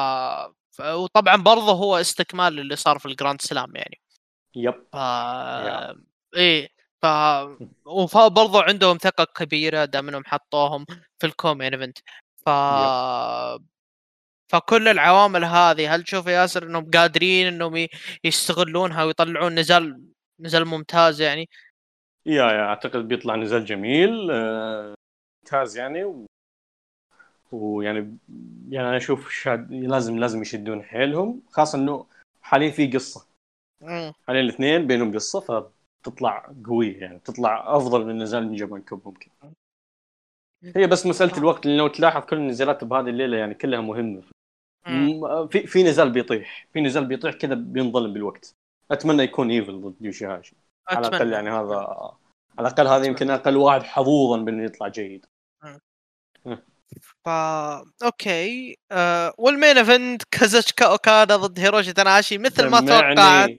وطبعا 0.81 1.37
برضه 1.37 1.73
هو 1.73 1.97
استكمال 1.97 2.59
اللي 2.59 2.77
صار 2.77 2.99
في 2.99 3.07
ال 3.07 3.12
Grand 3.12 3.41
Slam 3.41 3.77
يعني. 3.77 4.01
yep. 4.57 4.85
ف... 4.93 4.97
إيه 6.37 6.69
ف 7.03 7.07
وبرضه 7.87 8.63
عندهم 8.63 8.97
ثقة 8.97 9.25
كبيرة 9.25 9.85
دام 9.85 10.09
إنهم 10.09 10.25
حطوهم 10.27 10.87
في 11.19 11.27
ال 11.27 11.33
co-main 11.33 11.75
event. 11.75 11.99
ف 12.47 12.49
فكل 14.53 14.89
العوامل 14.89 15.45
هذه 15.45 15.95
هل 15.95 16.03
تشوف 16.03 16.27
ياسر 16.27 16.63
إنهم 16.63 16.91
قادرين 16.91 17.47
إنهم 17.47 17.87
يستغلونها 18.25 19.05
ويطلعون 19.05 19.55
نزال 19.55 20.03
نزال 20.41 20.65
ممتاز 20.65 21.21
يعني؟ 21.21 21.49
يا 22.27 22.45
يا 22.45 22.63
أعتقد 22.63 23.09
بيطلع 23.09 23.37
نزال 23.37 23.65
جميل 23.65 24.31
آه، 24.31 24.95
ممتاز 25.45 25.79
يعني. 25.79 26.27
ويعني 27.53 28.17
يعني 28.69 28.89
أنا 28.89 28.97
أشوف 28.97 29.31
شاد... 29.31 29.73
لازم 29.73 30.19
لازم 30.19 30.43
يشدون 30.43 30.83
حيلهم 30.83 31.43
خاصة 31.51 31.79
إنه 31.79 32.07
حاليا 32.43 32.71
في 32.71 32.87
قصة. 32.87 33.27
حاليا 34.27 34.41
الاثنين 34.41 34.87
بينهم 34.87 35.15
قصة 35.15 35.41
فتطلع 35.41 36.53
قوية 36.67 37.01
يعني 37.01 37.19
تطلع 37.19 37.77
أفضل 37.77 38.07
من 38.07 38.23
نزال 38.23 38.47
New 38.49 38.55
Japan 38.56 38.67
Cup 38.67 39.03
ممكن. 39.07 39.31
هي 40.77 40.87
بس 40.87 41.07
مسألة 41.07 41.39
الوقت 41.39 41.67
لو 41.67 41.89
تلاحظ 41.89 42.25
كل 42.25 42.37
النزالات 42.37 42.85
بهذه 42.85 43.09
الليلة 43.09 43.37
يعني 43.37 43.55
كلها 43.55 43.81
مهمة. 43.81 44.23
في 45.47 45.67
في 45.67 45.83
نزال 45.83 46.11
بيطيح. 46.11 46.69
في 46.73 46.81
نزال 46.81 47.07
بيطيح 47.07 47.35
كذا 47.35 47.55
بينظلم 47.55 48.13
بالوقت. 48.13 48.55
أتمنى 48.91 49.23
يكون 49.23 49.51
ايفل 49.51 49.81
ضد 49.81 49.95
يوشي 50.01 50.27
هاشي 50.27 50.57
على 50.89 51.09
الأقل 51.09 51.33
يعني 51.33 51.51
هذا 51.51 51.77
على 52.59 52.69
الأقل 52.69 52.87
هذا 52.87 53.05
يمكن 53.05 53.31
أقل 53.31 53.57
واحد 53.57 53.83
حظوظا 53.83 54.43
بأنه 54.43 54.65
يطلع 54.65 54.89
جيد. 54.89 55.27
فا 57.25 57.85
okay 58.03 58.79
آه 58.93 59.35
وال 59.39 59.52
main 59.52 59.79
event 59.79 60.23
كازوشكا 60.31 60.87
أوكادا 60.87 61.37
ضد 61.37 61.61
هيروشي 61.61 61.93
تناشي 61.93 62.39
مثل 62.39 62.67
ما 62.67 62.81
توقعت 62.81 63.51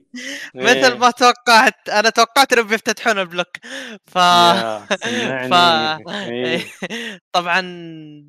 مثل 0.54 0.98
ما 0.98 1.10
توقعت 1.10 1.88
أنا 1.88 2.10
توقعت 2.10 2.52
إنهم 2.52 2.66
بيفتتحون 2.66 3.18
ال 3.18 3.24
block 3.24 3.56
ف 4.06 4.18
ف 5.50 5.54
إيه. 6.08 6.64
طبعا 7.32 7.62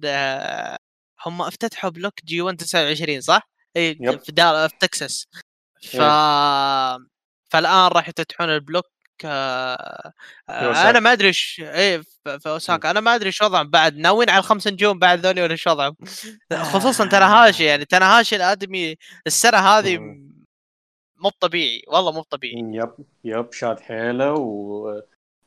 آه، 0.06 0.78
هم 1.26 1.42
افتتحوا 1.42 1.90
block 1.90 2.14
G1 2.26 2.58
29 2.58 3.22
صح؟ 3.22 3.50
اي 3.78 3.96
في 3.96 4.32
دالاس 4.32 4.70
في 4.70 4.76
تكساس. 4.80 5.28
ف 5.84 5.96
فالآن 7.52 7.88
راح 7.88 8.08
يفتتحون 8.10 8.50
البلوك 8.50 8.86
آه 9.26 10.14
أنا 10.50 11.00
ما 11.00 11.12
أدري 11.12 11.28
إيش 11.28 11.62
إيه 11.66 12.02
في 12.40 12.50
اوساكا 12.50 12.92
أنا 12.92 13.00
ما 13.00 13.16
أدري 13.16 13.28
إيش 13.28 13.42
وضعهم 13.42 13.70
بعد. 13.70 13.98
ناويين 13.98 14.30
على 14.30 14.40
الخمس 14.40 14.68
نجوم 14.68 15.00
بعد 15.00 15.20
ذولي 15.20 15.42
ولا 15.42 15.52
إيش 15.52 15.68
وضعهم؟ 15.68 15.96
خصوصا 16.54 17.06
تناهاشي 17.06 17.64
يعني. 17.64 17.86
تناهاشي 17.86 18.36
الآدمي 18.36 18.96
السنة 19.28 19.58
هذه 19.58 19.98
مو 21.18 21.30
طبيعي. 21.40 21.84
والله 21.88 22.12
مو 22.12 22.22
طبيعي. 22.22 22.56
يب 22.60 22.92
يب 23.24 23.54
شاد 23.54 23.80
حيلة 23.80 24.34
و 24.34 24.90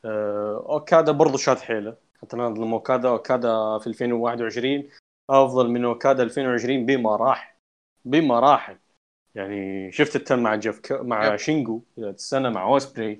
آه، 0.05 0.65
أوكادا 0.69 1.11
برضو 1.11 1.37
شاد 1.37 1.57
حيلة. 1.59 1.95
حتى 2.21 2.37
نظلم 2.37 2.73
أوكادا 2.73 3.09
أوكادا 3.09 3.79
في 3.79 3.87
2021 3.87 4.89
أفضل 5.29 5.69
من 5.69 5.85
أوكادا 5.85 6.23
2020 6.23 6.85
بمراحل. 6.85 7.55
بمراحل. 8.05 8.77
يعني 9.35 9.91
شفت 9.91 10.15
التم 10.15 10.39
مع 10.39 10.55
جيف 10.55 10.79
ك... 10.79 10.91
مع 10.91 11.25
yep. 11.25 11.35
شينجو 11.35 11.81
السنة 11.97 12.49
مع 12.49 12.63
اوسبري 12.63 13.19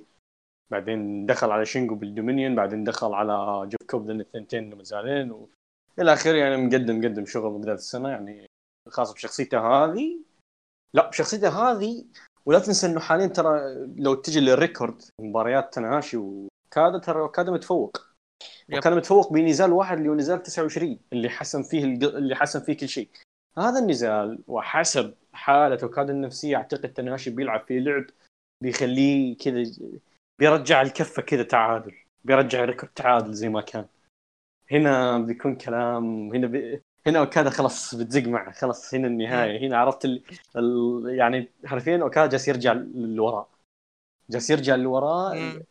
بعدين 0.72 1.26
دخل 1.26 1.51
على 1.51 1.66
شينجو 1.66 1.95
بال 1.95 2.07
Dominion 2.07 2.55
بعدين 2.55 2.84
دخل 2.84 3.13
على 3.13 3.68
جيف 3.70 3.89
كوب 3.89 4.09
ذن 4.09 4.20
الثنتين 4.22 4.76
نزالين 4.76 5.32
و... 5.32 5.49
إلى 5.99 6.13
آخره 6.13 6.38
يعني 6.38 6.57
مقدم 6.57 6.99
مقدم 6.99 7.26
شغل 7.26 7.59
بدايه 7.59 7.76
السنة 7.76 8.09
يعني 8.09 8.45
خاصة 8.89 9.13
بشخصيته 9.13 9.59
هذه. 9.59 10.20
لا 10.93 11.09
بشخصيته 11.09 11.49
هذه 11.49 12.05
ولا 12.45 12.59
تنسى 12.59 12.88
إنه 12.88 12.99
حاليا 12.99 13.28
ترى 13.28 13.59
لو 13.97 14.13
تجي 14.13 14.39
لل 14.39 14.55
record 14.55 15.01
مباريات 15.22 15.74
تناشي 15.74 16.18
وأوكادا 16.18 16.97
ترى 17.03 17.30
أوكادا 17.30 17.51
متفوق. 17.51 17.97
وكان 18.74 18.95
متفوق 18.95 19.34
بنزال 19.34 19.72
واحد 19.72 19.97
اللي 19.97 20.09
هو 20.09 20.16
نزال 20.16 20.43
29 20.43 20.99
اللي 21.13 21.30
حسم 21.30 21.63
فيه 21.63 21.84
اللي 21.84 22.36
حسم 22.36 22.59
فيه 22.59 22.78
كل 22.78 22.88
شيء. 22.88 23.09
هذا 23.57 23.80
النزال 23.80 24.43
وحسب 24.47 25.13
حالته 25.34 25.88
أوكادا 25.88 26.09
النفسية 26.09 26.55
أعتقد 26.55 26.93
تناشي 26.93 27.30
بيلعب 27.30 27.66
فيه 27.68 27.80
لعب 27.80 28.05
بيخليه 28.63 29.38
كذا 29.38 29.63
بيرجع 30.39 30.81
الكفة 30.81 31.21
كذا 31.21 31.43
تعادل. 31.43 31.95
بيرجع 32.23 32.65
record 32.66 32.91
تعادل 32.93 33.33
زي 33.33 33.49
ما 33.49 33.61
كان. 33.61 33.86
هنا 34.71 35.17
بيكون 35.17 35.55
كلام 35.55 36.33
هنا 36.33 36.47
بي... 36.47 36.81
هنا 37.07 37.19
أوكادا 37.19 37.49
خلاص 37.49 37.95
بتزق 37.95 38.27
معه 38.27 38.51
خلاص 38.51 38.93
هنا 38.93 39.07
النهاية. 39.07 39.67
هنا 39.67 39.77
عرفت 39.77 40.05
ال... 40.05 40.23
ال... 40.55 41.03
يعني 41.09 41.49
حرفيا 41.65 42.01
أوكادا 42.01 42.31
جالس 42.31 42.47
يرجع 42.47 42.73
للوراء. 42.73 43.49
جالس 44.29 44.49
يرجع 44.49 44.75
للوراء. 44.75 45.61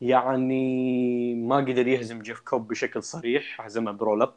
يعني 0.00 1.34
ما 1.34 1.56
قدر 1.56 1.88
يهزم 1.88 2.22
جيف 2.22 2.40
كوب 2.40 2.68
بشكل 2.68 3.02
صريح. 3.02 3.60
هزمه 3.60 3.92
ب 3.92 3.98
roll 3.98 4.22
up. 4.22 4.34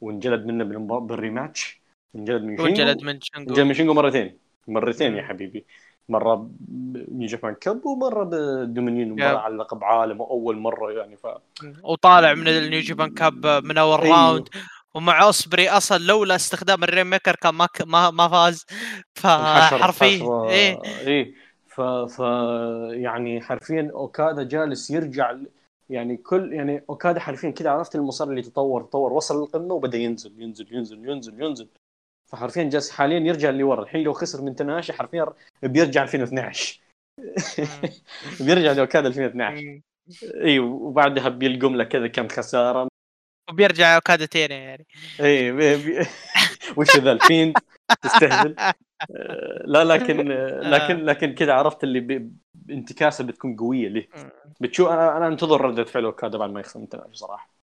وانجلد 0.00 0.46
منه 0.46 0.64
بال 0.98 1.14
rematch. 1.14 1.80
انجلد 2.14 2.42
من 2.42 2.60
وانجلد 2.60 2.98
شينجو 2.98 3.06
من 3.06 3.20
شنجو 3.20 3.50
انجلد 3.50 3.66
من 3.66 3.74
شينجو 3.74 3.94
مرتين. 3.94 4.38
مرتين 4.68 5.14
يا. 5.16 5.22
حبيبي. 5.22 5.66
مرة 6.08 6.50
ب 6.58 6.76
New 6.76 7.28
Japan 7.28 7.54
Cup 7.54 7.86
ومرة 7.86 8.24
بال 8.24 8.43
Dominion 8.43 9.20
مره 9.20 9.48
لقب 9.48 9.84
عالم 9.84 10.20
وأول 10.20 10.58
مرة 10.58 10.92
يعني 10.92 11.16
ف 11.16 11.26
وطالع 11.82 12.34
من 12.34 12.48
ال 12.48 12.56
New 12.56 12.80
Japan 12.80 13.14
Cup 13.14 13.46
من 13.64 13.78
أول 13.78 14.00
أيوه. 14.00 14.16
round. 14.16 14.48
ومع 14.94 15.22
أوسبري 15.22 15.68
أصلا 15.68 15.98
لولا 15.98 16.34
استخدام 16.34 16.84
ال 16.84 17.06
rainmaker 17.06 17.36
كان 17.36 17.54
ما 17.54 17.68
ما, 17.86 18.10
ما 18.10 18.28
فاز. 18.28 18.66
فحرفيا 19.14 20.48
إيه. 20.48 20.82
إيه. 20.84 21.34
ف 21.66 21.80
ف 21.80 22.18
يعني 22.90 23.40
حرفيا 23.40 23.90
أوكادا 23.94 24.42
جالس 24.42 24.90
يرجع 24.90 25.36
يعني 25.90 26.16
كل 26.16 26.52
يعني 26.52 26.84
أوكادا 26.90 27.20
حرفيا 27.20 27.50
كذا 27.50 27.70
عرفت 27.70 27.94
المسار 27.94 28.30
اللي 28.30 28.42
تطور 28.42 28.82
تطور 28.82 29.12
وصل 29.12 29.40
للقمه 29.40 29.74
وبدأ 29.74 29.98
ينزل 29.98 30.42
ينزل 30.42 30.74
ينزل 30.74 31.08
ينزل 31.08 31.42
ينزل. 31.42 31.68
فحرفيا 32.32 32.62
جالس 32.62 32.90
حاليا 32.90 33.18
يرجع 33.18 33.50
اللي 33.50 33.62
ورا. 33.62 33.82
الحين 33.82 34.02
لو 34.02 34.12
خسر 34.12 34.42
من 34.42 34.56
تناشي 34.56 34.92
حرفيا 34.92 35.26
بيرجع 35.62 36.02
2012 36.02 36.80
بيرجع 38.46 38.72
لاوكادا 38.72 39.08
2012 39.08 39.64
مم. 39.64 39.82
إي 40.44 40.58
وبعدها 40.58 41.28
بيلقم 41.28 41.76
له 41.76 41.84
كذا 41.84 42.06
كم 42.08 42.28
خسارة. 42.28 42.88
وبيرجع 43.50 43.96
اوكادا 43.96 44.26
تاني 44.26 44.54
يعني. 44.54 44.86
إي 45.20 45.52
بي... 45.52 46.06
وش 46.76 46.96
ذا 46.96 47.12
ال 47.12 47.20
Fiend 47.20 47.58
تستهبل. 48.02 48.54
آه، 48.58 49.62
لا 49.64 49.84
لكن 49.84 50.28
لكن 50.60 51.04
لكن 51.04 51.34
كذا 51.34 51.52
عرفت 51.52 51.84
اللي 51.84 52.00
ب... 52.00 52.36
انتكاسه 52.70 53.24
بتكون 53.24 53.56
قوية 53.56 53.88
له 53.88 54.06
بتشوف 54.60 54.88
أنا 54.88 55.16
أنا 55.16 55.26
أنتظر 55.26 55.60
ردة 55.60 55.84
فعل 55.84 56.04
اوكادا 56.04 56.38
بعد 56.38 56.50
ما 56.50 56.60
يخسر 56.60 56.80
من 56.80 56.88
تناشي 56.88 57.14
صراحة. 57.14 57.59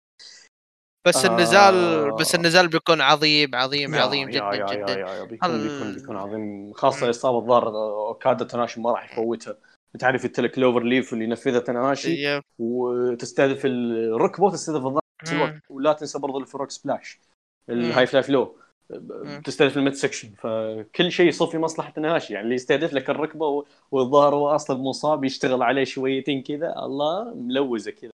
بس 1.07 1.25
آه. 1.25 1.29
النزال 1.31 2.11
بس 2.15 2.35
النزال 2.35 2.67
بيكون 2.67 3.01
عظيم 3.01 3.55
عظيم 3.55 3.93
يا- 3.95 4.01
عظيم 4.01 4.29
يا- 4.29 4.33
جدا 4.33 4.45
يا- 4.55 4.65
جدا. 4.83 4.99
يا- 4.99 5.07
يا 5.15 5.23
بيكون 5.23 5.49
ال- 5.49 5.67
بيكون 5.67 5.95
بيكون 5.95 6.17
عظيم. 6.17 6.73
خاصة. 6.73 7.09
اصابه 7.09 7.37
الظاهر 7.39 7.67
أوكادا 8.07 8.45
تناشي 8.45 8.81
ما 8.81 8.91
راح 8.91 9.11
يفوتها 9.13 9.55
تعرف 9.99 10.25
ال 10.25 10.51
Texas 10.51 10.83
cloverleaf 10.83 11.13
اللي 11.13 11.23
ينفذها 11.25 11.59
تناشي 11.59 12.23
yep. 12.23 12.43
وتستهدف 12.59 13.65
الركبة 13.65 14.45
وتستهدف 14.45 14.85
الظهر 14.85 15.01
نفس 15.23 15.33
الوقت. 15.33 15.55
ولا 15.69 15.93
تنسى 15.93 16.19
برضه 16.19 16.39
ال 16.39 16.46
frog 16.46 16.71
splash. 16.71 17.19
ال 17.69 18.05
high 18.07 18.16
fly 18.16 18.23
flow 18.23 18.55
تستهدف 19.43 19.77
ال 19.77 19.81
mid 19.81 19.93
section 19.93 20.29
فكل 20.37 21.11
شيء 21.11 21.27
يصب 21.27 21.47
في 21.49 21.57
مصلحة 21.57 21.89
تناشي 21.91 22.33
يعني 22.33 22.43
اللي 22.43 22.55
يستهدف 22.55 22.93
لك 22.93 23.09
الركبة 23.09 23.65
والظهر 23.91 24.35
هو 24.35 24.49
أصلا 24.55 24.77
مصاب 24.77 25.23
يشتغل 25.23 25.63
عليه 25.63 25.83
شويتين 25.83 26.43
كذا 26.43 26.73
الله 26.77 27.33
ملوزة 27.33 27.91
كذا. 27.91 28.11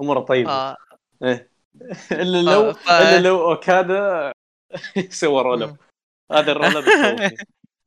أموره 0.00 0.20
طيبة. 0.20 0.50
آه. 0.50 0.76
الا 2.12 2.42
لو 2.42 2.72
ف- 2.72 2.90
إلا 2.90 3.20
لو 3.20 3.50
أوكادا 3.50 4.32
سوى 5.08 5.42
roll 5.42 5.62
up 5.62 5.76
هذا 6.32 6.52
ال 6.52 6.57
roll 6.57 6.76
up 6.76 6.84
يخوفني. 6.86 7.36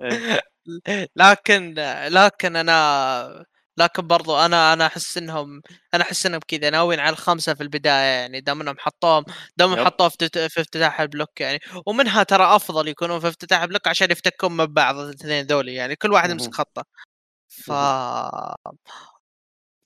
إيه. 0.01 0.41
لكن 1.15 1.73
لكن 2.07 2.55
أنا 2.55 3.45
لكن 3.77 4.07
برضو 4.07 4.37
أنا 4.37 4.73
أنا 4.73 4.85
أحس 4.85 5.17
انهم 5.17 5.61
أنا 5.93 6.03
أحس 6.03 6.25
إنهم 6.25 6.39
كذا 6.47 6.69
ناويين 6.69 6.99
على 6.99 7.13
الخمسه 7.13 7.53
في 7.53 7.63
البداية 7.63 8.19
يعني 8.21 8.41
دام 8.41 8.61
إنهم 8.61 8.75
حطوهم 8.79 9.25
دام 9.57 9.71
yep. 9.73 9.85
حطوه 9.85 10.09
في 10.09 10.29
في 10.49 10.61
افتتاح 10.61 11.01
ال 11.01 11.08
block 11.08 11.41
يعني 11.41 11.59
ومنها 11.85 12.23
ترى 12.23 12.55
أفضل 12.55 12.87
يكونون 12.87 13.19
في 13.19 13.27
افتتاح 13.27 13.61
ال 13.61 13.65
block 13.65 13.87
عشان 13.87 14.11
يفتكون 14.11 14.57
من 14.57 14.65
بعض 14.65 14.97
الاثنين 14.97 15.45
ذولي 15.45 15.73
يعني 15.73 15.95
كل 15.95 16.11
واحد. 16.13 16.29
يمسك 16.29 16.53
خطة 16.53 16.85
ف 17.49 17.71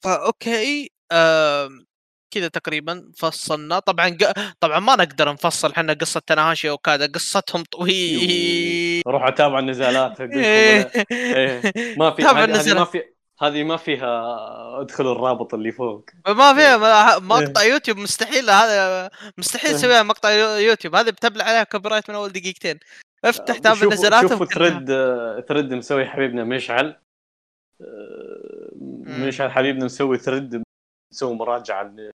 فا 0.04 0.26
okay 0.26 0.92
آم، 1.12 1.86
كذا 2.32 2.48
تقريبا 2.48 3.12
فصلنا 3.18 3.80
طبعا 3.80 4.10
ق... 4.10 4.32
طبعا 4.60 4.80
ما 4.80 4.96
نقدر 4.96 5.32
نفصل 5.34 5.72
إحنا 5.72 5.94
قصة 5.94 6.22
تناشي 6.28 6.70
وكذا 6.70 7.08
قصتهم 7.08 7.64
طويل 7.64 9.02
روح 9.08 9.28
أتابع 9.28 9.60
النزالات 9.60 10.22
إيه. 10.22 10.92
ما 11.98 12.12
في 12.12 12.22
تابع 12.24 12.46
ما. 12.46 12.86
في 12.86 13.04
هذه 13.42 13.64
ما 13.64 13.78
فيها 13.78 14.36
ادخل 14.82 15.12
الرابط 15.12 15.54
اللي 15.54 15.72
فوق 15.72 16.10
ما 16.28 16.54
فيها 16.54 17.14
إيه. 17.16 17.20
مقطع 17.20 17.64
يوتيوب 17.64 17.98
مستحيل 17.98 18.50
هذا 18.50 19.10
مستحيل 19.38 19.70
إيه. 19.72 19.78
تسويها 19.78 20.04
مقطع 20.04 20.32
يو- 20.32 20.70
يوتيوب 20.70 20.96
هذه 20.96 21.10
بتبلع 21.10 21.46
عليها 21.46 21.64
copyright 21.64 22.10
من 22.10 22.16
أول 22.16 22.30
دقيقتين 22.30 22.80
افتح 23.26 23.58
تابع 23.58 23.74
شوفوا 23.76 23.88
النزالات 23.88 24.22
شوفوا. 24.30 24.46
ثريد 24.46 24.86
ثريد 25.50 25.74
مسوي 25.74 26.06
حبيبنا 26.06 26.44
مشعل 26.44 27.00
آه، 27.82 28.70
مشعل 29.06 29.52
حبيبنا 29.52 29.86
مسوي 29.86 30.18
ثريد 30.18 30.64
مسوي 31.14 31.36
مراجعة 31.36 31.82
آه، 31.84 32.12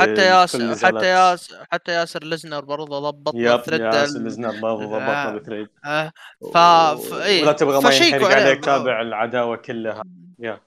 حتى 0.00 0.12
لكل 0.12 0.18
ياسر. 0.20 0.86
حتى 0.86 1.06
ياسر 1.06 1.64
حتى 1.72 1.92
ياسر 1.92 2.24
لزنر 2.24 2.64
برضه 2.64 3.10
ضبط 3.10 3.34
يب 3.34 3.60
ثريد 3.60 3.80
ياسر 3.80 4.20
الزناد 4.20 4.60
برضه 4.60 4.84
ضبطنا 4.84 5.28
آه. 5.32 5.36
بثريد 5.36 5.68
آه، 5.84 6.12
ف... 6.54 6.58
ف... 6.58 7.14
إيه. 7.14 7.42
ولا 7.42 7.52
تبغى 7.52 7.80
ما 7.82 7.90
ينحرق. 7.94 8.24
عليك 8.26 8.64
تابع 8.64 9.00
العداوة 9.00 9.56
كلها 9.56 10.02
يا. 10.38 10.60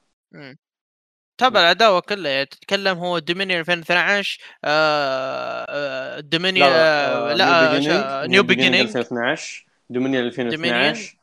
تابع 1.38 1.60
العداوة 1.60 2.00
كلها 2.00 2.32
يعني 2.32 2.46
تتكلم 2.46 2.98
هو 2.98 3.20
دومينيون 3.20 3.60
2012 3.60 4.40
آه 4.64 6.20
دومينيون 6.20 6.70
لا 6.70 7.34
لا 7.34 7.82
شا- 7.82 8.26
نيو 8.28 8.44
بيجينينج 8.44 8.98
2012 8.98 9.66
دومينيون 9.90 10.26
2012 10.26 11.16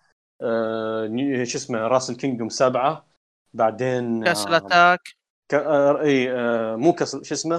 آه، 0.43 1.07
نيو- 1.07 1.45
شو 1.45 1.59
اسمه 1.59 1.79
راس 1.79 2.11
الكينجدوم 2.11 2.49
سبعة 2.49 3.07
بعدين 3.55 4.25
كاس 4.25 4.45
آه، 4.47 4.49
الاتاك 4.49 5.09
ك- 5.49 5.55
آه، 5.55 6.01
إي 6.01 6.33
آه، 6.33 6.77
مو 6.77 6.93
كاس 6.93 7.17
شو 7.23 7.35
اسمه 7.35 7.57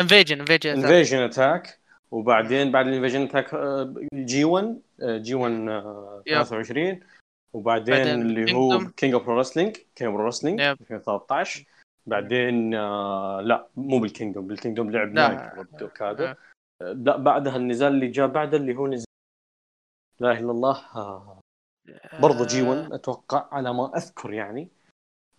انفيجن 0.00 0.40
انفيجن 0.40 0.70
انفيجن 0.70 1.18
اتاك 1.18 1.78
وبعدين 2.10 2.72
بعد 2.72 2.86
الإنفيجن 2.86 3.22
اتاك 3.22 3.54
جي 4.14 4.44
1 4.44 4.80
جي 5.00 5.34
1 5.34 5.68
آه، 5.68 6.22
يب. 6.26 6.34
23 6.42 7.00
وبعدين 7.52 7.94
بعدين 7.94 8.20
اللي 8.22 8.54
هو. 8.54 8.78
كينج 8.96 9.14
اوف 9.14 9.26
برو 9.26 9.38
رسلينج 9.38 9.76
كينج 9.76 10.08
اوف 10.10 10.14
برو 10.16 10.26
رسلينج 10.26 10.60
يب. 10.60 10.76
2013 10.80 11.64
بعدين 12.06 12.74
آه، 12.74 13.40
لا 13.40 13.66
مو 13.76 13.98
بالكينجدوم 13.98 14.46
بالكينجدوم 14.46 14.90
لعب. 14.90 15.12
نايت 15.12 15.82
اوكادا 15.82 16.30
آه. 16.30 16.36
لا 16.92 17.16
بعدها 17.16 17.56
النزال 17.56 17.92
اللي 17.94 18.06
جاء 18.08 18.26
بعده 18.26 18.56
اللي 18.56 18.74
هو 18.76 18.86
نزال 18.86 19.06
لا 20.20 20.30
إله 20.32 20.40
إلا 20.40 20.50
الله 20.50 20.76
آه، 20.96 21.40
برضه 22.20 22.46
جي 22.46 22.62
1 22.62 22.92
أتوقع 22.92 23.48
على 23.52 23.74
ما 23.74 23.96
أذكر 23.96 24.32
يعني 24.32 24.68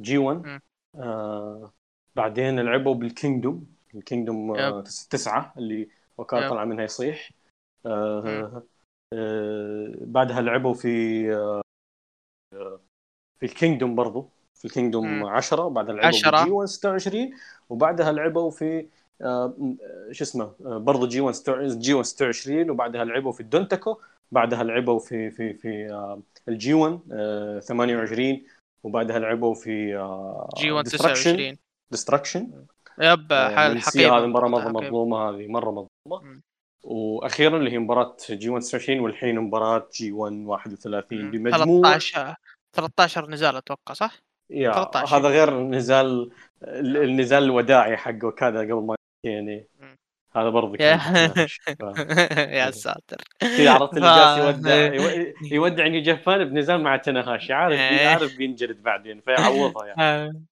جي 0.02 0.18
1 0.18 0.46
مم. 0.46 0.62
آه 0.96 1.72
بعدين 2.16 2.60
لعبوا 2.60 2.96
بالكينجدوم 2.96 3.66
الكينجدوم 3.96 4.56
آه 4.56 4.78
يب. 4.78 4.84
تس- 4.84 5.08
تسعة 5.08 5.54
اللي 5.58 5.90
وكان. 6.18 6.50
طلع 6.50 6.66
منها 6.66 6.84
يصيح 6.84 7.30
آه 7.86 8.64
آه 9.14 9.94
بعدها 10.02 10.42
لعبوا 10.42 10.74
في 10.74 11.26
آه 11.36 12.80
في 13.40 13.46
ال 13.46 13.52
Kingdom 13.52 13.96
برضو 13.96 14.30
في 14.54 14.66
ال 14.66 14.71
Kingdom 14.71 15.08
مم. 15.08 15.26
10 15.26 15.66
وبعدها 15.66 15.94
لعبوا 15.96 16.08
عشرة. 16.08 16.38
في 16.38 16.44
G1 16.46 16.68
26 16.68 17.32
وبعدها 17.70 18.12
لعبوا 18.12 18.52
في 18.52 18.88
آه 19.22 19.26
آه، 19.26 20.12
شو 20.12 20.24
اسمه 20.24 20.52
آه 20.66 20.78
برضو 20.78 21.08
جي 21.08 21.22
1 21.22 21.36
ستة- 21.36 21.78
جي 21.78 21.94
1 21.94 22.06
26 22.06 22.70
وبعدها 22.70 23.04
لعبوا 23.06 23.32
في 23.32 23.40
ال 23.40 23.47
Dontaku 23.47 23.98
بعدها 24.32 24.64
لعبوا 24.64 25.00
في 25.00 25.32
في 25.32 25.54
في 25.54 25.92
آه 25.92 26.22
ال 26.48 26.74
G1 26.74 27.00
آه 27.12 27.60
28 27.60 28.44
وبعدها 28.84 29.20
لعبوا 29.20 29.54
في 29.54 29.98
آه 29.98 30.50
G1 30.58 30.86
29 30.88 31.58
Destruction 31.92 32.66
yep 33.02 33.34
حال 33.34 33.80
حقيقة 33.82 34.18
هذه 34.20 34.26
مرة 34.26 34.48
مره. 34.48 34.70
مظلومة 34.70 35.30
هذه 35.30 35.48
مرة 35.48 35.88
مظلومة. 36.06 36.42
وأخيرا 36.84 37.58
اللي 37.58 37.72
هي 37.72 37.78
مباراة 37.80 38.16
G1 38.30 38.62
29 38.64 39.00
والحين 39.00 39.40
مباراة 39.40 39.88
G1 39.94 40.34
31 40.46 41.22
مم. 41.22 41.32
بمجموع 41.32 41.82
13 41.98 42.36
13 42.76 43.30
نزال 43.30 43.56
أتوقع 43.56 43.94
صح؟ 43.94 44.20
يا 44.50 44.72
13. 44.72 45.18
هذا 45.18 45.28
غير 45.30 45.60
نزال 45.60 46.32
ال- 46.64 46.98
النزال 46.98 47.44
الوداعي 47.44 47.98
حقه 47.98 48.32
كذا 48.32 48.60
قبل 48.60 48.74
ما 48.74 48.96
يعني. 49.26 49.68
هذا 50.36 50.50
برضه 50.50 50.78
يا. 50.80 51.00
يا 52.60 52.72
ساتر. 52.72 53.18
كذا 53.40 53.72
عرفت 53.72 53.94
اللي 53.98 54.08
جالس 54.18 54.58
يودع 54.58 54.94
يو- 54.94 55.34
يودع 55.52 55.88
نيو 55.88 56.02
جابان 56.04 56.44
بنزال 56.46 56.82
مع 56.84 56.98
تناهاشي 56.98 57.54
عارف؟ 57.54 57.80
إيه. 57.80 58.08
عارف 58.08 58.36
بينجلد 58.38 58.82
بعدين 58.84 59.22
فيعوضها 59.22 59.86
يعني. 59.98 60.44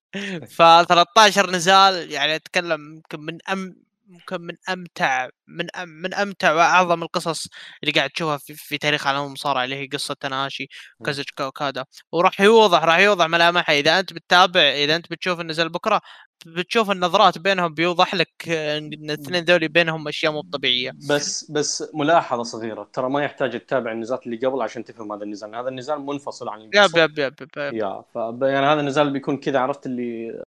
ف 0.50 0.62
13 0.62 1.50
نزال 1.52 2.12
يعني 2.12 2.36
أتكلم 2.36 2.96
يمكن 2.96 3.20
من 3.20 3.38
أم 3.52 3.76
ممكن 4.08 4.42
من 4.42 4.54
أمتع 4.70 5.30
من 5.48 5.76
أم 5.76 5.90
من 5.90 6.14
أمتع 6.14 6.54
وأعظم 6.54 7.04
القصص 7.04 7.48
اللي 7.84 7.92
قاعد 7.94 8.10
تشوفها 8.10 8.38
في, 8.38 8.54
في 8.56 8.78
تاريخ 8.78 9.08
عالم 9.08 9.26
المصارعه 9.26 9.64
اللي 9.64 9.76
هي 9.76 9.88
قصة 9.88 10.14
تناشي 10.20 10.68
وكازوتشيكا 11.00 11.46
وكادا. 11.46 11.86
وراح 12.12 12.42
يوضح 12.42 12.84
راح 12.84 12.98
يوضح 13.00 13.26
ملامحها 13.26 13.76
إذا 13.80 14.00
أنت 14.00 14.14
بتتابع 14.14 14.62
إذا 14.62 14.96
أنت 14.96 15.12
بتشوف 15.12 15.40
النزال 15.40 15.70
بكرة 15.70 16.02
بتشوف 16.48 16.92
النظرات 16.92 17.38
بينهم 17.38 17.74
بيوضح 17.74 18.16
لك 18.16 18.50
إن 18.50 18.94
الاثنين 18.94 19.44
ذولي 19.44 19.68
بينهم 19.68 20.08
أشياء 20.08 20.32
مو 20.32 20.42
طبيعية. 20.42 20.92
بس 21.10 21.52
بس 21.52 21.92
ملاحظة 21.94 22.44
صغيرة 22.44 22.90
ترى 22.94 23.10
ما 23.10 23.24
يحتاج 23.24 23.60
تتابع 23.60 23.92
النزالات 23.92 24.26
اللي 24.26 24.38
قبل 24.38 24.62
عشان 24.62 24.84
تفهم 24.84 25.12
هذا 25.12 25.24
النزال. 25.24 25.56
هذا 25.56 25.70
النزال 25.70 26.06
منفصل 26.06 26.50
عن 26.50 26.62
يب 26.62 26.76
القصة. 26.76 27.04
يب 27.04 27.20
يب, 27.20 27.34
يب. 27.42 27.74
يا. 27.74 28.04
ف 28.14 28.16
يعني 28.42 28.66
هذا 28.66 28.80
النزال 28.80 29.14
بيكون 29.14 29.38
كذا 29.38 29.60
عرفت 29.60 29.86
اللي 29.86 30.42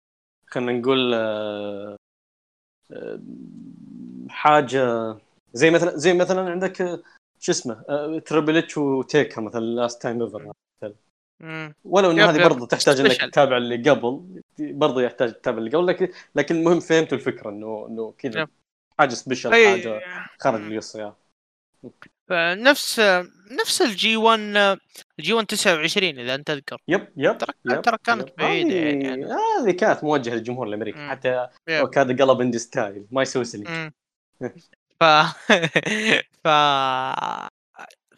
خلينا 0.46 0.72
نقول 0.72 1.14
آه، 1.14 1.96
آه، 2.92 3.20
حاجة 4.28 5.16
زي 5.52 5.70
مثلا 5.70 5.96
زي 5.96 6.14
مثلا 6.14 6.50
عندك 6.50 6.82
آه، 6.82 7.02
شو 7.40 7.52
اسمه 7.52 7.82
تربل 8.18 8.56
اتش 8.56 8.78
وتيكر 8.78 9.40
مثلا 9.40 9.60
last 9.60 10.02
time 10.02 10.22
ever 10.22 10.52
مم. 11.40 11.74
ولو 11.84 12.10
إن 12.10 12.20
هذه. 12.20 12.42
برضه 12.44 12.66
تحتاج 12.66 13.00
إنك. 13.00 13.12
تتابع 13.32 13.56
اللي 13.56 13.90
قبل 13.90 14.42
برضه 14.58 15.02
يحتاج 15.02 15.32
تتابع 15.32 15.58
اللي 15.58 15.70
قبل 15.70 15.86
لكن 15.86 16.08
لكن 16.34 16.56
المهم 16.56 16.80
فهمتوا 16.80 17.18
الفكرة 17.18 17.50
انه 17.50 17.86
إنه 17.88 18.14
كذا. 18.18 18.46
حاجة 18.98 19.14
special 19.14 19.52
حاجة 19.52 20.00
خارج 20.40 20.72
القصة 20.72 21.14
نفس 22.62 23.00
نفس 23.50 23.82
الجي 23.82 24.16
1 24.16 24.40
الجي 25.18 25.32
1 25.32 25.46
29 25.46 26.18
إذا 26.18 26.34
أنت 26.34 26.46
تذكر 26.46 26.76
يب 26.88 27.08
يب 27.16 27.38
ترى 27.38 27.82
ترى 27.82 27.96
كانت 28.04 28.28
yep. 28.28 28.34
بعيدة 28.38 28.70
هذه 28.70 29.04
يعني 29.06 29.24
هذه 29.24 29.70
كانت 29.70 30.04
موجهة 30.04 30.34
للجمهور 30.34 30.68
الأمريكي 30.68 30.98
مم. 30.98 31.10
حتى. 31.10 31.48
و 31.70 31.80
card 31.80 32.22
قلب 32.22 32.40
indie 32.40 32.58
style 32.58 33.06
ما 33.10 33.22
يسوي 33.22 33.44
مم. 33.54 33.92
ف 35.00 35.04
ف 36.44 36.48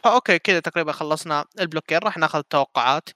فا 0.04 0.14
okay 0.14 0.38
كذا 0.38 0.60
تقريبا 0.60 0.92
خلصنا 0.92 1.44
ال 1.60 1.65
block 1.65 1.89
ين 1.89 1.98
راح 1.98 2.16
ناخذ 2.16 2.42
توقعات 2.42 3.08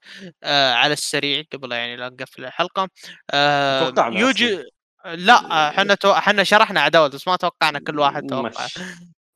آه 0.43 0.73
على 0.73 0.93
السريع 0.93 1.43
قبل 1.53 1.71
يعني 1.71 1.95
لا 1.95 2.09
نقفل 2.09 2.45
الحلقة. 2.45 2.89
آه 3.31 3.93
يوجي 3.97 4.63
لا 5.05 5.69
إحنا 5.69 5.95
تو... 5.95 6.11
إحنا 6.11 6.43
شرحنا 6.43 6.81
عداوات 6.81 7.15
بس 7.15 7.27
ما 7.27 7.35
توقعنا 7.35 7.79
كل 7.79 7.99
واحد 7.99 8.27
توقع. 8.27 8.67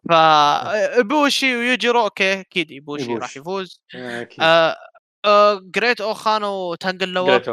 ف 0.09 0.13
إبوشي 0.99 1.55
ويوجيرو 1.55 2.03
okay 2.03 2.39
أكيد 2.39 2.71
إبوشي. 2.71 3.13
راح 3.13 3.37
يفوز. 3.37 3.81
أكيد. 3.95 4.39
آه 4.41 4.77
آه 5.25 5.61
جريت 5.63 6.01
اوخان 6.01 6.43
وتانجا 6.43 7.09
لوا 7.09 7.37
great 7.37 7.49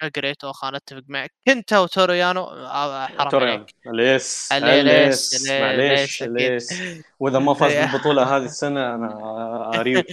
اخر 0.00 0.10
جريت 0.16 0.44
اوخان 0.44 0.74
أتفق 0.74 1.02
معك. 1.08 1.32
كنتا 1.46 1.78
وتورو 1.78 2.19
يانو 2.19 2.44
آه 2.44 3.06
حرام 3.06 3.28
تورو 3.28 3.41
يانو 3.41 3.50
عليك. 3.50 3.74
ال 3.86 4.02
ace 4.02 4.52
ال 4.52 4.72
ace، 4.72 5.50
معليش. 5.50 6.22
ال 6.22 6.34
ace. 6.34 6.82
وإذا 7.20 7.38
ما 7.38 7.54
فاز 7.54 7.72
بالبطولة 7.92 8.36
هذه 8.36 8.44
السنة 8.44 8.94
أنا 8.94 9.80
أريد. 9.80 10.04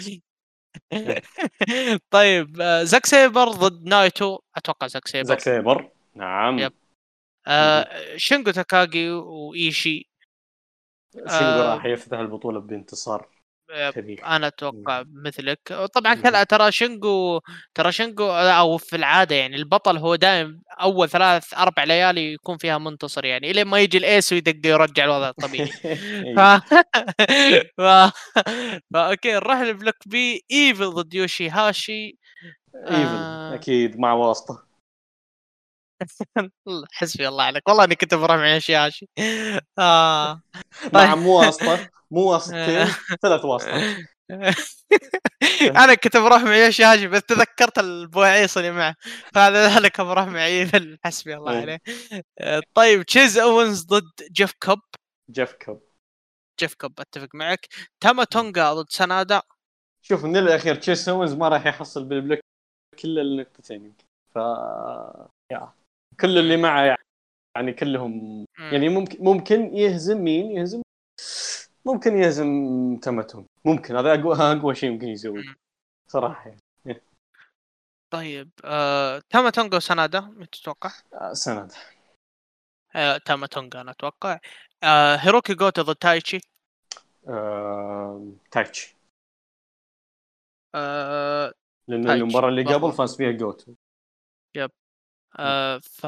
طيب 2.12 2.62
آه، 2.62 2.84
زاك 2.84 3.06
سيبر 3.06 3.48
ضد 3.50 3.84
نايتو. 3.84 4.40
أتوقع 4.56 4.88
زاك 4.88 5.08
سيبر. 5.08 5.28
زاك 5.28 5.40
سيبر. 5.40 5.90
نعم. 6.16 6.60
yep. 6.60 6.74
آه 7.48 8.18
شينجو 8.18 8.52
تاكاجي 8.52 9.10
وإيشي. 9.10 10.10
شينجو 11.14 11.28
آه، 11.30 11.76
راح 11.76 11.86
يفتح 11.86 12.20
البطولة 12.20 12.60
بانتصار. 12.60 13.37
أنا 14.26 14.48
أتوقع 14.48 15.04
مثلك. 15.14 15.60
طبعا 15.94 16.16
مم. 16.16 16.22
كلا 16.22 16.44
ترى 16.44 16.72
شينجو 16.72 17.42
ترى 17.76 17.92
شينجو 17.92 18.32
أو 18.32 18.78
في 18.78 18.96
العادة 18.96 19.36
يعني 19.36 19.56
البطل 19.56 19.98
هو 19.98 20.16
دائم 20.16 20.62
أول 20.82 21.10
ثلاث 21.10 21.54
أربع 21.54 21.84
ليالي 21.84 22.34
يكون 22.34 22.58
فيها 22.58 22.78
منتصر 22.78 23.26
يعني 23.26 23.52
الين 23.52 23.68
ما 23.68 23.80
يجي 23.80 23.98
ال 23.98 24.07
ace 24.07 24.34
ويدق 24.34 24.70
يرجع 24.70 25.04
الوضع 25.04 25.30
الطبيعي. 25.30 25.68
ف... 26.38 26.40
ف... 27.78 27.82
فا 28.94 29.10
okay 29.10 29.34
نروح 29.34 29.62
ل 29.62 29.68
block 29.68 29.96
B 30.06 30.46
ايفل 30.52 30.90
ضد 30.90 31.14
يوشي 31.14 31.50
هاشي 31.50 32.18
ايفل 32.76 33.16
آه. 33.16 33.56
أكيد 33.56 34.00
مع 34.00 34.14
واسطة. 34.14 34.67
حسبي 36.94 37.28
الله 37.28 37.44
عليك. 37.44 37.68
والله 37.68 37.84
إني 37.84 37.96
كنت 37.96 38.14
بروح 38.14 38.38
مع 38.38 38.54
يوشي 38.54 38.76
هاشي 38.76 39.10
آه. 39.80 40.42
مع 40.94 41.16
مو 41.16 41.40
واسطة 41.40 41.90
مو 42.12 42.22
واسطتين 42.32 42.86
ثلاث 43.22 43.46
واسطات. 43.46 43.98
أنا 45.62 45.94
كنت 45.94 46.18
بروح 46.18 46.42
مع 46.42 46.56
يوشي 46.56 46.84
هاشي 46.84 47.08
بس 47.08 47.22
تذكرت 47.22 47.80
البواعيص 47.80 48.58
اللي 48.58 48.72
معه 48.72 48.96
فهذا 49.34 49.76
ذلك 49.76 50.02
بروح 50.02 50.26
مع 50.28 50.46
ايفل 50.46 50.98
حسبي 51.06 51.36
الله 51.36 51.52
إيه. 51.52 51.62
عليه 51.62 51.80
آه، 52.40 52.62
طيب 52.74 53.04
تشيس 53.04 53.38
اوينز 53.38 53.86
ضد 53.86 54.12
جيف 54.32 54.52
كوب 54.64 54.80
جيف 55.32 55.54
كوب 55.66 55.84
جيف 56.60 56.74
كوب 56.74 57.00
أتفق 57.00 57.28
معك. 57.34 57.68
تاما 58.00 58.24
تونغا 58.24 58.74
ضد 58.74 58.90
سنادا 58.90 59.42
شوف 60.02 60.24
من 60.26 60.38
الأخير 60.38 60.76
تشيس 60.76 61.10
اوينز 61.10 61.34
ما 61.34 61.50
راح 61.50 61.66
يحصل 61.66 62.04
بال 62.06 62.16
block 62.16 62.40
إلا 63.00 63.20
النقطتين 63.20 63.94
ف 64.34 64.36
يا. 65.52 65.74
كل 66.22 66.38
اللي 66.38 66.58
معه 66.58 66.98
يعني 67.56 67.74
كلهم 67.74 68.12
مم. 68.40 68.46
يعني 68.74 68.90
ممكن 68.90 69.24
ممكن 69.24 69.76
يهزم 69.76 70.18
مين 70.24 70.52
يهزم 70.52 70.82
ممكن 71.86 72.18
يهزم 72.18 72.48
تمتهم 73.02 73.46
ممكن 73.66 73.96
هذا 73.96 74.14
أقوى 74.14 74.36
أقوى 74.60 74.76
شيء 74.76 74.92
ممكن 74.92 75.08
يسوي. 75.08 75.44
صراحة 76.08 76.50
يعني. 76.50 77.02
طيب 78.14 78.50
آه، 78.66 79.22
تاما 79.30 79.50
تونغا 79.50 79.78
وسنادا 79.78 80.20
مين 80.20 80.62
تتوقع؟ 80.62 80.92
آه، 81.14 81.34
سند 81.34 81.72
آه، 82.96 83.18
تاما 83.18 83.48
تونغا 83.48 83.82
أنا 83.82 83.92
أتوقع 83.92 84.40
آه، 84.84 85.16
هيروكي 85.16 85.54
جوتو 85.54 85.82
ضد 85.82 85.96
تايتشي 85.96 86.40
آه... 87.28 88.32
تايتشي 88.52 88.96
آه، 90.76 91.54
لأن 91.88 92.06
تايتشي. 92.06 92.24
المباراة 92.24 92.50
اللي. 92.50 92.74
قبل 92.74 92.92
فاز 92.92 93.18
فيها 93.18 93.32
جوتو 93.32 93.74
آه، 95.40 95.78
ف 95.78 96.06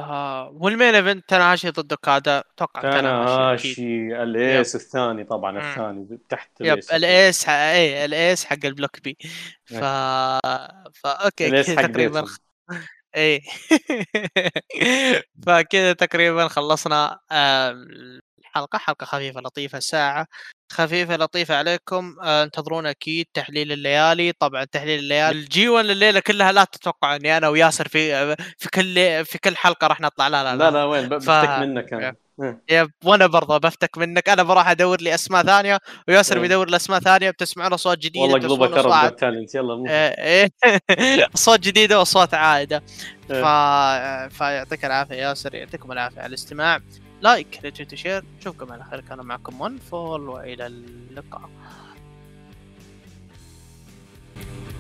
وال 0.62 0.73
main 0.73 0.96
event 0.96 1.30
تناهاشي 1.30 1.70
ضد 1.70 1.92
اوكادا 1.92 2.40
أتوقع 2.40 2.82
تناهاشي 2.82 4.24
ال 4.24 4.37
ace 4.37 4.76
الثاني 4.76 5.24
طبعا 5.24 5.52
مم. 5.52 5.58
الثاني 5.58 6.20
تحت 6.30 6.52
يب 6.62 6.80
الايس. 6.94 7.50
اي 7.50 8.06
الايس 8.06 8.46
حق 8.46 8.58
البلوك 8.66 9.00
بي 9.04 9.18
ف 9.66 9.74
فا 9.74 11.10
okay 11.26 11.48
ال 11.48 11.52
ace 11.52 11.66
كذا 11.72 11.88
تقريبا. 11.88 12.26
اي 13.16 13.42
فكذا 15.46 15.94
تقريبا 15.94 16.48
خلصنا 16.48 17.20
آم، 17.32 17.88
الحلقة 18.40 18.78
حلقة 18.80 19.06
خفيفة 19.06 19.42
لطيفة 19.42 19.80
ساعة. 19.80 20.28
خفيفة 20.72 21.16
لطيفة 21.18 21.56
عليكم. 21.56 22.16
آه، 22.24 22.44
انتظرونا 22.44 22.90
أكيد. 22.90 23.26
تحليل 23.34 23.72
الليالي. 23.72 24.32
طبعا 24.40 24.64
تحليل 24.64 25.00
الليالي. 25.00 25.40
ال 25.40 25.70
G1 25.70 25.86
الليلة 25.86 26.20
كلها 26.20 26.52
لا 26.52 26.64
تتوقع 26.64 27.16
إني 27.16 27.38
أنا 27.38 27.48
وياسر 27.50 27.88
في 27.88 28.36
في 28.36 28.70
كل 28.74 29.26
في 29.26 29.38
كل 29.38 29.58
حلقة 29.58 29.88
راح 29.88 30.02
نطلع. 30.02 30.28
لا 30.28 30.44
لا 30.44 30.56
لا. 30.56 30.72
لا 30.72 30.84
وين؟ 30.84 31.10
ب- 31.10 31.18
ف- 31.18 31.30
بفتك 31.30 31.50
منك 31.60 31.94
أنا. 31.94 32.16
yep. 32.70 32.92
وأنا 33.04 33.28
برضه 33.28 33.58
بفتك 33.58 33.98
منك. 33.98 34.30
أنا 34.30 34.44
بروح 34.44 34.70
أدور 34.70 35.02
لي 35.02 35.16
أسماء 35.16 35.44
ثانية. 35.44 35.80
وياسر 36.08 36.36
إيه. 36.36 36.42
بيدور 36.42 36.70
لي 36.70 36.76
اسماء 36.76 37.00
ثانية. 37.00 37.30
بتسمعون 37.32 37.74
أصوات 37.74 37.98
جديدة 37.98 38.20
والله 38.26 38.40
قلوبك 38.40 38.70
كرب 38.70 39.16
talent 39.16 39.56
يلا 39.56 39.76
مو 39.76 39.86
إيه، 39.88 40.16
إيه. 40.18 40.50
أصوات 41.36 41.60
جديدة 41.60 42.00
وأصوات 42.00 42.34
عائده 42.34 42.84
ف... 43.30 43.32
إيه. 43.34 44.28
فيعطيك 44.28 44.86
العافية 44.86 45.16
ياسر 45.16 45.56
يعطيكم 45.56 45.92
العافية 45.92 46.22
على 46.22 46.30
الاستماع. 46.30 46.80
like 47.22 47.60
reach 47.64 47.78
share 47.78 48.24
نشوفكم 48.40 48.72
على 48.72 48.84
خير. 48.84 49.02
كان 49.02 49.20
معكم 49.20 49.62
ون 49.62 49.78
فول 49.78 50.30
وإلى 50.30 50.68
اللقاء. 50.68 51.50
thank 54.36 54.74
you 54.74 54.79